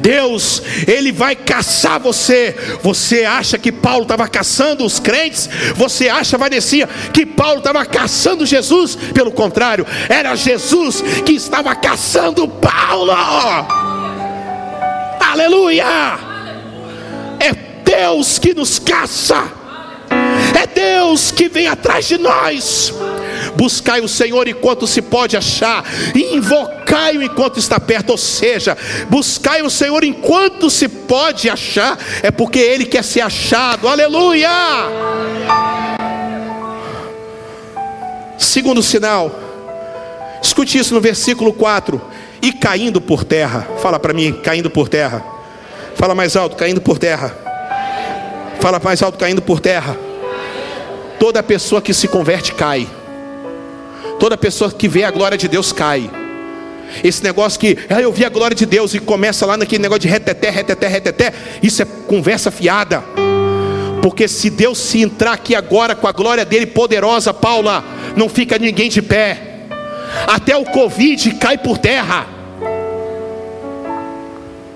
Deus, 0.05 0.61
Ele 0.87 1.11
vai 1.11 1.35
caçar 1.35 1.99
você. 1.99 2.55
Você 2.83 3.23
acha 3.25 3.57
que 3.57 3.71
Paulo 3.71 4.03
estava 4.03 4.27
caçando 4.27 4.85
os 4.85 4.99
crentes? 4.99 5.49
Você 5.75 6.09
acha, 6.09 6.37
Vanessa, 6.37 6.87
que 7.11 7.25
Paulo 7.25 7.57
estava 7.57 7.83
caçando 7.85 8.45
Jesus? 8.45 8.95
Pelo 8.95 9.31
contrário, 9.31 9.85
era 10.07 10.35
Jesus 10.35 11.01
que 11.25 11.33
estava 11.33 11.73
caçando 11.75 12.47
Paulo. 12.47 13.11
Aleluia! 15.19 16.35
Deus 17.85 18.39
que 18.39 18.53
nos 18.53 18.77
caça, 18.77 19.41
é 20.59 20.67
Deus 20.67 21.31
que 21.31 21.47
vem 21.47 21.67
atrás 21.67 22.07
de 22.07 22.17
nós. 22.17 22.93
Buscai 23.55 24.01
o 24.01 24.07
Senhor 24.07 24.47
enquanto 24.47 24.85
se 24.85 25.01
pode 25.01 25.37
achar, 25.37 25.83
invocai-o 26.13 27.23
enquanto 27.23 27.57
está 27.57 27.79
perto. 27.79 28.11
Ou 28.11 28.17
seja, 28.17 28.77
buscai 29.09 29.61
o 29.61 29.69
Senhor 29.69 30.03
enquanto 30.03 30.69
se 30.69 30.87
pode 30.87 31.49
achar, 31.49 31.97
é 32.21 32.31
porque 32.31 32.59
Ele 32.59 32.85
quer 32.85 33.03
ser 33.03 33.21
achado. 33.21 33.87
Aleluia! 33.87 34.49
Segundo 38.37 38.83
sinal, 38.83 39.31
escute 40.41 40.77
isso 40.77 40.93
no 40.93 41.01
versículo 41.01 41.53
4: 41.53 42.01
e 42.41 42.51
caindo 42.51 42.99
por 42.99 43.23
terra, 43.23 43.67
fala 43.81 43.99
para 43.99 44.13
mim, 44.13 44.33
caindo 44.43 44.69
por 44.69 44.89
terra, 44.89 45.23
fala 45.95 46.13
mais 46.13 46.35
alto, 46.35 46.55
caindo 46.55 46.81
por 46.81 46.97
terra. 46.97 47.45
Fala 48.65 48.81
mais 48.83 49.03
alto, 49.03 49.19
caindo 49.19 49.43
por 49.43 49.59
terra. 49.59 49.95
Toda 51.19 51.43
pessoa 51.43 51.83
que 51.83 51.93
se 51.93 52.07
converte 52.07 52.51
cai. 52.51 52.87
Toda 54.19 54.37
pessoa 54.37 54.71
que 54.71 54.87
vê 54.87 55.03
a 55.03 55.11
glória 55.11 55.37
de 55.37 55.47
Deus 55.47 55.71
cai. 55.71 56.09
Esse 57.03 57.23
negócio 57.23 57.59
que, 57.59 57.77
ah, 57.89 58.01
eu 58.01 58.11
vi 58.11 58.23
a 58.23 58.29
glória 58.29 58.55
de 58.55 58.65
Deus 58.65 58.93
e 58.93 58.99
começa 58.99 59.45
lá 59.45 59.57
naquele 59.57 59.81
negócio 59.81 60.01
de 60.01 60.07
reteté, 60.07 60.49
reteté, 60.49 60.87
reteté, 60.87 61.33
isso 61.61 61.81
é 61.81 61.85
conversa 62.07 62.51
fiada. 62.51 63.03
Porque 64.01 64.27
se 64.27 64.49
Deus 64.49 64.77
se 64.77 65.01
entrar 65.01 65.33
aqui 65.33 65.55
agora 65.55 65.95
com 65.95 66.07
a 66.07 66.11
glória 66.11 66.45
dele 66.45 66.67
poderosa, 66.67 67.33
Paula, 67.33 67.83
não 68.15 68.29
fica 68.29 68.57
ninguém 68.57 68.87
de 68.89 69.01
pé. 69.01 69.55
Até 70.27 70.55
o 70.55 70.63
Covid 70.63 71.31
cai 71.35 71.57
por 71.57 71.77
terra. 71.77 72.27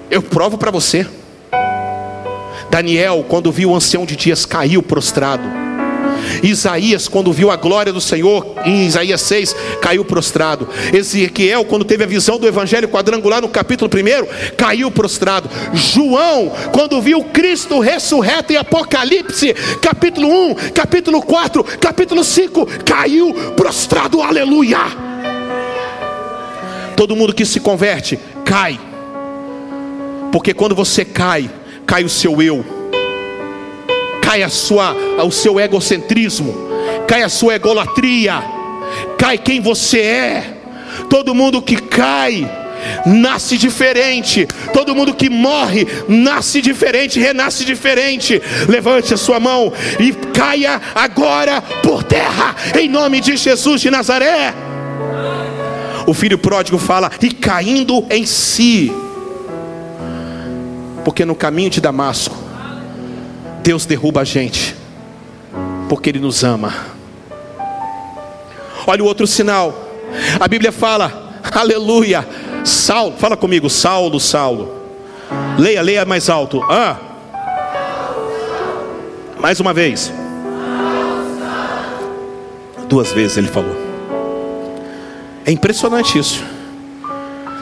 Eu 0.09 0.23
provo 0.23 0.57
para 0.57 0.71
você. 0.71 1.05
Daniel, 2.69 3.25
quando 3.27 3.51
viu 3.51 3.71
o 3.71 3.75
ancião 3.75 4.05
de 4.05 4.15
dias, 4.15 4.45
caiu 4.45 4.81
prostrado. 4.81 5.68
Isaías, 6.43 7.07
quando 7.07 7.33
viu 7.33 7.51
a 7.51 7.55
glória 7.55 7.91
do 7.91 8.01
Senhor, 8.01 8.55
em 8.65 8.85
Isaías 8.85 9.21
6, 9.21 9.55
caiu 9.81 10.05
prostrado. 10.05 10.67
Ezequiel, 10.93 11.65
quando 11.65 11.85
teve 11.85 12.03
a 12.03 12.07
visão 12.07 12.37
do 12.37 12.47
evangelho 12.47 12.87
quadrangular 12.87 13.41
no 13.41 13.49
capítulo 13.49 13.89
1, 13.93 14.55
caiu 14.55 14.89
prostrado. 14.91 15.49
João, 15.73 16.51
quando 16.71 17.01
viu 17.01 17.23
Cristo 17.25 17.79
ressurreto 17.79 18.53
em 18.53 18.57
Apocalipse, 18.57 19.53
capítulo 19.81 20.27
1, 20.51 20.55
capítulo 20.73 21.21
4, 21.21 21.63
capítulo 21.79 22.23
5, 22.23 22.65
caiu 22.83 23.33
prostrado. 23.55 24.21
Aleluia! 24.21 24.79
Todo 26.95 27.15
mundo 27.15 27.33
que 27.33 27.45
se 27.45 27.59
converte, 27.59 28.19
cai. 28.43 28.79
Porque 30.31 30.53
quando 30.53 30.75
você 30.75 31.05
cai, 31.05 31.49
cai 31.85 32.03
o 32.03 32.09
seu 32.09 32.41
eu, 32.41 32.78
cai 34.29 34.43
a 34.43 34.49
sua, 34.49 34.95
o 35.25 35.31
seu 35.31 35.59
egocentrismo, 35.59 36.55
cai 37.07 37.23
a 37.23 37.29
sua 37.29 37.55
egolatria, 37.55 38.43
cai 39.17 39.39
quem 39.39 39.59
você 39.59 40.01
é. 40.01 40.53
Todo 41.09 41.33
mundo 41.33 41.63
que 41.63 41.75
cai, 41.75 42.47
nasce 43.07 43.57
diferente. 43.57 44.47
Todo 44.71 44.93
mundo 44.93 45.15
que 45.15 45.31
morre 45.31 45.87
nasce 46.07 46.61
diferente, 46.61 47.19
renasce 47.19 47.65
diferente. 47.65 48.39
Levante 48.67 49.15
a 49.15 49.17
sua 49.17 49.39
mão 49.39 49.73
e 49.99 50.11
caia 50.11 50.79
agora 50.93 51.59
por 51.81 52.03
terra, 52.03 52.55
em 52.79 52.87
nome 52.87 53.21
de 53.21 53.35
Jesus 53.35 53.81
de 53.81 53.89
Nazaré. 53.89 54.53
O 56.05 56.13
filho 56.13 56.37
pródigo 56.37 56.77
fala, 56.77 57.09
e 57.19 57.31
caindo 57.31 58.05
em 58.11 58.27
si. 58.27 58.93
Porque 61.03 61.25
no 61.25 61.33
caminho 61.33 61.71
de 61.71 61.81
Damasco, 61.81 62.48
Deus 63.63 63.85
derruba 63.85 64.21
a 64.21 64.23
gente, 64.23 64.75
porque 65.87 66.09
Ele 66.09 66.19
nos 66.19 66.43
ama. 66.43 66.73
Olha 68.87 69.03
o 69.03 69.05
outro 69.05 69.27
sinal. 69.27 69.87
A 70.39 70.47
Bíblia 70.47 70.71
fala, 70.71 71.39
aleluia. 71.53 72.27
Saulo, 72.63 73.15
fala 73.17 73.37
comigo, 73.37 73.69
Saulo, 73.69 74.19
Saulo. 74.19 74.79
Leia, 75.57 75.81
leia 75.81 76.05
mais 76.05 76.29
alto. 76.29 76.61
Ah. 76.63 76.97
Mais 79.39 79.59
uma 79.59 79.73
vez. 79.73 80.11
Duas 82.87 83.11
vezes 83.11 83.37
ele 83.37 83.47
falou. 83.47 83.75
É 85.45 85.51
impressionante 85.51 86.17
isso. 86.17 86.43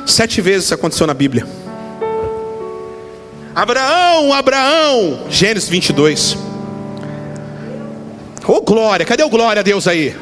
Sete 0.06 0.42
vezes 0.42 0.66
isso 0.66 0.74
aconteceu 0.74 1.06
na 1.06 1.14
Bíblia. 1.14 1.46
Abraão, 3.58 4.32
Abraão, 4.34 5.26
Gênesis 5.32 5.68
22. 5.68 6.38
Oh 8.48 8.62
glória, 8.62 9.04
cadê 9.04 9.24
o 9.24 9.30
glória 9.30 9.62
a 9.62 9.64
Deus 9.64 9.88
aí? 9.88 10.16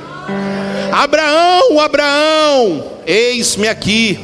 Abraão, 0.90 1.78
Abraão, 1.82 2.94
eis-me 3.06 3.68
aqui. 3.68 4.18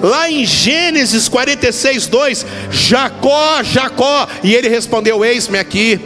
Lá 0.00 0.30
em 0.30 0.46
Gênesis 0.46 1.28
46, 1.28 2.06
2, 2.06 2.46
Jacó, 2.70 3.64
Jacó, 3.64 4.28
e 4.44 4.54
ele 4.54 4.68
respondeu: 4.68 5.24
Eis-me 5.24 5.58
aqui. 5.58 5.98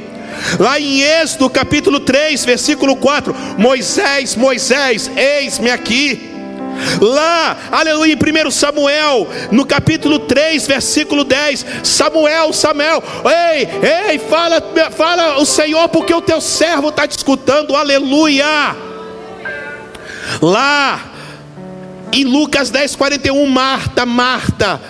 Lá 0.59 0.81
em 0.81 1.03
Êxodo 1.03 1.51
capítulo 1.51 2.01
3, 2.01 2.43
versículo 2.47 2.97
4, 2.97 3.37
Moisés, 3.59 4.35
Moisés, 4.35 5.11
eis-me 5.15 5.71
aqui. 5.71 6.34
Lá, 7.01 7.57
aleluia, 7.71 8.15
em 8.15 8.47
1 8.47 8.51
Samuel, 8.51 9.29
no 9.51 9.65
capítulo 9.67 10.21
3, 10.21 10.67
versículo 10.67 11.25
10, 11.25 11.67
Samuel, 11.83 12.53
Samuel, 12.53 13.03
ei, 13.25 13.69
ei, 14.11 14.19
fala, 14.19 14.63
fala 14.91 15.39
o 15.39 15.45
Senhor, 15.45 15.89
porque 15.89 16.15
o 16.15 16.21
teu 16.21 16.41
servo 16.41 16.89
está 16.89 17.07
te 17.07 17.17
escutando, 17.17 17.77
aleluia. 17.77 18.77
Lá, 20.41 21.01
em 22.13 22.25
Lucas 22.25 22.71
10, 22.71 22.97
41, 22.97 23.47
Marta, 23.47 24.07
Marta, 24.07 24.81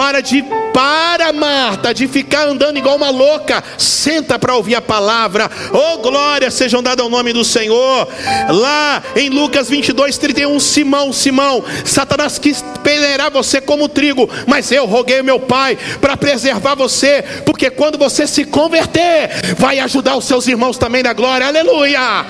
para 0.00 0.22
de 0.22 0.42
para 0.72 1.30
Marta 1.30 1.92
de 1.92 2.08
ficar 2.08 2.48
andando 2.48 2.78
igual 2.78 2.96
uma 2.96 3.10
louca, 3.10 3.62
senta 3.76 4.38
para 4.38 4.56
ouvir 4.56 4.74
a 4.74 4.80
palavra. 4.80 5.50
Oh 5.74 5.98
glória 5.98 6.50
sejam 6.50 6.82
dadas 6.82 7.04
ao 7.04 7.10
nome 7.10 7.34
do 7.34 7.44
Senhor. 7.44 8.08
Lá 8.48 9.02
em 9.14 9.28
Lucas 9.28 9.68
22, 9.68 10.16
31, 10.16 10.58
Simão, 10.58 11.12
Simão, 11.12 11.62
Satanás 11.84 12.38
quis 12.38 12.64
peneirar 12.82 13.30
você 13.30 13.60
como 13.60 13.90
trigo, 13.90 14.26
mas 14.46 14.72
eu 14.72 14.86
roguei 14.86 15.22
meu 15.22 15.38
Pai 15.38 15.76
para 16.00 16.16
preservar 16.16 16.74
você, 16.74 17.22
porque 17.44 17.68
quando 17.68 17.98
você 17.98 18.26
se 18.26 18.46
converter, 18.46 19.54
vai 19.58 19.80
ajudar 19.80 20.16
os 20.16 20.24
seus 20.24 20.46
irmãos 20.48 20.78
também 20.78 21.02
na 21.02 21.12
glória. 21.12 21.46
Aleluia. 21.46 22.24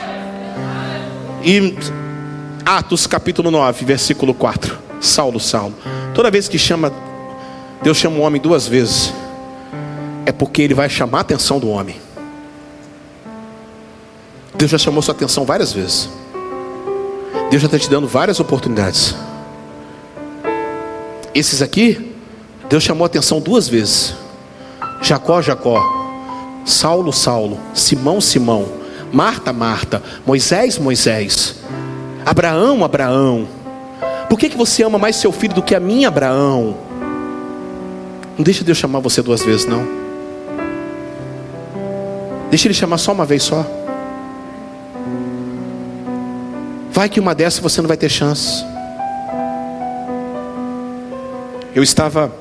E 1.45 1.77
Atos 2.67 3.07
capítulo 3.07 3.49
9, 3.49 3.85
versículo 3.85 4.35
4. 4.35 4.77
Saulo, 5.01 5.39
Saulo. 5.39 5.77
Toda 6.13 6.33
vez 6.33 6.49
que 6.49 6.59
chama 6.59 7.10
Deus 7.83 7.97
chama 7.97 8.19
o 8.19 8.21
homem 8.21 8.41
duas 8.41 8.67
vezes, 8.67 9.13
é 10.27 10.33
porque 10.33 10.61
Ele 10.61 10.75
vai 10.75 10.89
chamar 10.91 11.19
a 11.19 11.21
atenção 11.23 11.59
do 11.59 11.69
homem. 11.69 11.97
Deus 14.55 14.71
já 14.71 14.77
chamou 14.77 15.01
sua 15.01 15.15
atenção 15.15 15.47
várias 15.47 15.73
vezes. 15.73 16.11
Deus 17.51 17.63
já 17.63 17.67
está 17.67 17.79
te 17.79 17.89
dando 17.89 18.07
várias 18.07 18.39
oportunidades. 18.39 19.15
Esses 21.35 21.63
aqui, 21.63 22.15
Deus 22.69 22.83
chamou 22.83 23.05
a 23.05 23.07
atenção 23.07 23.41
duas 23.41 23.69
vezes. 23.69 24.15
Jacó, 25.01 25.41
Jacó, 25.41 25.83
Saulo, 26.67 27.13
Saulo, 27.13 27.59
Simão, 27.73 28.21
Simão, 28.21 28.67
Marta, 29.11 29.53
Marta, 29.53 30.03
Moisés, 30.27 30.79
Moisés, 30.79 31.57
Abraão, 32.27 32.85
Abraão. 32.85 33.49
Por 34.29 34.39
que, 34.39 34.51
que 34.51 34.57
você 34.57 34.83
ama 34.83 34.99
mais 34.99 35.17
seu 35.17 35.33
filho 35.33 35.55
do 35.55 35.63
que 35.63 35.75
a 35.75 35.81
mim, 35.81 36.05
Abraão? 36.05 36.90
Não 38.41 38.45
deixa 38.45 38.65
Deus 38.65 38.79
chamar 38.79 39.01
você 39.01 39.21
duas 39.21 39.45
vezes, 39.45 39.67
não. 39.67 39.87
Deixa 42.49 42.69
Ele 42.69 42.73
chamar 42.73 42.97
só 42.97 43.13
uma 43.13 43.27
vez 43.27 43.43
só. 43.43 43.67
Vai 46.91 47.11
que 47.11 47.21
uma 47.21 47.35
dessas 47.35 47.61
você 47.61 47.83
não 47.83 47.89
vai 47.89 47.99
ter 47.99 48.09
chance. 48.09 48.65
Eu 51.75 51.83
estava 51.83 52.33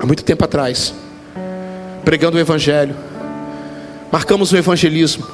há 0.00 0.06
muito 0.06 0.24
tempo 0.24 0.42
atrás 0.42 0.94
pregando 2.02 2.38
o 2.38 2.40
Evangelho. 2.40 2.96
Marcamos 4.10 4.50
o 4.50 4.56
evangelismo. 4.56 5.26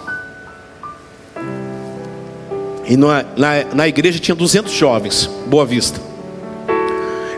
E 2.85 2.97
na, 2.97 3.25
na, 3.37 3.65
na 3.75 3.87
igreja 3.87 4.19
tinha 4.19 4.35
200 4.35 4.73
jovens, 4.73 5.31
Boa 5.47 5.65
Vista. 5.65 6.01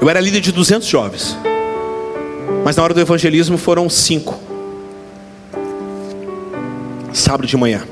Eu 0.00 0.08
era 0.08 0.18
líder 0.18 0.40
de 0.40 0.52
200 0.52 0.88
jovens. 0.88 1.36
Mas 2.64 2.76
na 2.76 2.82
hora 2.82 2.94
do 2.94 3.00
evangelismo 3.00 3.58
foram 3.58 3.88
cinco. 3.88 4.38
Sábado 7.12 7.46
de 7.46 7.56
manhã. 7.56 7.82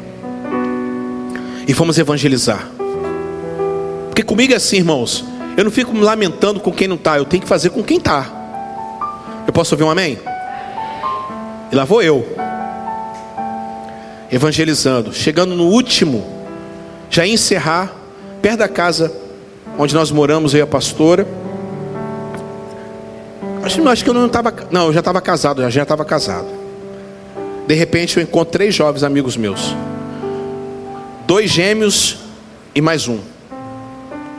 E 1.66 1.74
fomos 1.74 1.98
evangelizar. 1.98 2.68
Porque 4.08 4.22
comigo 4.22 4.52
é 4.52 4.56
assim, 4.56 4.76
irmãos. 4.76 5.24
Eu 5.56 5.64
não 5.64 5.70
fico 5.70 5.92
me 5.92 6.00
lamentando 6.00 6.61
com 6.61 6.72
quem 6.72 6.88
não 6.88 6.96
está, 6.96 7.18
eu 7.18 7.24
tenho 7.24 7.42
que 7.42 7.48
fazer 7.48 7.70
com 7.70 7.82
quem 7.82 7.98
está. 7.98 8.30
Eu 9.46 9.52
posso 9.52 9.74
ouvir 9.74 9.84
um 9.84 9.90
amém? 9.90 10.18
E 11.70 11.74
lá 11.76 11.84
vou 11.84 12.02
eu. 12.02 12.26
Evangelizando. 14.30 15.12
Chegando 15.12 15.54
no 15.54 15.64
último, 15.64 16.24
já 17.11 17.26
encerrar, 17.26 17.92
perto 18.40 18.58
da 18.58 18.68
casa 18.68 19.12
onde 19.78 19.94
nós 19.94 20.11
moramos, 20.11 20.54
eu 20.54 20.61
e 20.61 20.62
a 20.62 20.66
pastora. 20.66 21.26
Acho, 23.62 23.86
acho 23.88 24.04
que 24.04 24.11
eu 24.11 24.14
não 24.14 24.26
estava. 24.26 24.54
Não, 24.70 24.86
eu 24.86 24.92
já 24.92 25.00
estava 25.00 25.20
casado, 25.20 25.68
já 25.70 25.82
estava 25.82 26.04
casado. 26.04 26.48
De 27.66 27.74
repente 27.74 28.16
eu 28.16 28.22
encontro 28.22 28.52
três 28.52 28.74
jovens 28.74 29.02
amigos 29.02 29.36
meus. 29.36 29.74
Dois 31.26 31.50
gêmeos 31.50 32.18
e 32.74 32.80
mais 32.80 33.06
um. 33.06 33.18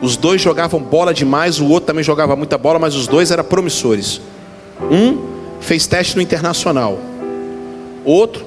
Os 0.01 0.17
dois 0.17 0.41
jogavam 0.41 0.81
bola 0.81 1.13
demais, 1.13 1.59
o 1.59 1.67
outro 1.69 1.87
também 1.87 2.03
jogava 2.03 2.35
muita 2.35 2.57
bola, 2.57 2.79
mas 2.79 2.95
os 2.95 3.07
dois 3.07 3.29
eram 3.29 3.43
promissores. 3.43 4.19
Um 4.89 5.29
fez 5.59 5.85
teste 5.85 6.15
no 6.15 6.21
Internacional. 6.21 6.97
Outro 8.03 8.43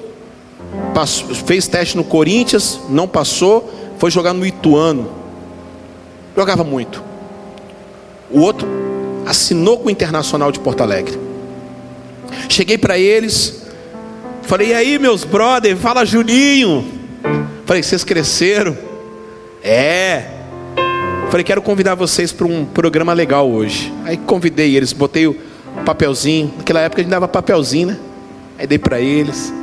passou, 0.93 1.33
fez 1.33 1.67
teste 1.67 1.95
no 1.95 2.03
Corinthians, 2.03 2.81
não 2.89 3.07
passou, 3.07 3.73
foi 3.97 4.11
jogar 4.11 4.33
no 4.33 4.45
Ituano. 4.45 5.09
Jogava 6.35 6.65
muito. 6.65 7.01
O 8.29 8.41
outro 8.41 8.67
assinou 9.25 9.79
com 9.79 9.87
o 9.87 9.91
Internacional 9.91 10.51
de 10.51 10.59
Porto 10.59 10.81
Alegre. 10.81 11.17
Cheguei 12.49 12.77
para 12.77 12.97
eles, 12.97 13.63
falei: 14.43 14.69
"E 14.69 14.73
aí, 14.73 14.99
meus 14.99 15.23
brother, 15.23 15.75
fala 15.75 16.05
Juninho". 16.05 16.85
Falei: 17.65 17.81
"Vocês 17.81 18.03
cresceram?" 18.03 18.77
É. 19.63 20.25
Falei: 21.29 21.43
"Quero 21.43 21.61
convidar 21.61 21.95
vocês 21.95 22.31
para 22.31 22.45
um 22.45 22.65
programa 22.65 23.13
legal 23.13 23.49
hoje". 23.49 23.91
Aí 24.05 24.17
convidei 24.17 24.75
eles, 24.75 24.93
botei 24.93 25.27
o 25.27 25.35
papelzinho. 25.85 26.53
Naquela 26.57 26.81
época 26.81 27.01
a 27.01 27.03
gente 27.03 27.11
dava 27.11 27.27
papelzinho, 27.27 27.87
né? 27.89 27.97
Aí 28.57 28.67
dei 28.67 28.77
para 28.77 28.99
eles. 29.01 29.53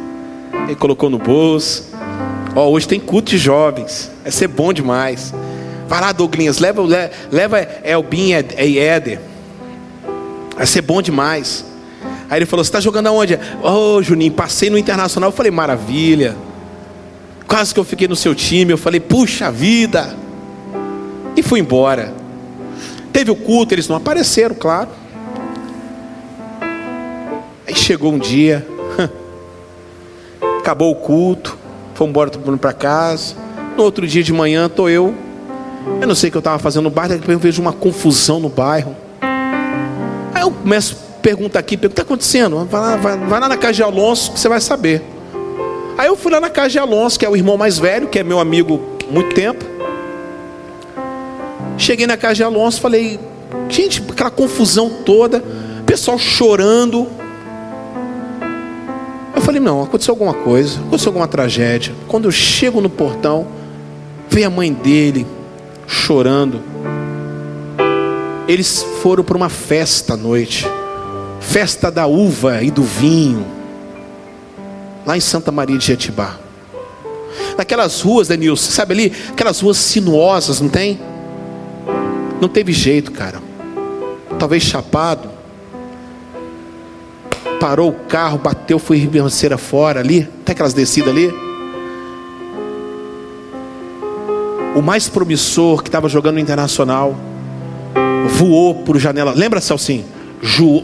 Ele 0.67 0.75
colocou 0.77 1.09
no 1.09 1.19
bolso. 1.19 1.91
Ó, 2.55 2.69
hoje 2.69 2.87
tem 2.87 3.01
culto 3.01 3.31
de 3.31 3.39
jovens. 3.39 4.11
Vai 4.23 4.31
ser 4.31 4.49
bom 4.49 4.73
demais. 4.73 5.33
Vai 5.89 6.01
lá, 6.01 6.13
Douglinhas, 6.13 6.59
leva, 6.59 6.83
leva 7.31 7.61
Elbin 7.83 8.33
e 8.59 8.79
Éder. 8.79 9.21
Vai 10.57 10.67
ser 10.67 10.83
bom 10.83 11.01
demais. 11.01 11.65
Aí 12.29 12.39
ele 12.39 12.47
falou: 12.47 12.65
Você 12.65 12.69
está 12.69 12.81
jogando 12.81 13.09
aonde? 13.09 13.39
Ô 13.63 13.97
oh, 13.97 14.03
Juninho, 14.03 14.33
passei 14.33 14.71
no 14.71 14.79
Internacional. 14.79 15.29
Eu 15.31 15.37
falei: 15.37 15.51
Maravilha. 15.51 16.37
Quase 17.47 17.75
que 17.75 17.81
eu 17.81 17.85
fiquei 17.85 18.09
no 18.09 18.17
seu 18.17 18.35
time. 18.35 18.73
Eu 18.73 18.79
falei: 18.79 19.01
Puxa 19.01 19.51
vida. 19.51 20.17
E 21.37 21.43
fui 21.43 21.61
embora. 21.61 22.13
Teve 23.13 23.31
o 23.31 23.37
culto, 23.37 23.75
eles 23.75 23.89
não 23.89 23.97
apareceram, 23.97 24.55
claro. 24.55 24.89
Aí 27.67 27.75
chegou 27.75 28.13
um 28.13 28.19
dia, 28.19 28.67
acabou 30.59 30.91
o 30.91 30.95
culto, 30.95 31.59
fomos 31.95 32.11
embora 32.11 32.31
todo 32.31 32.45
mundo 32.45 32.59
para 32.59 32.73
casa. 32.73 33.35
No 33.77 33.85
outro 33.85 34.07
dia 34.07 34.23
de 34.23 34.33
manhã, 34.33 34.67
estou 34.67 34.89
eu. 34.89 35.15
Eu 36.01 36.07
não 36.07 36.15
sei 36.15 36.29
o 36.29 36.31
que 36.31 36.37
eu 36.37 36.41
estava 36.41 36.59
fazendo 36.59 36.85
no 36.85 36.91
bairro, 36.91 37.15
depois 37.15 37.35
eu 37.35 37.39
vejo 37.39 37.61
uma 37.61 37.73
confusão 37.73 38.41
no 38.41 38.49
bairro. 38.49 38.97
Eu 40.43 40.51
começo 40.51 40.97
perguntar 41.23 41.61
aqui, 41.61 41.77
o 41.77 41.79
que 41.79 41.87
está 41.87 42.03
acontecendo? 42.03 42.65
Vai 42.65 42.81
lá, 42.81 42.97
vai, 42.97 43.17
vai 43.17 43.41
lá 43.41 43.49
na 43.49 43.57
casa 43.57 43.75
de 43.75 43.83
Alonso 43.85 44.33
que 44.33 44.41
você 44.41 44.49
vai 44.49 44.61
saber. 44.61 45.01
Aí 45.97 46.09
eu 46.09 46.17
fui 46.17 46.33
lá 46.33 46.41
na 46.41 46.51
casa 46.51 46.71
de 46.71 46.81
Alonso, 46.81 47.17
que 47.17 47.25
é 47.25 47.29
o 47.29 47.37
irmão 47.37 47.57
mais 47.57 47.79
velho, 47.79 48.09
que 48.09 48.19
é 48.19 48.25
meu 48.25 48.41
amigo 48.41 48.81
há 49.09 49.13
muito 49.13 49.33
tempo. 49.37 49.65
Cheguei 51.79 52.09
na 52.09 52.17
casa 52.17 52.35
de 52.35 52.43
Alonso, 52.43 52.81
falei, 52.81 53.21
gente, 53.69 54.03
aquela 54.11 54.33
confusão 54.33 54.91
toda, 54.91 55.45
pessoal 55.87 56.19
chorando. 56.19 57.07
Eu 59.37 59.43
falei, 59.43 59.61
não, 59.61 59.81
aconteceu 59.81 60.11
alguma 60.11 60.35
coisa, 60.35 60.81
aconteceu 60.81 61.11
alguma 61.11 61.29
tragédia. 61.29 61.95
Quando 62.09 62.25
eu 62.25 62.33
chego 62.33 62.81
no 62.81 62.91
portão, 62.91 63.47
vem 64.29 64.45
a 64.45 64.51
mãe 64.51 64.73
dele 64.73 65.25
chorando 65.87 66.61
eles 68.53 68.83
foram 69.03 69.25
para 69.25 69.37
uma 69.37 69.49
festa 69.49 70.15
à 70.15 70.17
noite 70.17 70.67
festa 71.43 71.91
da 71.91 72.07
uva 72.07 72.63
e 72.63 72.71
do 72.71 72.83
vinho, 72.83 73.45
lá 75.05 75.17
em 75.17 75.21
Santa 75.21 75.51
Maria 75.51 75.77
de 75.77 75.85
Jetibá. 75.85 76.39
Naquelas 77.59 78.01
ruas, 78.01 78.29
Denilson, 78.29 78.71
sabe 78.71 78.95
ali, 78.95 79.13
aquelas 79.31 79.61
ruas 79.61 79.77
sinuosas, 79.77 80.61
não 80.61 80.69
tem? 80.69 80.99
Não 82.41 82.49
teve 82.49 82.73
jeito, 82.73 83.13
cara. 83.13 83.41
Talvez 84.39 84.63
chapado. 84.63 85.29
Parou 87.61 87.91
o 87.91 87.93
carro, 87.93 88.39
bateu, 88.39 88.79
foi 88.79 88.97
ribanceira 88.97 89.59
fora 89.59 90.01
ali. 90.01 90.25
Tem 90.45 90.53
aquelas 90.53 90.73
descidas 90.73 91.11
ali. 91.11 91.33
O 94.75 94.81
mais 94.81 95.09
promissor 95.09 95.83
que 95.83 95.89
estava 95.89 96.09
jogando 96.09 96.35
no 96.35 96.41
internacional 96.41 97.15
voou 98.33 98.75
por 98.75 98.99
janela. 98.99 99.33
Lembra, 99.33 99.61
Celcinho? 99.61 100.05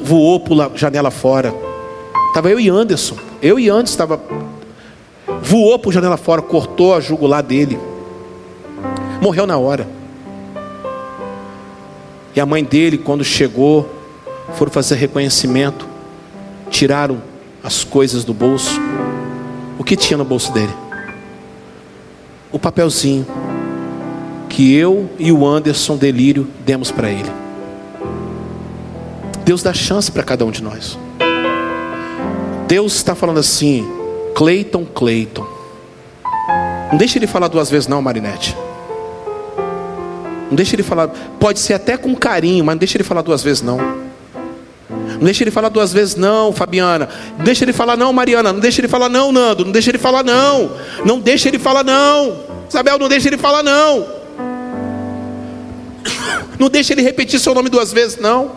Voou 0.03 0.39
por 0.41 0.71
janela 0.77 1.11
fora. 1.11 1.53
Tava 2.33 2.51
eu 2.51 2.61
e 2.61 2.69
Anderson. 2.69 3.17
Eu 3.43 3.59
e 3.59 3.69
Anderson 3.69 3.93
estava. 3.93 4.21
Voou 5.43 5.79
por 5.79 5.93
janela 5.93 6.17
fora, 6.17 6.43
cortou 6.43 6.95
a 6.95 7.01
jugular 7.01 7.43
dele. 7.43 7.79
Morreu 9.21 9.47
na 9.47 9.57
hora. 9.57 9.89
E 12.37 12.41
a 12.41 12.47
mãe 12.47 12.63
dele, 12.63 12.99
quando 12.99 13.25
chegou, 13.25 13.89
foram 14.55 14.71
fazer 14.71 14.95
reconhecimento, 14.95 15.89
tiraram 16.71 17.21
as 17.65 17.83
coisas 17.83 18.25
do 18.25 18.33
bolso. 18.33 18.81
O 19.79 19.85
que 19.85 19.97
tinha 19.97 20.17
no 20.17 20.25
bolso 20.25 20.53
dele? 20.53 20.73
O 22.53 22.59
papelzinho 22.59 23.27
que 24.49 24.75
eu 24.75 25.11
e 25.19 25.31
o 25.31 25.47
Anderson 25.47 25.97
Delírio 25.97 26.49
demos 26.65 26.91
para 26.91 27.11
ele. 27.11 27.31
Deus 29.45 29.63
dá 29.63 29.73
chance 29.73 30.11
para 30.11 30.23
cada 30.23 30.45
um 30.45 30.51
de 30.51 30.63
nós. 30.63 30.99
Deus 32.67 32.97
está 32.97 33.15
falando 33.15 33.41
assim, 33.41 33.89
Cleiton, 34.35 34.85
Cleiton. 34.85 35.47
Não 36.91 36.99
deixe 36.99 37.19
ele 37.19 37.27
falar 37.27 37.49
duas 37.49 37.71
vezes, 37.71 37.89
não, 37.89 38.03
Marinette. 38.03 38.57
Não 40.49 40.55
deixe 40.55 40.75
ele 40.75 40.83
falar, 40.83 41.09
pode 41.39 41.61
ser 41.61 41.75
até 41.75 41.97
com 41.97 42.15
carinho, 42.15 42.65
mas 42.65 42.75
não 42.75 42.79
deixe 42.79 42.97
ele 42.97 43.05
falar 43.05 43.23
duas 43.23 43.43
vezes, 43.43 43.63
não. 43.63 43.79
Não 44.89 45.25
deixe 45.25 45.43
ele 45.45 45.51
falar 45.51 45.69
duas 45.69 45.93
vezes, 45.93 46.15
não, 46.15 46.53
Fabiana. 46.53 47.09
Não 47.37 47.45
deixe 47.45 47.65
ele 47.65 47.73
falar, 47.73 47.97
não, 47.97 48.13
Mariana. 48.13 48.53
Não 48.53 48.61
deixe 48.61 48.81
ele 48.81 48.89
falar, 48.89 49.09
não, 49.09 49.33
Nando. 49.33 49.65
Não 49.65 49.73
deixe 49.73 49.91
ele 49.91 49.99
falar, 49.99 50.23
não. 50.23 50.71
Não 51.05 51.21
deixe 51.21 51.49
ele 51.49 51.59
falar, 51.59 51.85
não. 51.85 52.37
Isabel, 52.69 52.99
não 52.99 53.09
deixe 53.09 53.29
ele 53.29 53.39
falar, 53.39 53.63
não. 53.63 54.18
Não 56.59 56.69
deixe 56.69 56.93
ele 56.93 57.03
repetir 57.03 57.39
seu 57.39 57.55
nome 57.55 57.69
duas 57.69 57.93
vezes, 57.93 58.19
não. 58.19 58.53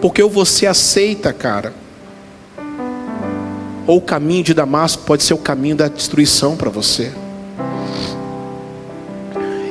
Porque 0.00 0.22
ou 0.22 0.30
você 0.30 0.66
aceita, 0.66 1.32
cara, 1.32 1.72
ou 3.86 3.98
o 3.98 4.00
caminho 4.00 4.44
de 4.44 4.54
Damasco 4.54 5.02
pode 5.04 5.22
ser 5.22 5.34
o 5.34 5.38
caminho 5.38 5.76
da 5.76 5.88
destruição 5.88 6.56
para 6.56 6.70
você. 6.70 7.12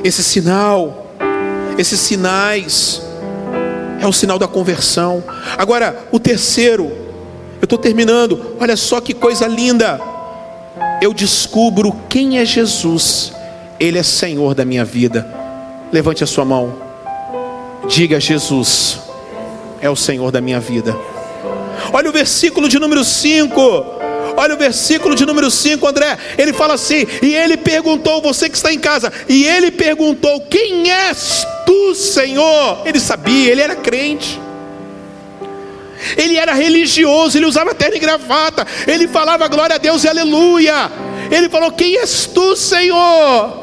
Esse 0.04 0.22
sinal, 0.22 1.14
esses 1.78 2.00
sinais, 2.00 3.02
é 4.00 4.06
o 4.06 4.12
sinal 4.12 4.38
da 4.38 4.48
conversão. 4.48 5.22
Agora, 5.56 6.06
o 6.10 6.18
terceiro, 6.18 6.84
eu 7.60 7.64
estou 7.64 7.78
terminando, 7.78 8.56
olha 8.58 8.76
só 8.76 9.00
que 9.00 9.14
coisa 9.14 9.46
linda. 9.46 10.00
Eu 11.00 11.12
descubro 11.14 11.94
quem 12.08 12.38
é 12.38 12.44
Jesus, 12.44 13.32
Ele 13.78 13.98
é 13.98 14.02
Senhor 14.02 14.54
da 14.54 14.64
minha 14.64 14.84
vida. 14.84 15.41
Levante 15.92 16.24
a 16.24 16.26
sua 16.26 16.44
mão, 16.44 16.74
diga: 17.86 18.18
Jesus 18.18 18.98
é 19.80 19.90
o 19.90 19.96
Senhor 19.96 20.30
da 20.30 20.40
minha 20.40 20.58
vida. 20.58 20.96
Olha 21.92 22.08
o 22.08 22.12
versículo 22.12 22.68
de 22.68 22.78
número 22.78 23.04
5. 23.04 23.60
Olha 24.34 24.54
o 24.54 24.58
versículo 24.58 25.14
de 25.14 25.26
número 25.26 25.50
5, 25.50 25.86
André. 25.86 26.16
Ele 26.38 26.54
fala 26.54 26.74
assim: 26.74 27.06
E 27.20 27.34
ele 27.34 27.58
perguntou, 27.58 28.22
você 28.22 28.48
que 28.48 28.56
está 28.56 28.72
em 28.72 28.78
casa, 28.78 29.12
e 29.28 29.44
ele 29.44 29.70
perguntou: 29.70 30.40
Quem 30.48 30.90
és 30.90 31.46
tu, 31.66 31.94
Senhor? 31.94 32.82
Ele 32.86 32.98
sabia, 32.98 33.50
ele 33.50 33.60
era 33.60 33.76
crente. 33.76 34.40
Ele 36.16 36.36
era 36.36 36.52
religioso, 36.52 37.36
ele 37.38 37.46
usava 37.46 37.74
terno 37.74 37.96
e 37.96 38.00
gravata, 38.00 38.66
ele 38.88 39.06
falava 39.06 39.46
glória 39.46 39.76
a 39.76 39.78
Deus 39.78 40.02
e 40.04 40.08
aleluia. 40.08 40.90
Ele 41.30 41.50
falou: 41.50 41.70
Quem 41.70 41.98
és 41.98 42.26
tu, 42.26 42.56
Senhor? 42.56 43.60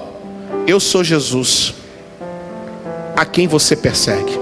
Eu 0.67 0.79
sou 0.79 1.03
Jesus, 1.03 1.73
a 3.19 3.25
quem 3.25 3.49
você 3.49 3.75
persegue. 3.75 4.39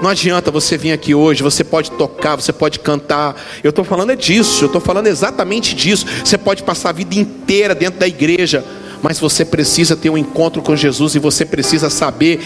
Não 0.00 0.08
adianta 0.08 0.52
você 0.52 0.78
vir 0.78 0.92
aqui 0.92 1.16
hoje, 1.16 1.42
você 1.42 1.64
pode 1.64 1.90
tocar, 1.90 2.36
você 2.36 2.52
pode 2.52 2.78
cantar. 2.78 3.34
Eu 3.60 3.70
estou 3.70 3.84
falando 3.84 4.12
é 4.12 4.16
disso, 4.16 4.62
eu 4.62 4.66
estou 4.66 4.80
falando 4.80 5.08
exatamente 5.08 5.74
disso. 5.74 6.06
Você 6.24 6.38
pode 6.38 6.62
passar 6.62 6.90
a 6.90 6.92
vida 6.92 7.16
inteira 7.16 7.74
dentro 7.74 7.98
da 7.98 8.06
igreja, 8.06 8.64
mas 9.02 9.18
você 9.18 9.44
precisa 9.44 9.96
ter 9.96 10.08
um 10.08 10.16
encontro 10.16 10.62
com 10.62 10.76
Jesus 10.76 11.14
e 11.14 11.18
você 11.18 11.44
precisa 11.44 11.90
saber 11.90 12.40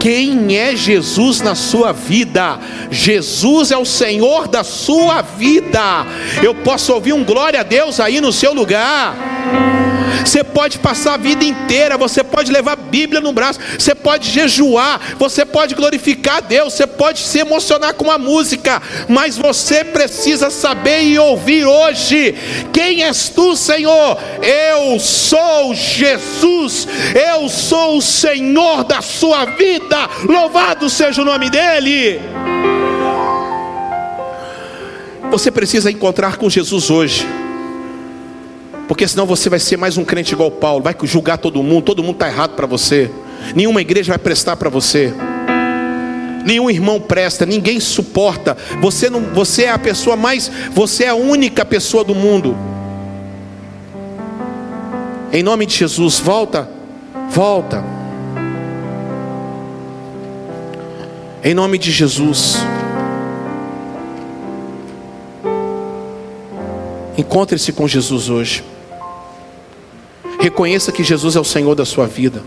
quem 0.00 0.56
é 0.56 0.74
Jesus 0.74 1.40
na 1.40 1.54
sua 1.54 1.92
vida. 1.92 2.58
Jesus 2.90 3.70
é 3.70 3.76
o 3.76 3.84
Senhor 3.84 4.48
da 4.48 4.64
sua 4.64 5.20
vida. 5.20 6.06
Eu 6.42 6.54
posso 6.54 6.92
ouvir 6.92 7.12
um 7.12 7.22
glória 7.22 7.60
a 7.60 7.62
Deus 7.62 8.00
aí 8.00 8.20
no 8.20 8.32
seu 8.32 8.54
lugar. 8.54 9.14
Você 10.24 10.42
pode 10.44 10.78
passar 10.78 11.14
a 11.14 11.16
vida 11.16 11.44
inteira, 11.44 11.96
você 11.96 12.22
pode 12.22 12.50
levar 12.50 12.72
a 12.72 12.76
Bíblia 12.76 13.20
no 13.20 13.32
braço, 13.32 13.60
você 13.78 13.94
pode 13.94 14.30
jejuar, 14.30 15.00
você 15.18 15.44
pode 15.44 15.74
glorificar 15.74 16.36
a 16.36 16.40
Deus, 16.40 16.74
você 16.74 16.86
pode 16.86 17.20
se 17.20 17.38
emocionar 17.38 17.94
com 17.94 18.10
a 18.10 18.18
música, 18.18 18.82
mas 19.08 19.36
você 19.36 19.84
precisa 19.84 20.50
saber 20.50 21.02
e 21.02 21.18
ouvir 21.18 21.64
hoje: 21.64 22.34
quem 22.72 23.04
és 23.04 23.28
tu, 23.28 23.56
Senhor? 23.56 24.18
Eu 24.42 24.98
sou 24.98 25.74
Jesus, 25.74 25.97
eu 26.04 27.48
sou 27.48 27.96
o 27.96 28.02
Senhor 28.02 28.84
da 28.84 29.02
sua 29.02 29.44
vida, 29.44 30.08
louvado 30.28 30.88
seja 30.88 31.22
o 31.22 31.24
nome 31.24 31.50
dEle. 31.50 32.20
Você 35.30 35.50
precisa 35.50 35.90
encontrar 35.90 36.36
com 36.36 36.48
Jesus 36.48 36.90
hoje. 36.90 37.26
Porque 38.86 39.06
senão 39.06 39.26
você 39.26 39.50
vai 39.50 39.58
ser 39.58 39.76
mais 39.76 39.98
um 39.98 40.04
crente 40.04 40.32
igual 40.32 40.50
Paulo, 40.50 40.82
vai 40.82 40.96
julgar 41.02 41.36
todo 41.36 41.62
mundo, 41.62 41.84
todo 41.84 42.02
mundo 42.02 42.14
está 42.14 42.28
errado 42.28 42.54
para 42.54 42.66
você. 42.66 43.10
Nenhuma 43.54 43.82
igreja 43.82 44.12
vai 44.12 44.18
prestar 44.18 44.56
para 44.56 44.70
você. 44.70 45.12
Nenhum 46.44 46.70
irmão 46.70 46.98
presta, 46.98 47.44
ninguém 47.44 47.78
suporta. 47.78 48.56
Você 48.80 49.10
não, 49.10 49.20
você 49.20 49.64
é 49.64 49.70
a 49.70 49.78
pessoa 49.78 50.16
mais, 50.16 50.50
você 50.72 51.04
é 51.04 51.08
a 51.08 51.14
única 51.14 51.64
pessoa 51.64 52.02
do 52.02 52.14
mundo. 52.14 52.56
Em 55.30 55.42
nome 55.42 55.66
de 55.66 55.74
Jesus, 55.76 56.18
volta, 56.18 56.68
volta. 57.30 57.84
Em 61.44 61.52
nome 61.52 61.76
de 61.76 61.90
Jesus. 61.90 62.56
Encontre-se 67.16 67.72
com 67.72 67.86
Jesus 67.86 68.30
hoje. 68.30 68.64
Reconheça 70.40 70.90
que 70.90 71.04
Jesus 71.04 71.36
é 71.36 71.40
o 71.40 71.44
Senhor 71.44 71.74
da 71.74 71.84
sua 71.84 72.06
vida. 72.06 72.42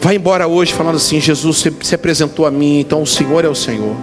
Vai 0.00 0.14
embora 0.14 0.46
hoje 0.46 0.72
falando 0.72 0.96
assim: 0.96 1.20
Jesus 1.20 1.64
se 1.82 1.94
apresentou 1.94 2.46
a 2.46 2.50
mim, 2.52 2.78
então 2.78 3.02
o 3.02 3.06
Senhor 3.06 3.44
é 3.44 3.48
o 3.48 3.54
Senhor. 3.54 3.96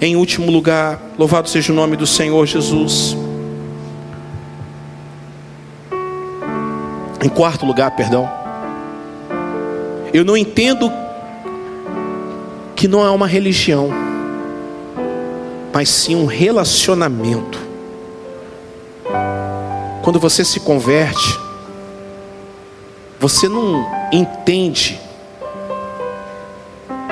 Em 0.00 0.16
último 0.16 0.50
lugar, 0.50 1.02
louvado 1.18 1.50
seja 1.50 1.70
o 1.70 1.76
nome 1.76 1.96
do 1.96 2.06
Senhor 2.06 2.46
Jesus. 2.46 3.27
Em 7.22 7.28
quarto 7.28 7.66
lugar, 7.66 7.90
perdão. 7.92 8.30
Eu 10.12 10.24
não 10.24 10.36
entendo 10.36 10.90
que 12.76 12.86
não 12.86 13.04
é 13.04 13.10
uma 13.10 13.26
religião, 13.26 13.90
mas 15.72 15.88
sim 15.88 16.14
um 16.14 16.26
relacionamento. 16.26 17.58
Quando 20.02 20.20
você 20.20 20.44
se 20.44 20.60
converte, 20.60 21.38
você 23.18 23.48
não 23.48 23.84
entende 24.12 24.98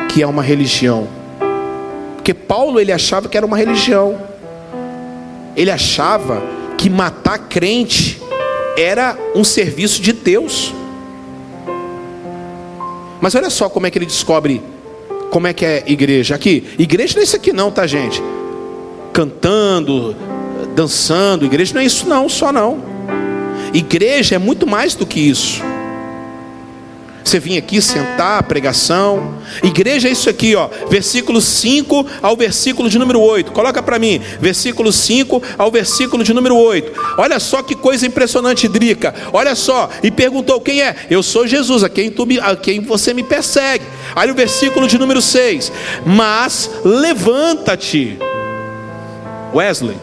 que 0.09 0.23
é 0.23 0.27
uma 0.27 0.43
religião. 0.43 1.09
Porque 2.15 2.33
Paulo 2.33 2.81
ele 2.81 2.93
achava 2.93 3.29
que 3.29 3.37
era 3.37 3.45
uma 3.45 3.57
religião. 3.57 4.19
Ele 5.57 5.71
achava 5.71 6.43
que 6.79 6.89
matar 6.89 7.39
crente 7.39 8.23
era 8.77 9.19
um 9.35 9.43
serviço 9.43 10.01
de 10.01 10.13
Deus. 10.13 10.75
Mas 13.21 13.35
olha 13.35 13.51
só 13.51 13.69
como 13.69 13.87
é 13.87 13.91
que 13.91 13.99
ele 13.99 14.07
descobre 14.07 14.63
como 15.31 15.47
é 15.47 15.53
que 15.53 15.65
é 15.65 15.83
igreja. 15.87 16.35
Aqui, 16.35 16.65
igreja 16.79 17.15
não 17.15 17.21
é 17.21 17.25
isso 17.25 17.37
aqui 17.37 17.53
não, 17.53 17.71
tá 17.71 17.87
gente? 17.87 18.23
Cantando, 19.13 20.15
dançando. 20.75 21.45
Igreja 21.45 21.75
não 21.75 21.81
é 21.81 21.85
isso 21.85 22.07
não, 22.09 22.29
só 22.29 22.53
não. 22.53 22.79
Igreja 23.73 24.37
é 24.37 24.39
muito 24.39 24.67
mais 24.67 24.95
do 24.95 25.07
que 25.07 25.21
isso. 25.21 25.63
Você 27.27 27.41
vinha 27.41 27.59
aqui 27.59 27.83
sentar, 27.83 28.41
pregação. 28.45 29.35
Igreja 29.61 30.07
é 30.07 30.13
isso 30.13 30.31
aqui, 30.31 30.55
ó. 30.55 30.69
Versículo 30.89 31.41
5 31.41 32.07
ao 32.23 32.37
versículo 32.37 32.89
de 32.89 33.01
número 33.01 33.21
8. 33.21 33.51
Coloca 33.51 33.83
para 33.83 33.99
mim. 33.99 34.21
Versículo 34.41 34.93
5 34.93 35.43
ao 35.59 35.69
versículo 35.69 36.23
de 36.23 36.33
número 36.33 36.57
8. 36.57 36.93
Olha 37.19 37.41
só 37.41 37.65
que 37.65 37.75
coisa 37.75 38.07
impressionante, 38.07 38.69
Drica. 38.69 39.13
Olha 39.33 39.57
só. 39.57 39.91
E 40.05 40.11
perguntou: 40.13 40.61
quem 40.61 40.81
é? 40.81 40.95
Eu 41.11 41.21
sou 41.21 41.49
Jesus, 41.49 41.83
a 41.83 41.89
quem, 41.89 42.13
tu 42.13 42.25
me, 42.25 42.39
a 42.39 42.55
quem 42.55 42.81
você 42.81 43.13
me 43.13 43.25
persegue. 43.25 43.85
Olha 44.15 44.31
o 44.33 44.37
versículo 44.37 44.87
de 44.87 44.97
número 44.97 45.21
6. 45.21 45.73
Mas 46.07 46.71
levanta-te. 46.85 48.17
Wesley. 49.53 49.97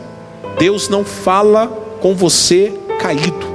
Deus 0.59 0.89
não 0.89 1.05
fala 1.05 1.67
com 2.01 2.13
você 2.13 2.73
caído. 2.99 3.52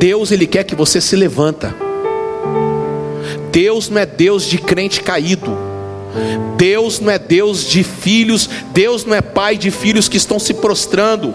Deus 0.00 0.32
ele 0.32 0.46
quer 0.46 0.64
que 0.64 0.74
você 0.74 0.98
se 0.98 1.14
levanta. 1.14 1.74
Deus 3.52 3.90
não 3.90 4.00
é 4.00 4.06
Deus 4.06 4.46
de 4.46 4.56
crente 4.56 5.02
caído. 5.02 5.54
Deus 6.56 6.98
não 7.00 7.12
é 7.12 7.18
Deus 7.18 7.66
de 7.66 7.84
filhos, 7.84 8.48
Deus 8.72 9.04
não 9.04 9.14
é 9.14 9.20
pai 9.20 9.58
de 9.58 9.70
filhos 9.70 10.08
que 10.08 10.16
estão 10.16 10.38
se 10.38 10.54
prostrando 10.54 11.34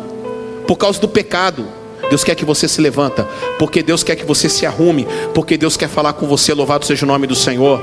por 0.68 0.78
causa 0.78 1.00
do 1.00 1.08
pecado. 1.08 1.68
Deus 2.10 2.24
quer 2.24 2.34
que 2.34 2.44
você 2.44 2.68
se 2.68 2.82
levanta, 2.82 3.24
porque 3.60 3.84
Deus 3.84 4.04
quer 4.04 4.16
que 4.16 4.26
você 4.26 4.50
se 4.50 4.66
arrume, 4.66 5.08
porque 5.32 5.58
Deus 5.58 5.78
quer 5.78 5.88
falar 5.88 6.14
com 6.14 6.26
você. 6.26 6.52
Louvado 6.52 6.86
seja 6.86 7.06
o 7.06 7.08
nome 7.08 7.28
do 7.28 7.36
Senhor. 7.36 7.80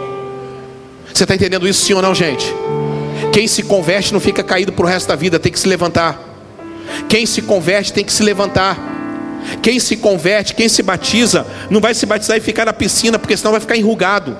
Você 1.15 1.23
está 1.23 1.37
entendendo 1.37 1.69
isso, 1.69 1.81
sim 1.81 1.95
ou 1.95 2.03
não, 2.03 2.13
gente? 2.13 2.53
Quem 3.33 3.47
se 3.47 3.63
converte 3.63 4.13
não 4.13 4.19
fica 4.19 4.43
caído 4.43 4.73
para 4.73 4.85
o 4.85 4.89
resto 4.89 5.07
da 5.07 5.15
vida, 5.15 5.39
tem 5.39 5.53
que 5.53 5.61
se 5.61 5.69
levantar. 5.69 6.21
Quem 7.09 7.25
se 7.25 7.41
converte 7.41 7.93
tem 7.93 8.05
que 8.05 8.13
se 8.13 8.25
levantar. 8.25 9.02
Quem 9.63 9.79
se 9.79 9.97
converte, 9.97 10.55
quem 10.55 10.69
se 10.69 10.83
batiza, 10.83 11.47
não 11.71 11.81
vai 11.81 11.95
se 11.95 12.07
batizar 12.07 12.37
e 12.37 12.41
ficar 12.41 12.67
na 12.67 12.73
piscina, 12.73 13.19
porque 13.19 13.37
senão 13.37 13.53
vai 13.53 13.61
ficar 13.61 13.77
enrugado. 13.77 14.37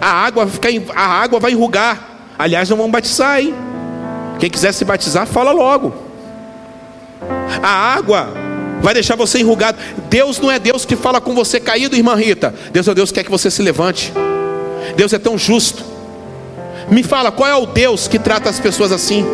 A 0.00 0.10
água 0.10 0.44
vai, 0.44 0.74
ficar, 0.74 0.94
a 0.94 1.06
água 1.06 1.40
vai 1.40 1.52
enrugar. 1.52 2.16
Aliás, 2.38 2.68
não 2.68 2.76
vão 2.76 2.90
batizar, 2.90 3.40
hein? 3.40 3.54
Quem 4.38 4.50
quiser 4.50 4.72
se 4.72 4.84
batizar, 4.84 5.26
fala 5.26 5.52
logo. 5.52 5.94
A 7.62 7.94
água 7.94 8.28
vai 8.80 8.94
deixar 8.94 9.16
você 9.16 9.38
enrugado. 9.38 9.78
Deus 10.10 10.38
não 10.38 10.50
é 10.50 10.58
Deus 10.58 10.84
que 10.84 10.96
fala 10.96 11.20
com 11.20 11.34
você 11.34 11.58
caído, 11.58 11.96
irmã 11.96 12.14
Rita. 12.14 12.54
Deus 12.72 12.86
é 12.88 12.94
Deus 12.94 13.10
que 13.10 13.14
quer 13.16 13.24
que 13.24 13.30
você 13.30 13.50
se 13.50 13.62
levante. 13.62 14.12
Deus 14.96 15.12
é 15.12 15.18
tão 15.18 15.38
justo. 15.38 15.84
Me 16.90 17.02
fala, 17.02 17.32
qual 17.32 17.48
é 17.48 17.56
o 17.56 17.66
Deus 17.66 18.06
que 18.06 18.18
trata 18.18 18.48
as 18.48 18.60
pessoas 18.60 18.92
assim? 18.92 19.24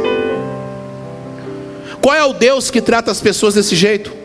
Qual 2.02 2.16
é 2.16 2.24
o 2.24 2.32
Deus 2.32 2.68
que 2.68 2.80
trata 2.80 3.12
as 3.12 3.20
pessoas 3.20 3.54
desse 3.54 3.76
jeito? 3.76 4.22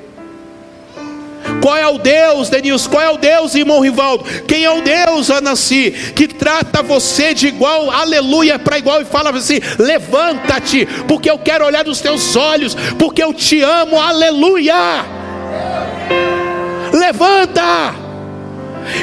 Qual 1.61 1.77
é 1.77 1.87
o 1.87 1.97
Deus, 1.97 2.49
Denilson? 2.49 2.89
Qual 2.89 3.01
é 3.01 3.09
o 3.09 3.17
Deus, 3.17 3.53
irmão 3.53 3.81
Rivaldo? 3.81 4.23
Quem 4.47 4.63
é 4.63 4.71
o 4.71 4.81
Deus, 4.81 5.29
Anassi, 5.29 5.91
que 6.15 6.27
trata 6.27 6.81
você 6.81 7.33
de 7.33 7.47
igual, 7.47 7.91
aleluia, 7.91 8.57
para 8.57 8.79
igual 8.79 9.01
e 9.01 9.05
fala 9.05 9.29
assim: 9.29 9.59
levanta-te, 9.77 10.85
porque 11.07 11.29
eu 11.29 11.37
quero 11.37 11.65
olhar 11.65 11.85
nos 11.85 12.01
teus 12.01 12.35
olhos, 12.35 12.75
porque 12.97 13.23
eu 13.23 13.33
te 13.33 13.61
amo, 13.61 13.99
aleluia. 13.99 15.05
Levanta, 16.91 17.93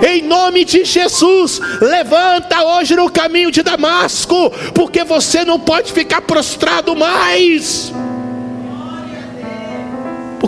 em 0.06 0.22
nome 0.22 0.64
de 0.64 0.84
Jesus, 0.84 1.60
levanta 1.80 2.62
hoje 2.64 2.96
no 2.96 3.10
caminho 3.10 3.50
de 3.50 3.62
Damasco, 3.62 4.50
porque 4.74 5.04
você 5.04 5.44
não 5.44 5.60
pode 5.60 5.92
ficar 5.92 6.22
prostrado 6.22 6.96
mais 6.96 7.92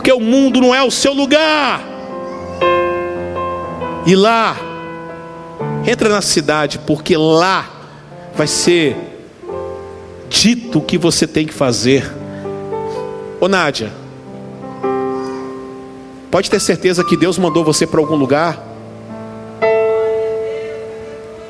porque 0.07 0.23
o 0.23 0.25
mundo 0.25 0.61
não 0.61 0.73
é 0.73 0.85
o 0.85 0.91
seu 0.91 1.13
lugar. 1.13 1.85
E 4.07 4.15
lá, 4.15 4.57
entra 5.85 6.09
na 6.09 6.23
cidade, 6.23 6.79
porque 6.79 7.17
lá 7.17 7.69
vai 8.33 8.47
ser 8.47 8.97
dito 10.29 10.79
o 10.79 10.81
que 10.81 10.97
você 10.97 11.27
tem 11.27 11.45
que 11.45 11.53
fazer. 11.53 12.09
Ô 13.41 13.49
Nádia, 13.49 13.93
pode 16.31 16.49
ter 16.49 16.61
certeza 16.61 17.03
que 17.03 17.17
Deus 17.17 17.37
mandou 17.37 17.65
você 17.65 17.85
para 17.85 17.99
algum 17.99 18.15
lugar. 18.15 18.65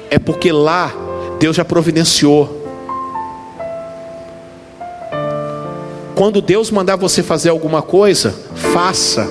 É 0.08 0.18
porque 0.18 0.50
lá 0.50 0.94
Deus 1.38 1.56
já 1.56 1.64
providenciou. 1.64 2.55
Quando 6.16 6.40
Deus 6.40 6.70
mandar 6.70 6.96
você 6.96 7.22
fazer 7.22 7.50
alguma 7.50 7.82
coisa, 7.82 8.34
faça, 8.54 9.28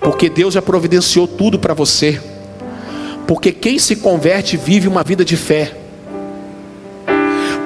porque 0.00 0.30
Deus 0.30 0.54
já 0.54 0.62
providenciou 0.62 1.28
tudo 1.28 1.58
para 1.58 1.74
você. 1.74 2.18
Porque 3.26 3.52
quem 3.52 3.78
se 3.78 3.96
converte 3.96 4.56
vive 4.56 4.88
uma 4.88 5.04
vida 5.04 5.26
de 5.26 5.36
fé. 5.36 5.74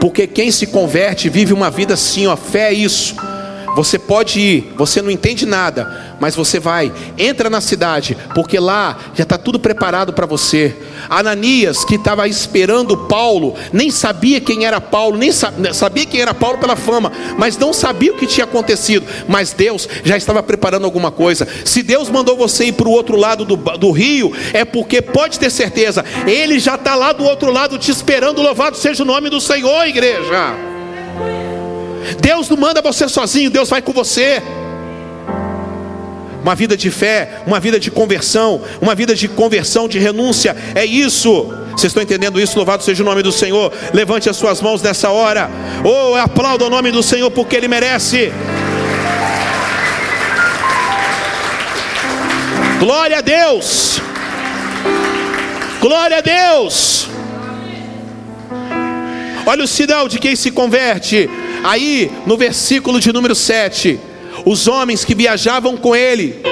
Porque 0.00 0.26
quem 0.26 0.50
se 0.50 0.66
converte 0.66 1.28
vive 1.28 1.52
uma 1.52 1.70
vida 1.70 1.94
assim, 1.94 2.26
ó, 2.26 2.34
fé 2.34 2.70
é 2.70 2.72
isso. 2.72 3.14
Você 3.74 3.98
pode 3.98 4.38
ir, 4.38 4.72
você 4.76 5.00
não 5.00 5.10
entende 5.10 5.46
nada, 5.46 6.16
mas 6.20 6.36
você 6.36 6.60
vai, 6.60 6.92
entra 7.16 7.48
na 7.48 7.60
cidade, 7.60 8.16
porque 8.34 8.58
lá 8.58 8.98
já 9.14 9.22
está 9.22 9.38
tudo 9.38 9.58
preparado 9.58 10.12
para 10.12 10.26
você. 10.26 10.76
Ananias, 11.08 11.84
que 11.84 11.94
estava 11.94 12.28
esperando 12.28 12.96
Paulo, 12.96 13.54
nem 13.72 13.90
sabia 13.90 14.40
quem 14.40 14.66
era 14.66 14.80
Paulo, 14.80 15.16
nem 15.16 15.32
sabia 15.32 16.06
quem 16.06 16.20
era 16.20 16.34
Paulo 16.34 16.58
pela 16.58 16.76
fama, 16.76 17.10
mas 17.38 17.56
não 17.56 17.72
sabia 17.72 18.12
o 18.12 18.16
que 18.16 18.26
tinha 18.26 18.44
acontecido. 18.44 19.06
Mas 19.26 19.52
Deus 19.52 19.88
já 20.04 20.16
estava 20.16 20.42
preparando 20.42 20.84
alguma 20.84 21.10
coisa. 21.10 21.48
Se 21.64 21.82
Deus 21.82 22.10
mandou 22.10 22.36
você 22.36 22.66
ir 22.66 22.72
para 22.72 22.88
o 22.88 22.92
outro 22.92 23.16
lado 23.16 23.44
do, 23.44 23.56
do 23.56 23.90
rio, 23.90 24.32
é 24.52 24.64
porque 24.64 25.00
pode 25.00 25.38
ter 25.38 25.50
certeza, 25.50 26.04
Ele 26.26 26.58
já 26.58 26.74
está 26.74 26.94
lá 26.94 27.12
do 27.12 27.24
outro 27.24 27.50
lado 27.50 27.78
te 27.78 27.90
esperando. 27.90 28.42
Louvado 28.42 28.76
seja 28.76 29.02
o 29.02 29.06
nome 29.06 29.30
do 29.30 29.40
Senhor, 29.40 29.86
igreja. 29.86 30.54
Deus 32.20 32.48
não 32.48 32.56
manda 32.56 32.82
você 32.82 33.08
sozinho, 33.08 33.50
Deus 33.50 33.68
vai 33.68 33.82
com 33.82 33.92
você. 33.92 34.42
Uma 36.42 36.54
vida 36.54 36.76
de 36.76 36.90
fé, 36.90 37.42
uma 37.46 37.60
vida 37.60 37.78
de 37.78 37.90
conversão, 37.90 38.62
uma 38.80 38.94
vida 38.94 39.14
de 39.14 39.28
conversão, 39.28 39.86
de 39.86 39.98
renúncia, 39.98 40.56
é 40.74 40.84
isso. 40.84 41.54
Vocês 41.70 41.90
estão 41.90 42.02
entendendo 42.02 42.40
isso? 42.40 42.56
Louvado 42.56 42.82
seja 42.82 43.02
o 43.02 43.06
nome 43.06 43.22
do 43.22 43.32
Senhor. 43.32 43.72
Levante 43.94 44.28
as 44.28 44.36
suas 44.36 44.60
mãos 44.60 44.82
nessa 44.82 45.10
hora. 45.10 45.50
Oh, 45.84 46.14
aplauda 46.16 46.66
o 46.66 46.70
nome 46.70 46.90
do 46.90 47.02
Senhor 47.02 47.30
porque 47.30 47.56
Ele 47.56 47.68
merece. 47.68 48.32
Glória 52.78 53.18
a 53.18 53.20
Deus. 53.20 54.00
Glória 55.80 56.18
a 56.18 56.20
Deus. 56.20 57.08
Olha 59.46 59.64
o 59.64 59.68
sinal 59.68 60.08
de 60.08 60.18
quem 60.18 60.36
se 60.36 60.50
converte. 60.50 61.28
Aí, 61.64 62.10
no 62.26 62.36
versículo 62.36 62.98
de 62.98 63.12
número 63.12 63.34
7, 63.34 63.98
os 64.44 64.66
homens 64.66 65.04
que 65.04 65.14
viajavam 65.14 65.76
com 65.76 65.94
ele 65.94 66.42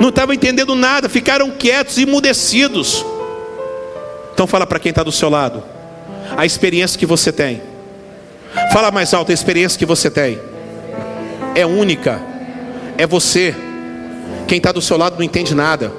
não 0.00 0.10
estavam 0.10 0.34
entendendo 0.34 0.74
nada, 0.74 1.08
ficaram 1.08 1.50
quietos, 1.50 1.98
emudecidos. 1.98 3.04
Então 4.32 4.46
fala 4.46 4.66
para 4.66 4.78
quem 4.78 4.90
está 4.90 5.02
do 5.02 5.12
seu 5.12 5.28
lado, 5.28 5.62
a 6.36 6.44
experiência 6.46 6.98
que 6.98 7.06
você 7.06 7.32
tem. 7.32 7.62
Fala 8.72 8.90
mais 8.90 9.12
alto, 9.12 9.30
a 9.30 9.34
experiência 9.34 9.78
que 9.78 9.86
você 9.86 10.10
tem 10.10 10.38
é 11.54 11.66
única, 11.66 12.20
é 12.96 13.06
você. 13.06 13.54
Quem 14.46 14.58
está 14.58 14.70
do 14.70 14.80
seu 14.80 14.96
lado 14.96 15.16
não 15.16 15.24
entende 15.24 15.54
nada. 15.54 15.92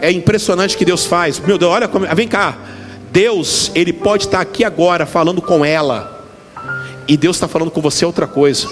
É 0.00 0.12
impressionante 0.12 0.76
o 0.76 0.78
que 0.78 0.84
Deus 0.84 1.06
faz. 1.06 1.40
Meu 1.40 1.58
Deus, 1.58 1.72
olha 1.72 1.88
como. 1.88 2.06
Vem 2.14 2.28
cá. 2.28 2.56
Deus, 3.10 3.72
Ele 3.74 3.92
pode 3.92 4.26
estar 4.26 4.40
aqui 4.40 4.62
agora 4.62 5.06
falando 5.06 5.40
com 5.40 5.64
ela 5.64 6.17
e 7.08 7.16
Deus 7.16 7.36
está 7.36 7.48
falando 7.48 7.70
com 7.70 7.80
você 7.80 8.04
outra 8.04 8.26
coisa. 8.26 8.68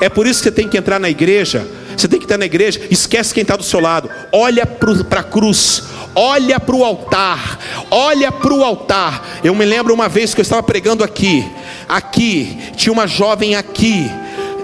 É 0.00 0.08
por 0.08 0.26
isso 0.26 0.40
que 0.40 0.48
você 0.48 0.52
tem 0.52 0.68
que 0.68 0.78
entrar 0.78 0.98
na 0.98 1.10
igreja. 1.10 1.66
Você 2.00 2.08
tem 2.08 2.18
que 2.18 2.24
estar 2.24 2.38
na 2.38 2.46
igreja, 2.46 2.80
esquece 2.90 3.34
quem 3.34 3.42
está 3.42 3.56
do 3.56 3.62
seu 3.62 3.78
lado. 3.78 4.08
Olha 4.32 4.64
para 4.64 5.20
a 5.20 5.22
cruz, 5.22 5.82
olha 6.14 6.58
para 6.58 6.74
o 6.74 6.82
altar, 6.82 7.58
olha 7.90 8.32
para 8.32 8.54
o 8.54 8.64
altar. 8.64 9.40
Eu 9.44 9.54
me 9.54 9.66
lembro 9.66 9.92
uma 9.92 10.08
vez 10.08 10.32
que 10.32 10.40
eu 10.40 10.42
estava 10.42 10.62
pregando 10.62 11.04
aqui. 11.04 11.46
Aqui, 11.86 12.58
tinha 12.74 12.90
uma 12.90 13.06
jovem 13.06 13.54
aqui, 13.54 14.10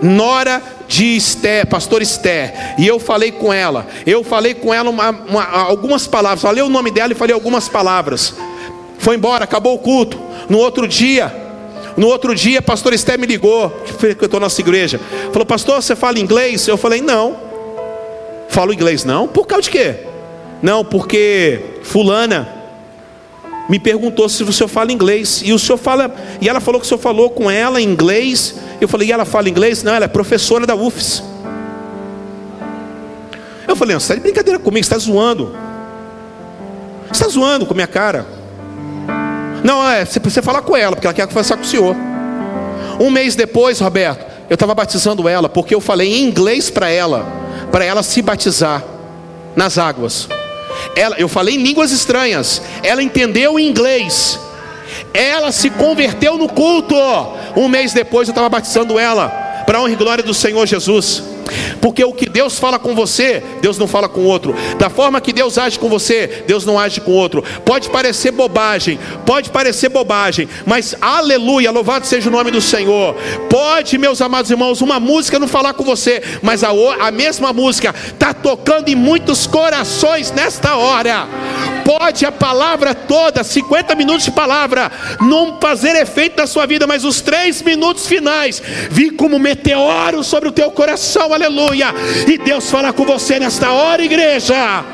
Nora 0.00 0.62
de 0.88 1.16
Esté, 1.16 1.66
pastor 1.66 2.00
Esté, 2.00 2.74
e 2.78 2.86
eu 2.86 2.98
falei 2.98 3.32
com 3.32 3.52
ela. 3.52 3.86
Eu 4.06 4.24
falei 4.24 4.54
com 4.54 4.72
ela 4.72 4.88
uma, 4.88 5.10
uma, 5.10 5.44
algumas 5.44 6.06
palavras, 6.06 6.40
falei 6.40 6.62
o 6.62 6.70
nome 6.70 6.90
dela 6.90 7.12
e 7.12 7.16
falei 7.16 7.34
algumas 7.34 7.68
palavras. 7.68 8.34
Foi 8.98 9.14
embora, 9.14 9.44
acabou 9.44 9.74
o 9.74 9.78
culto. 9.78 10.18
No 10.48 10.58
outro 10.58 10.88
dia, 10.88 11.45
no 11.96 12.08
outro 12.08 12.34
dia, 12.34 12.60
pastor 12.60 12.92
Esté 12.92 13.16
me 13.16 13.26
ligou, 13.26 13.70
que 13.70 13.92
frequentou 13.92 14.38
nossa 14.38 14.60
igreja. 14.60 15.00
Falou, 15.32 15.46
pastor, 15.46 15.82
você 15.82 15.96
fala 15.96 16.18
inglês? 16.18 16.68
Eu 16.68 16.76
falei, 16.76 17.00
não. 17.00 17.36
Falo 18.48 18.72
inglês, 18.72 19.04
não? 19.04 19.26
Por 19.26 19.46
causa 19.46 19.62
de 19.62 19.70
quê? 19.70 19.96
Não, 20.62 20.84
porque 20.84 21.60
fulana 21.82 22.48
me 23.68 23.78
perguntou 23.78 24.28
se 24.28 24.42
o 24.42 24.52
senhor 24.52 24.68
fala 24.68 24.92
inglês. 24.92 25.42
E 25.44 25.52
o 25.52 25.58
senhor 25.58 25.78
fala. 25.78 26.14
E 26.40 26.48
ela 26.48 26.60
falou 26.60 26.80
que 26.80 26.86
o 26.86 26.88
senhor 26.88 27.00
falou 27.00 27.30
com 27.30 27.50
ela 27.50 27.80
em 27.80 27.84
inglês. 27.84 28.56
Eu 28.80 28.88
falei, 28.88 29.08
e 29.08 29.12
ela 29.12 29.24
fala 29.24 29.48
inglês? 29.48 29.82
Não, 29.82 29.94
ela 29.94 30.04
é 30.04 30.08
professora 30.08 30.66
da 30.66 30.74
UFS. 30.74 31.22
Eu 33.66 33.74
falei, 33.74 33.94
você 33.94 34.04
está 34.04 34.14
de 34.14 34.20
brincadeira 34.20 34.58
comigo, 34.58 34.84
você 34.84 34.94
está 34.94 34.98
zoando. 34.98 35.54
Você 37.08 37.24
está 37.24 37.28
zoando 37.28 37.66
com 37.66 37.72
a 37.72 37.74
minha 37.74 37.86
cara. 37.86 38.35
Não, 39.66 39.84
é, 39.84 40.04
você 40.04 40.20
precisa 40.20 40.42
falar 40.42 40.62
com 40.62 40.76
ela, 40.76 40.94
porque 40.94 41.08
ela 41.08 41.12
quer 41.12 41.26
conversar 41.26 41.56
com 41.56 41.64
o 41.64 41.66
senhor. 41.66 41.96
Um 43.00 43.10
mês 43.10 43.34
depois, 43.34 43.80
Roberto, 43.80 44.24
eu 44.48 44.54
estava 44.54 44.72
batizando 44.76 45.28
ela, 45.28 45.48
porque 45.48 45.74
eu 45.74 45.80
falei 45.80 46.20
em 46.20 46.22
inglês 46.22 46.70
para 46.70 46.88
ela, 46.88 47.26
para 47.72 47.84
ela 47.84 48.00
se 48.04 48.22
batizar 48.22 48.84
nas 49.56 49.76
águas. 49.76 50.28
Ela, 50.94 51.16
eu 51.18 51.28
falei 51.28 51.56
em 51.56 51.64
línguas 51.64 51.90
estranhas, 51.90 52.62
ela 52.84 53.02
entendeu 53.02 53.58
em 53.58 53.66
inglês. 53.66 54.38
Ela 55.12 55.50
se 55.50 55.68
converteu 55.68 56.38
no 56.38 56.48
culto. 56.48 56.94
Um 57.56 57.66
mês 57.66 57.92
depois 57.92 58.28
eu 58.28 58.32
estava 58.32 58.48
batizando 58.48 59.00
ela, 59.00 59.30
para 59.66 59.80
honra 59.80 59.90
e 59.90 59.96
glória 59.96 60.22
do 60.22 60.32
Senhor 60.32 60.64
Jesus. 60.64 61.24
Porque 61.80 62.04
o 62.04 62.12
que 62.12 62.28
Deus 62.28 62.58
fala 62.58 62.78
com 62.78 62.94
você, 62.94 63.42
Deus 63.60 63.78
não 63.78 63.86
fala 63.86 64.08
com 64.08 64.24
outro. 64.24 64.54
Da 64.78 64.90
forma 64.90 65.20
que 65.20 65.32
Deus 65.32 65.58
age 65.58 65.78
com 65.78 65.88
você, 65.88 66.44
Deus 66.46 66.64
não 66.64 66.78
age 66.78 67.00
com 67.00 67.12
outro. 67.12 67.42
Pode 67.64 67.88
parecer 67.90 68.30
bobagem, 68.30 68.98
pode 69.24 69.50
parecer 69.50 69.88
bobagem, 69.88 70.48
mas 70.64 70.94
aleluia, 71.00 71.70
louvado 71.70 72.06
seja 72.06 72.28
o 72.28 72.32
nome 72.32 72.50
do 72.50 72.60
Senhor. 72.60 73.14
Pode, 73.48 73.98
meus 73.98 74.20
amados 74.20 74.50
irmãos, 74.50 74.80
uma 74.80 74.98
música 74.98 75.38
não 75.38 75.48
falar 75.48 75.74
com 75.74 75.84
você, 75.84 76.22
mas 76.42 76.64
a, 76.64 76.70
a 77.00 77.10
mesma 77.10 77.52
música 77.52 77.94
está 78.08 78.32
tocando 78.34 78.88
em 78.88 78.94
muitos 78.94 79.46
corações 79.46 80.30
nesta 80.30 80.76
hora. 80.76 81.28
Pode 81.84 82.26
a 82.26 82.32
palavra 82.32 82.94
toda, 82.94 83.44
50 83.44 83.94
minutos 83.94 84.24
de 84.24 84.32
palavra, 84.32 84.90
não 85.20 85.56
fazer 85.60 85.94
efeito 85.94 86.36
na 86.36 86.46
sua 86.46 86.66
vida, 86.66 86.84
mas 86.84 87.04
os 87.04 87.20
três 87.20 87.62
minutos 87.62 88.08
finais 88.08 88.60
vir 88.90 89.12
como 89.12 89.38
meteoro 89.38 90.24
sobre 90.24 90.48
o 90.48 90.52
teu 90.52 90.68
coração 90.72 91.32
aleluia. 91.36 91.94
E 92.26 92.38
Deus 92.38 92.68
fala 92.70 92.92
com 92.92 93.04
você 93.04 93.38
nesta 93.38 93.72
hora, 93.72 94.02
igreja. 94.02 94.84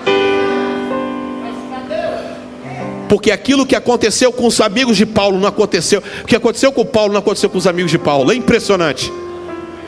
Porque 3.09 3.31
aquilo 3.31 3.67
que 3.67 3.77
aconteceu 3.77 4.33
com 4.33 4.47
os 4.47 4.61
amigos 4.61 4.97
de 4.97 5.05
Paulo 5.05 5.39
não 5.39 5.49
aconteceu. 5.49 6.03
O 6.23 6.27
que 6.27 6.37
aconteceu 6.37 6.73
com 6.73 6.85
Paulo 6.85 7.13
não 7.13 7.21
aconteceu 7.21 7.51
com 7.51 7.59
os 7.59 7.67
amigos 7.67 7.91
de 7.91 7.99
Paulo. 7.99 8.33
É 8.33 8.35
impressionante. 8.35 9.13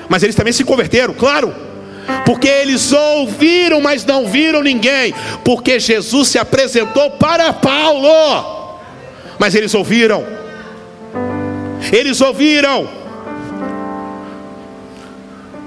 Mas 0.09 0.23
eles 0.23 0.37
também 0.37 0.53
se 0.53 0.63
converteram, 0.63 1.15
claro. 1.15 1.55
Porque 2.27 2.49
eles 2.49 2.93
ouviram, 2.93 3.81
mas 3.81 4.05
não 4.05 4.27
viram 4.27 4.63
ninguém. 4.63 5.15
Porque 5.43 5.81
Jesus 5.81 6.29
se 6.29 6.39
apresentou 6.39 7.13
para 7.13 7.53
Paulo. 7.53 8.79
Mas 9.39 9.55
eles 9.55 9.75
ouviram. 9.75 10.27
Eles 11.91 12.21
ouviram. 12.21 13.04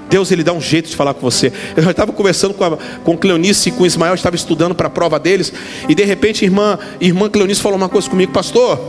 Deus 0.08 0.30
ele 0.30 0.42
dá 0.42 0.52
um 0.52 0.60
jeito 0.60 0.88
de 0.88 0.96
falar 0.96 1.14
com 1.14 1.20
você. 1.20 1.52
Eu 1.76 1.82
já 1.82 1.90
estava 1.90 2.12
conversando 2.12 2.54
com, 2.54 2.64
a, 2.64 2.78
com 3.04 3.16
Cleonice 3.16 3.68
e 3.68 3.72
com 3.72 3.84
Ismael, 3.84 4.14
estava 4.14 4.36
estudando 4.36 4.74
para 4.74 4.86
a 4.86 4.90
prova 4.90 5.18
deles, 5.18 5.52
e 5.88 5.94
de 5.94 6.04
repente 6.04 6.44
irmã, 6.44 6.78
irmã 7.00 7.28
Cleonice 7.28 7.60
falou 7.60 7.76
uma 7.76 7.88
coisa 7.88 8.08
comigo, 8.08 8.32
pastor, 8.32 8.80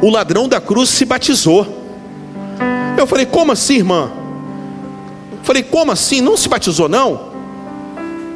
o 0.00 0.10
ladrão 0.10 0.48
da 0.48 0.60
cruz 0.60 0.88
se 0.88 1.04
batizou. 1.04 1.80
Eu 2.98 3.06
falei, 3.06 3.26
como 3.26 3.52
assim, 3.52 3.76
irmã? 3.76 4.10
Eu 5.32 5.44
falei, 5.44 5.62
como 5.62 5.92
assim? 5.92 6.20
Não 6.20 6.36
se 6.36 6.48
batizou, 6.48 6.88
não? 6.88 7.32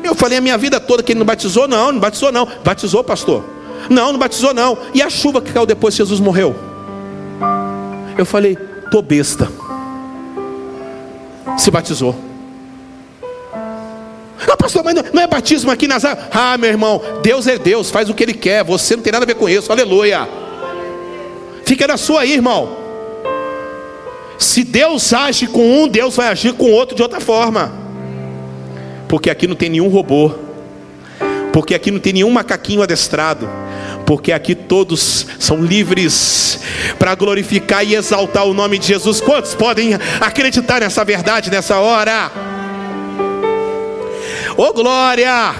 Eu 0.02 0.14
falei 0.14 0.38
a 0.38 0.40
minha 0.40 0.56
vida 0.56 0.78
toda 0.78 1.02
que 1.02 1.12
ele 1.12 1.18
não 1.18 1.26
batizou, 1.26 1.66
não, 1.66 1.92
não 1.92 2.00
batizou, 2.00 2.30
não. 2.30 2.48
Batizou, 2.64 3.02
pastor? 3.02 3.44
Não, 3.90 4.12
não 4.12 4.18
batizou, 4.18 4.54
não. 4.54 4.78
E 4.94 5.02
a 5.02 5.10
chuva 5.10 5.40
que 5.40 5.52
caiu 5.52 5.66
depois 5.66 5.94
que 5.94 5.98
Jesus 5.98 6.20
morreu? 6.20 6.54
Eu 8.16 8.24
falei, 8.24 8.56
tô 8.90 9.02
besta. 9.02 9.50
Se 11.56 11.70
batizou. 11.70 12.14
Ah, 14.48 14.56
pastor, 14.56 14.84
mas 14.84 14.94
não 15.12 15.22
é 15.22 15.26
batismo 15.26 15.70
aqui 15.70 15.88
nas 15.88 16.04
águas? 16.04 16.26
Ah, 16.32 16.56
meu 16.56 16.70
irmão, 16.70 17.02
Deus 17.22 17.46
é 17.46 17.58
Deus, 17.58 17.90
faz 17.90 18.08
o 18.08 18.14
que 18.14 18.22
Ele 18.22 18.34
quer, 18.34 18.62
você 18.62 18.94
não 18.94 19.02
tem 19.02 19.12
nada 19.12 19.24
a 19.24 19.26
ver 19.26 19.34
com 19.34 19.48
isso, 19.48 19.72
aleluia. 19.72 20.28
Fica 21.64 21.86
na 21.86 21.96
sua 21.96 22.20
aí, 22.20 22.32
irmão. 22.32 22.76
Se 24.38 24.62
Deus 24.62 25.12
age 25.12 25.46
com 25.46 25.82
um, 25.82 25.88
Deus 25.88 26.14
vai 26.14 26.28
agir 26.28 26.52
com 26.52 26.70
outro 26.70 26.94
de 26.94 27.02
outra 27.02 27.20
forma. 27.20 27.72
Porque 29.08 29.30
aqui 29.30 29.46
não 29.46 29.56
tem 29.56 29.70
nenhum 29.70 29.88
robô. 29.88 30.32
Porque 31.52 31.74
aqui 31.74 31.90
não 31.90 31.98
tem 31.98 32.12
nenhum 32.12 32.30
macaquinho 32.30 32.82
adestrado. 32.82 33.48
Porque 34.06 34.30
aqui 34.30 34.54
todos 34.54 35.26
são 35.38 35.60
livres 35.60 36.60
para 36.98 37.14
glorificar 37.16 37.84
e 37.84 37.96
exaltar 37.96 38.46
o 38.46 38.54
nome 38.54 38.78
de 38.78 38.86
Jesus. 38.86 39.20
Quantos 39.20 39.54
podem 39.54 39.94
acreditar 40.20 40.80
nessa 40.80 41.04
verdade 41.04 41.50
nessa 41.50 41.78
hora? 41.80 42.30
Oh, 44.56 44.72
glória! 44.72 45.54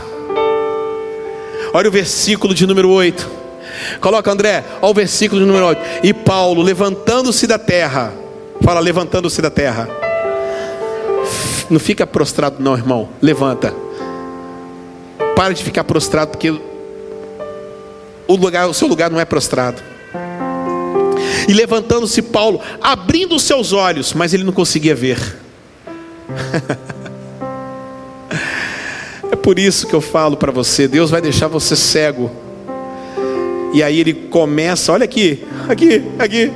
Olha 1.75 1.89
o 1.89 1.93
versículo 1.93 2.55
de 2.55 2.67
número 2.67 2.89
8. 2.89 3.29
Coloca, 4.01 4.31
André, 4.31 4.65
olha 4.81 4.91
o 4.91 4.95
versículo 4.95 5.41
de 5.41 5.47
número 5.47 5.67
8. 5.67 5.81
E 6.05 6.15
Paulo, 6.15 6.63
levantando-se 6.63 7.47
da 7.47 7.59
terra, 7.59 8.13
fala, 8.63 8.81
levantando-se 8.81 9.43
da 9.43 9.51
terra. 9.51 9.89
Não 11.69 11.81
fica 11.81 12.07
prostrado, 12.07 12.57
não, 12.61 12.75
irmão. 12.75 13.09
Levanta. 13.21 13.75
Para 15.35 15.53
de 15.53 15.63
ficar 15.63 15.85
prostrado, 15.85 16.31
porque 16.31 16.55
o, 18.27 18.37
lugar, 18.37 18.69
o 18.69 18.75
seu 18.75 18.89
lugar 18.89 19.11
não 19.11 19.21
é 19.21 19.25
prostrado. 19.25 19.83
E 21.49 21.53
levantando-se 21.53 22.21
Paulo, 22.23 22.61
abrindo 22.83 23.37
os 23.37 23.43
seus 23.43 23.73
olhos, 23.73 24.13
mas 24.13 24.35
ele 24.35 24.45
não 24.45 24.53
conseguia 24.53 24.95
ver. 24.95 25.19
por 29.47 29.61
isso 29.61 29.87
que 29.87 29.95
eu 29.95 30.01
falo 30.01 30.37
para 30.37 30.51
você: 30.51 30.89
Deus 30.89 31.09
vai 31.09 31.21
deixar 31.21 31.47
você 31.47 31.77
cego. 31.77 32.29
E 33.73 33.81
aí 33.81 34.01
ele 34.01 34.13
começa, 34.13 34.93
olha 34.93 35.05
aqui, 35.05 35.45
aqui, 35.69 36.03
aqui. 36.19 36.51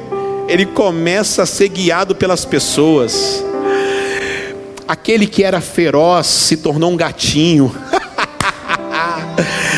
Ele 0.49 0.67
começa 0.67 1.45
a 1.45 1.47
ser 1.47 1.69
guiado 1.69 2.17
pelas 2.17 2.45
pessoas. 2.45 3.45
Aquele 4.89 5.29
que 5.29 5.45
era 5.45 5.61
feroz 5.61 6.27
se 6.27 6.57
tornou 6.57 6.91
um 6.91 6.97
gatinho. 6.97 7.73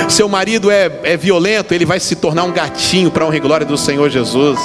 Seu 0.08 0.28
marido 0.28 0.70
é, 0.70 0.90
é 1.04 1.16
violento, 1.16 1.72
ele 1.72 1.86
vai 1.86 1.98
se 1.98 2.16
tornar 2.16 2.44
um 2.44 2.52
gatinho 2.52 3.10
para 3.10 3.24
honra 3.26 3.36
e 3.36 3.40
glória 3.40 3.66
do 3.66 3.78
Senhor 3.78 4.10
Jesus 4.10 4.58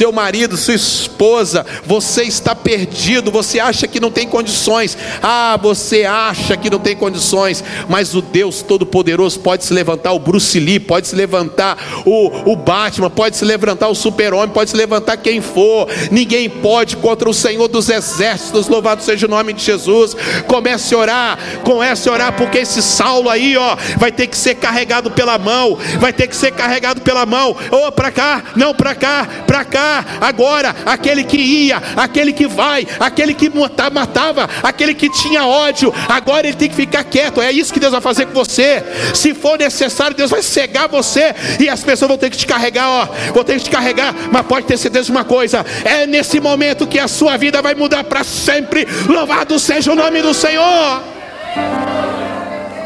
seu 0.00 0.10
marido, 0.10 0.56
sua 0.56 0.72
esposa, 0.72 1.66
você 1.84 2.22
está 2.22 2.54
perdido, 2.54 3.30
você 3.30 3.60
acha 3.60 3.86
que 3.86 4.00
não 4.00 4.10
tem 4.10 4.26
condições. 4.26 4.96
Ah, 5.22 5.58
você 5.60 6.06
acha 6.06 6.56
que 6.56 6.70
não 6.70 6.78
tem 6.78 6.96
condições, 6.96 7.62
mas 7.86 8.14
o 8.14 8.22
Deus 8.22 8.62
Todo-Poderoso 8.62 9.40
pode 9.40 9.62
se 9.62 9.74
levantar, 9.74 10.12
o 10.12 10.18
Bruce 10.18 10.58
Lee, 10.58 10.80
pode 10.80 11.06
se 11.06 11.14
levantar 11.14 11.76
o, 12.06 12.50
o 12.50 12.56
Batman, 12.56 13.10
pode 13.10 13.36
se 13.36 13.44
levantar 13.44 13.88
o 13.88 13.94
Super-Homem, 13.94 14.48
pode 14.48 14.70
se 14.70 14.76
levantar 14.76 15.18
quem 15.18 15.42
for. 15.42 15.86
Ninguém 16.10 16.48
pode 16.48 16.96
contra 16.96 17.28
o 17.28 17.34
Senhor 17.34 17.68
dos 17.68 17.90
Exércitos, 17.90 18.68
louvado 18.68 19.02
seja 19.02 19.26
o 19.26 19.30
nome 19.30 19.52
de 19.52 19.62
Jesus. 19.62 20.16
Comece 20.46 20.94
a 20.94 20.98
orar, 20.98 21.38
comece 21.62 22.08
a 22.08 22.12
orar, 22.12 22.32
porque 22.38 22.56
esse 22.56 22.80
Saulo 22.80 23.28
aí, 23.28 23.54
ó, 23.54 23.76
vai 23.98 24.10
ter 24.10 24.28
que 24.28 24.36
ser 24.38 24.54
carregado 24.54 25.10
pela 25.10 25.36
mão, 25.36 25.76
vai 25.98 26.10
ter 26.10 26.26
que 26.26 26.34
ser 26.34 26.52
carregado 26.52 27.02
pela 27.02 27.26
mão, 27.26 27.54
ou 27.70 27.88
oh, 27.88 27.92
para 27.92 28.10
cá, 28.10 28.44
não 28.56 28.74
para 28.74 28.94
cá, 28.94 29.28
para 29.46 29.62
cá 29.62 29.89
agora 30.20 30.74
aquele 30.86 31.24
que 31.24 31.36
ia, 31.36 31.82
aquele 31.96 32.32
que 32.32 32.46
vai, 32.46 32.86
aquele 32.98 33.34
que 33.34 33.50
matava, 33.92 34.48
aquele 34.62 34.94
que 34.94 35.10
tinha 35.10 35.46
ódio, 35.46 35.92
agora 36.08 36.46
ele 36.46 36.56
tem 36.56 36.68
que 36.68 36.74
ficar 36.74 37.04
quieto. 37.04 37.40
É 37.40 37.50
isso 37.50 37.72
que 37.72 37.80
Deus 37.80 37.92
vai 37.92 38.00
fazer 38.00 38.26
com 38.26 38.32
você. 38.32 38.82
Se 39.14 39.34
for 39.34 39.58
necessário, 39.58 40.16
Deus 40.16 40.30
vai 40.30 40.42
cegar 40.42 40.88
você 40.88 41.34
e 41.58 41.68
as 41.68 41.82
pessoas 41.82 42.08
vão 42.08 42.18
ter 42.18 42.30
que 42.30 42.36
te 42.36 42.46
carregar, 42.46 42.88
ó, 42.88 43.32
vão 43.32 43.44
ter 43.44 43.58
que 43.58 43.64
te 43.64 43.70
carregar, 43.70 44.14
mas 44.30 44.46
pode 44.46 44.66
ter 44.66 44.76
certeza 44.76 45.06
de 45.06 45.10
uma 45.10 45.24
coisa: 45.24 45.64
é 45.84 46.06
nesse 46.06 46.40
momento 46.40 46.86
que 46.86 46.98
a 46.98 47.08
sua 47.08 47.36
vida 47.36 47.62
vai 47.62 47.74
mudar 47.74 48.04
para 48.04 48.24
sempre. 48.24 48.86
Louvado 49.08 49.58
seja 49.58 49.92
o 49.92 49.94
nome 49.94 50.22
do 50.22 50.34
Senhor. 50.34 51.02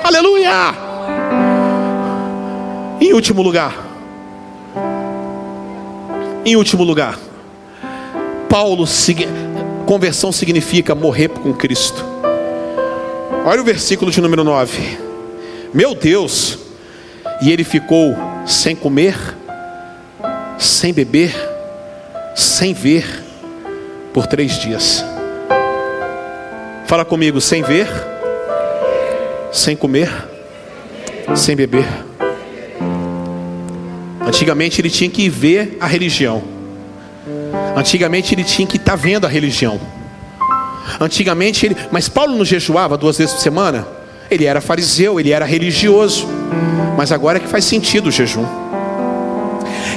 Aleluia! 0.03 0.75
Em 3.01 3.13
último 3.13 3.43
lugar, 3.43 3.93
em 6.45 6.57
último 6.57 6.84
lugar, 6.84 7.18
Paulo, 8.49 8.86
conversão 9.86 10.30
significa 10.30 10.95
morrer 10.95 11.28
com 11.28 11.53
Cristo. 11.53 12.05
Olha 13.45 13.61
o 13.61 13.64
versículo 13.64 14.11
de 14.11 14.20
número 14.20 14.45
9. 14.45 14.99
Meu 15.72 15.95
Deus, 15.95 16.59
e 17.42 17.51
ele 17.51 17.64
ficou 17.64 18.14
sem 18.47 18.76
comer, 18.76 19.16
sem 20.59 20.92
beber, 20.92 21.34
sem 22.34 22.72
ver, 22.72 23.24
por 24.12 24.26
três 24.26 24.59
dias. 24.59 25.05
Fala 26.86 27.05
comigo, 27.05 27.40
sem 27.40 27.62
ver, 27.62 27.88
sem 29.51 29.76
comer, 29.76 30.11
sem 31.34 31.57
beber. 31.57 31.86
Antigamente 34.27 34.81
ele 34.81 34.91
tinha 34.91 35.11
que 35.11 35.29
ver 35.29 35.77
a 35.81 35.87
religião. 35.87 36.43
Antigamente 37.77 38.35
ele 38.35 38.45
tinha 38.45 38.66
que 38.66 38.77
estar 38.77 38.93
tá 38.93 38.97
vendo 38.97 39.27
a 39.27 39.29
religião. 39.29 39.81
Antigamente 41.01 41.66
ele, 41.66 41.77
mas 41.91 42.09
Paulo 42.09 42.37
não 42.37 42.45
jejuava 42.45 42.97
duas 42.97 43.18
vezes 43.18 43.35
por 43.35 43.41
semana? 43.41 43.87
Ele 44.31 44.45
era 44.45 44.61
fariseu, 44.61 45.18
ele 45.18 45.31
era 45.31 45.45
religioso. 45.45 46.27
Mas 46.97 47.12
agora 47.12 47.39
é 47.39 47.41
que 47.41 47.49
faz 47.49 47.64
sentido 47.64 48.09
o 48.09 48.11
jejum. 48.11 48.47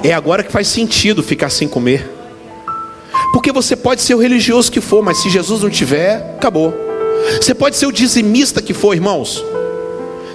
É 0.03 0.13
agora 0.13 0.43
que 0.43 0.51
faz 0.51 0.67
sentido 0.67 1.23
ficar 1.23 1.49
sem 1.49 1.67
comer. 1.67 2.09
Porque 3.33 3.51
você 3.51 3.75
pode 3.75 4.01
ser 4.01 4.15
o 4.15 4.19
religioso 4.19 4.71
que 4.71 4.81
for, 4.81 5.03
mas 5.03 5.17
se 5.17 5.29
Jesus 5.29 5.61
não 5.61 5.69
tiver, 5.69 6.35
acabou. 6.37 6.73
Você 7.41 7.53
pode 7.53 7.75
ser 7.75 7.85
o 7.85 7.91
dizimista 7.91 8.61
que 8.61 8.73
for, 8.73 8.93
irmãos. 8.93 9.43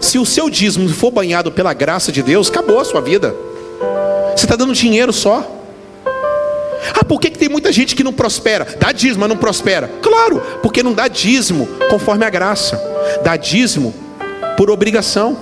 Se 0.01 0.19
o 0.19 0.27
seu 0.27 0.51
dízimo 0.51 0.89
for 0.89 1.11
banhado 1.11 1.51
pela 1.51 1.73
graça 1.73 2.11
de 2.11 2.23
Deus, 2.23 2.51
acabou 2.51 2.81
a 2.81 2.85
sua 2.85 3.01
vida. 3.01 3.35
Você 4.37 4.47
está 4.47 4.57
dando 4.57 4.73
dinheiro 4.75 5.13
só. 5.13 5.59
Ah, 6.95 7.05
por 7.05 7.21
que, 7.21 7.31
que 7.31 7.39
tem 7.39 7.49
muita 7.49 7.71
gente 7.71 7.95
que 7.95 8.03
não 8.03 8.13
prospera? 8.13 8.67
Dá 8.79 8.91
dízimo, 8.91 9.21
mas 9.21 9.29
não 9.29 9.37
prospera. 9.37 9.91
Claro, 10.03 10.43
porque 10.63 10.83
não 10.83 10.93
dá 10.93 11.07
dízimo 11.07 11.67
conforme 11.89 12.25
a 12.25 12.31
graça. 12.31 12.81
Dá 13.23 13.37
dízimo 13.37 13.95
por 14.57 14.71
obrigação. 14.71 15.37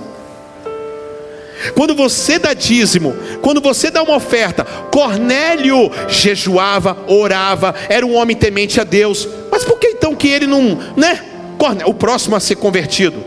Quando 1.75 1.93
você 1.93 2.39
dá 2.39 2.53
dízimo, 2.53 3.15
quando 3.41 3.61
você 3.61 3.91
dá 3.91 4.01
uma 4.01 4.15
oferta, 4.15 4.63
Cornélio 4.91 5.91
jejuava, 6.07 6.97
orava, 7.07 7.75
era 7.87 8.05
um 8.05 8.15
homem 8.15 8.35
temente 8.35 8.79
a 8.79 8.83
Deus. 8.83 9.27
Mas 9.51 9.63
por 9.63 9.79
que 9.79 9.87
então 9.87 10.15
que 10.15 10.27
ele 10.27 10.47
não, 10.47 10.77
né? 10.95 11.21
O 11.85 11.93
próximo 11.93 12.35
a 12.35 12.39
ser 12.39 12.55
convertido? 12.55 13.23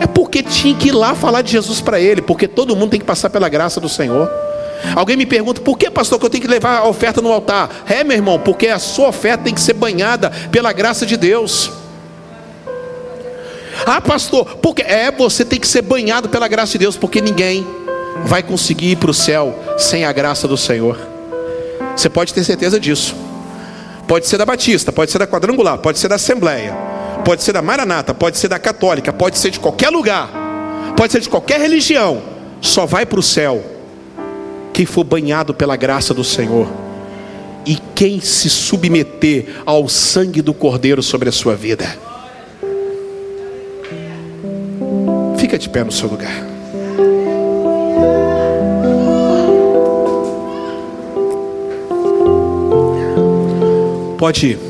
É 0.00 0.06
porque 0.06 0.42
tinha 0.42 0.74
que 0.74 0.88
ir 0.88 0.92
lá 0.92 1.14
falar 1.14 1.42
de 1.42 1.52
Jesus 1.52 1.80
para 1.80 1.98
ele, 1.98 2.20
porque 2.20 2.46
todo 2.46 2.76
mundo 2.76 2.90
tem 2.90 3.00
que 3.00 3.06
passar 3.06 3.30
pela 3.30 3.48
graça 3.48 3.80
do 3.80 3.88
Senhor. 3.88 4.30
Alguém 4.94 5.16
me 5.16 5.26
pergunta, 5.26 5.60
por 5.60 5.76
que, 5.76 5.90
pastor, 5.90 6.18
que 6.18 6.26
eu 6.26 6.30
tenho 6.30 6.42
que 6.42 6.48
levar 6.48 6.78
a 6.78 6.88
oferta 6.88 7.20
no 7.20 7.32
altar? 7.32 7.84
É, 7.86 8.04
meu 8.04 8.16
irmão, 8.16 8.38
porque 8.38 8.68
a 8.68 8.78
sua 8.78 9.08
oferta 9.08 9.44
tem 9.44 9.54
que 9.54 9.60
ser 9.60 9.74
banhada 9.74 10.30
pela 10.50 10.72
graça 10.72 11.04
de 11.04 11.16
Deus. 11.16 11.70
Ah, 13.86 14.00
pastor, 14.00 14.56
porque 14.56 14.82
é 14.82 15.10
você 15.10 15.44
tem 15.44 15.58
que 15.58 15.68
ser 15.68 15.82
banhado 15.82 16.28
pela 16.28 16.48
graça 16.48 16.72
de 16.72 16.78
Deus, 16.78 16.96
porque 16.96 17.20
ninguém 17.20 17.66
vai 18.24 18.42
conseguir 18.42 18.92
ir 18.92 18.96
para 18.96 19.10
o 19.10 19.14
céu 19.14 19.58
sem 19.78 20.04
a 20.04 20.12
graça 20.12 20.48
do 20.48 20.56
Senhor. 20.56 20.98
Você 21.96 22.08
pode 22.08 22.32
ter 22.34 22.44
certeza 22.44 22.78
disso. 22.78 23.14
Pode 24.06 24.26
ser 24.26 24.38
da 24.38 24.46
Batista, 24.46 24.90
pode 24.90 25.10
ser 25.10 25.18
da 25.18 25.26
Quadrangular, 25.26 25.78
pode 25.78 25.98
ser 25.98 26.08
da 26.08 26.14
Assembleia, 26.14 26.74
pode 27.24 27.42
ser 27.42 27.52
da 27.52 27.60
Maranata, 27.60 28.14
pode 28.14 28.38
ser 28.38 28.48
da 28.48 28.58
Católica, 28.58 29.12
pode 29.12 29.36
ser 29.36 29.50
de 29.50 29.60
qualquer 29.60 29.90
lugar, 29.90 30.30
pode 30.96 31.12
ser 31.12 31.20
de 31.20 31.28
qualquer 31.28 31.60
religião. 31.60 32.22
Só 32.60 32.86
vai 32.86 33.04
para 33.04 33.20
o 33.20 33.22
céu 33.22 33.77
quem 34.78 34.86
for 34.86 35.02
banhado 35.02 35.52
pela 35.52 35.74
graça 35.74 36.14
do 36.14 36.22
Senhor 36.22 36.68
e 37.66 37.78
quem 37.96 38.20
se 38.20 38.48
submeter 38.48 39.60
ao 39.66 39.88
sangue 39.88 40.40
do 40.40 40.54
Cordeiro 40.54 41.02
sobre 41.02 41.28
a 41.28 41.32
sua 41.32 41.56
vida. 41.56 41.98
Fica 45.36 45.58
de 45.58 45.68
pé 45.68 45.82
no 45.82 45.90
seu 45.90 46.08
lugar. 46.08 46.46
Pode 54.16 54.67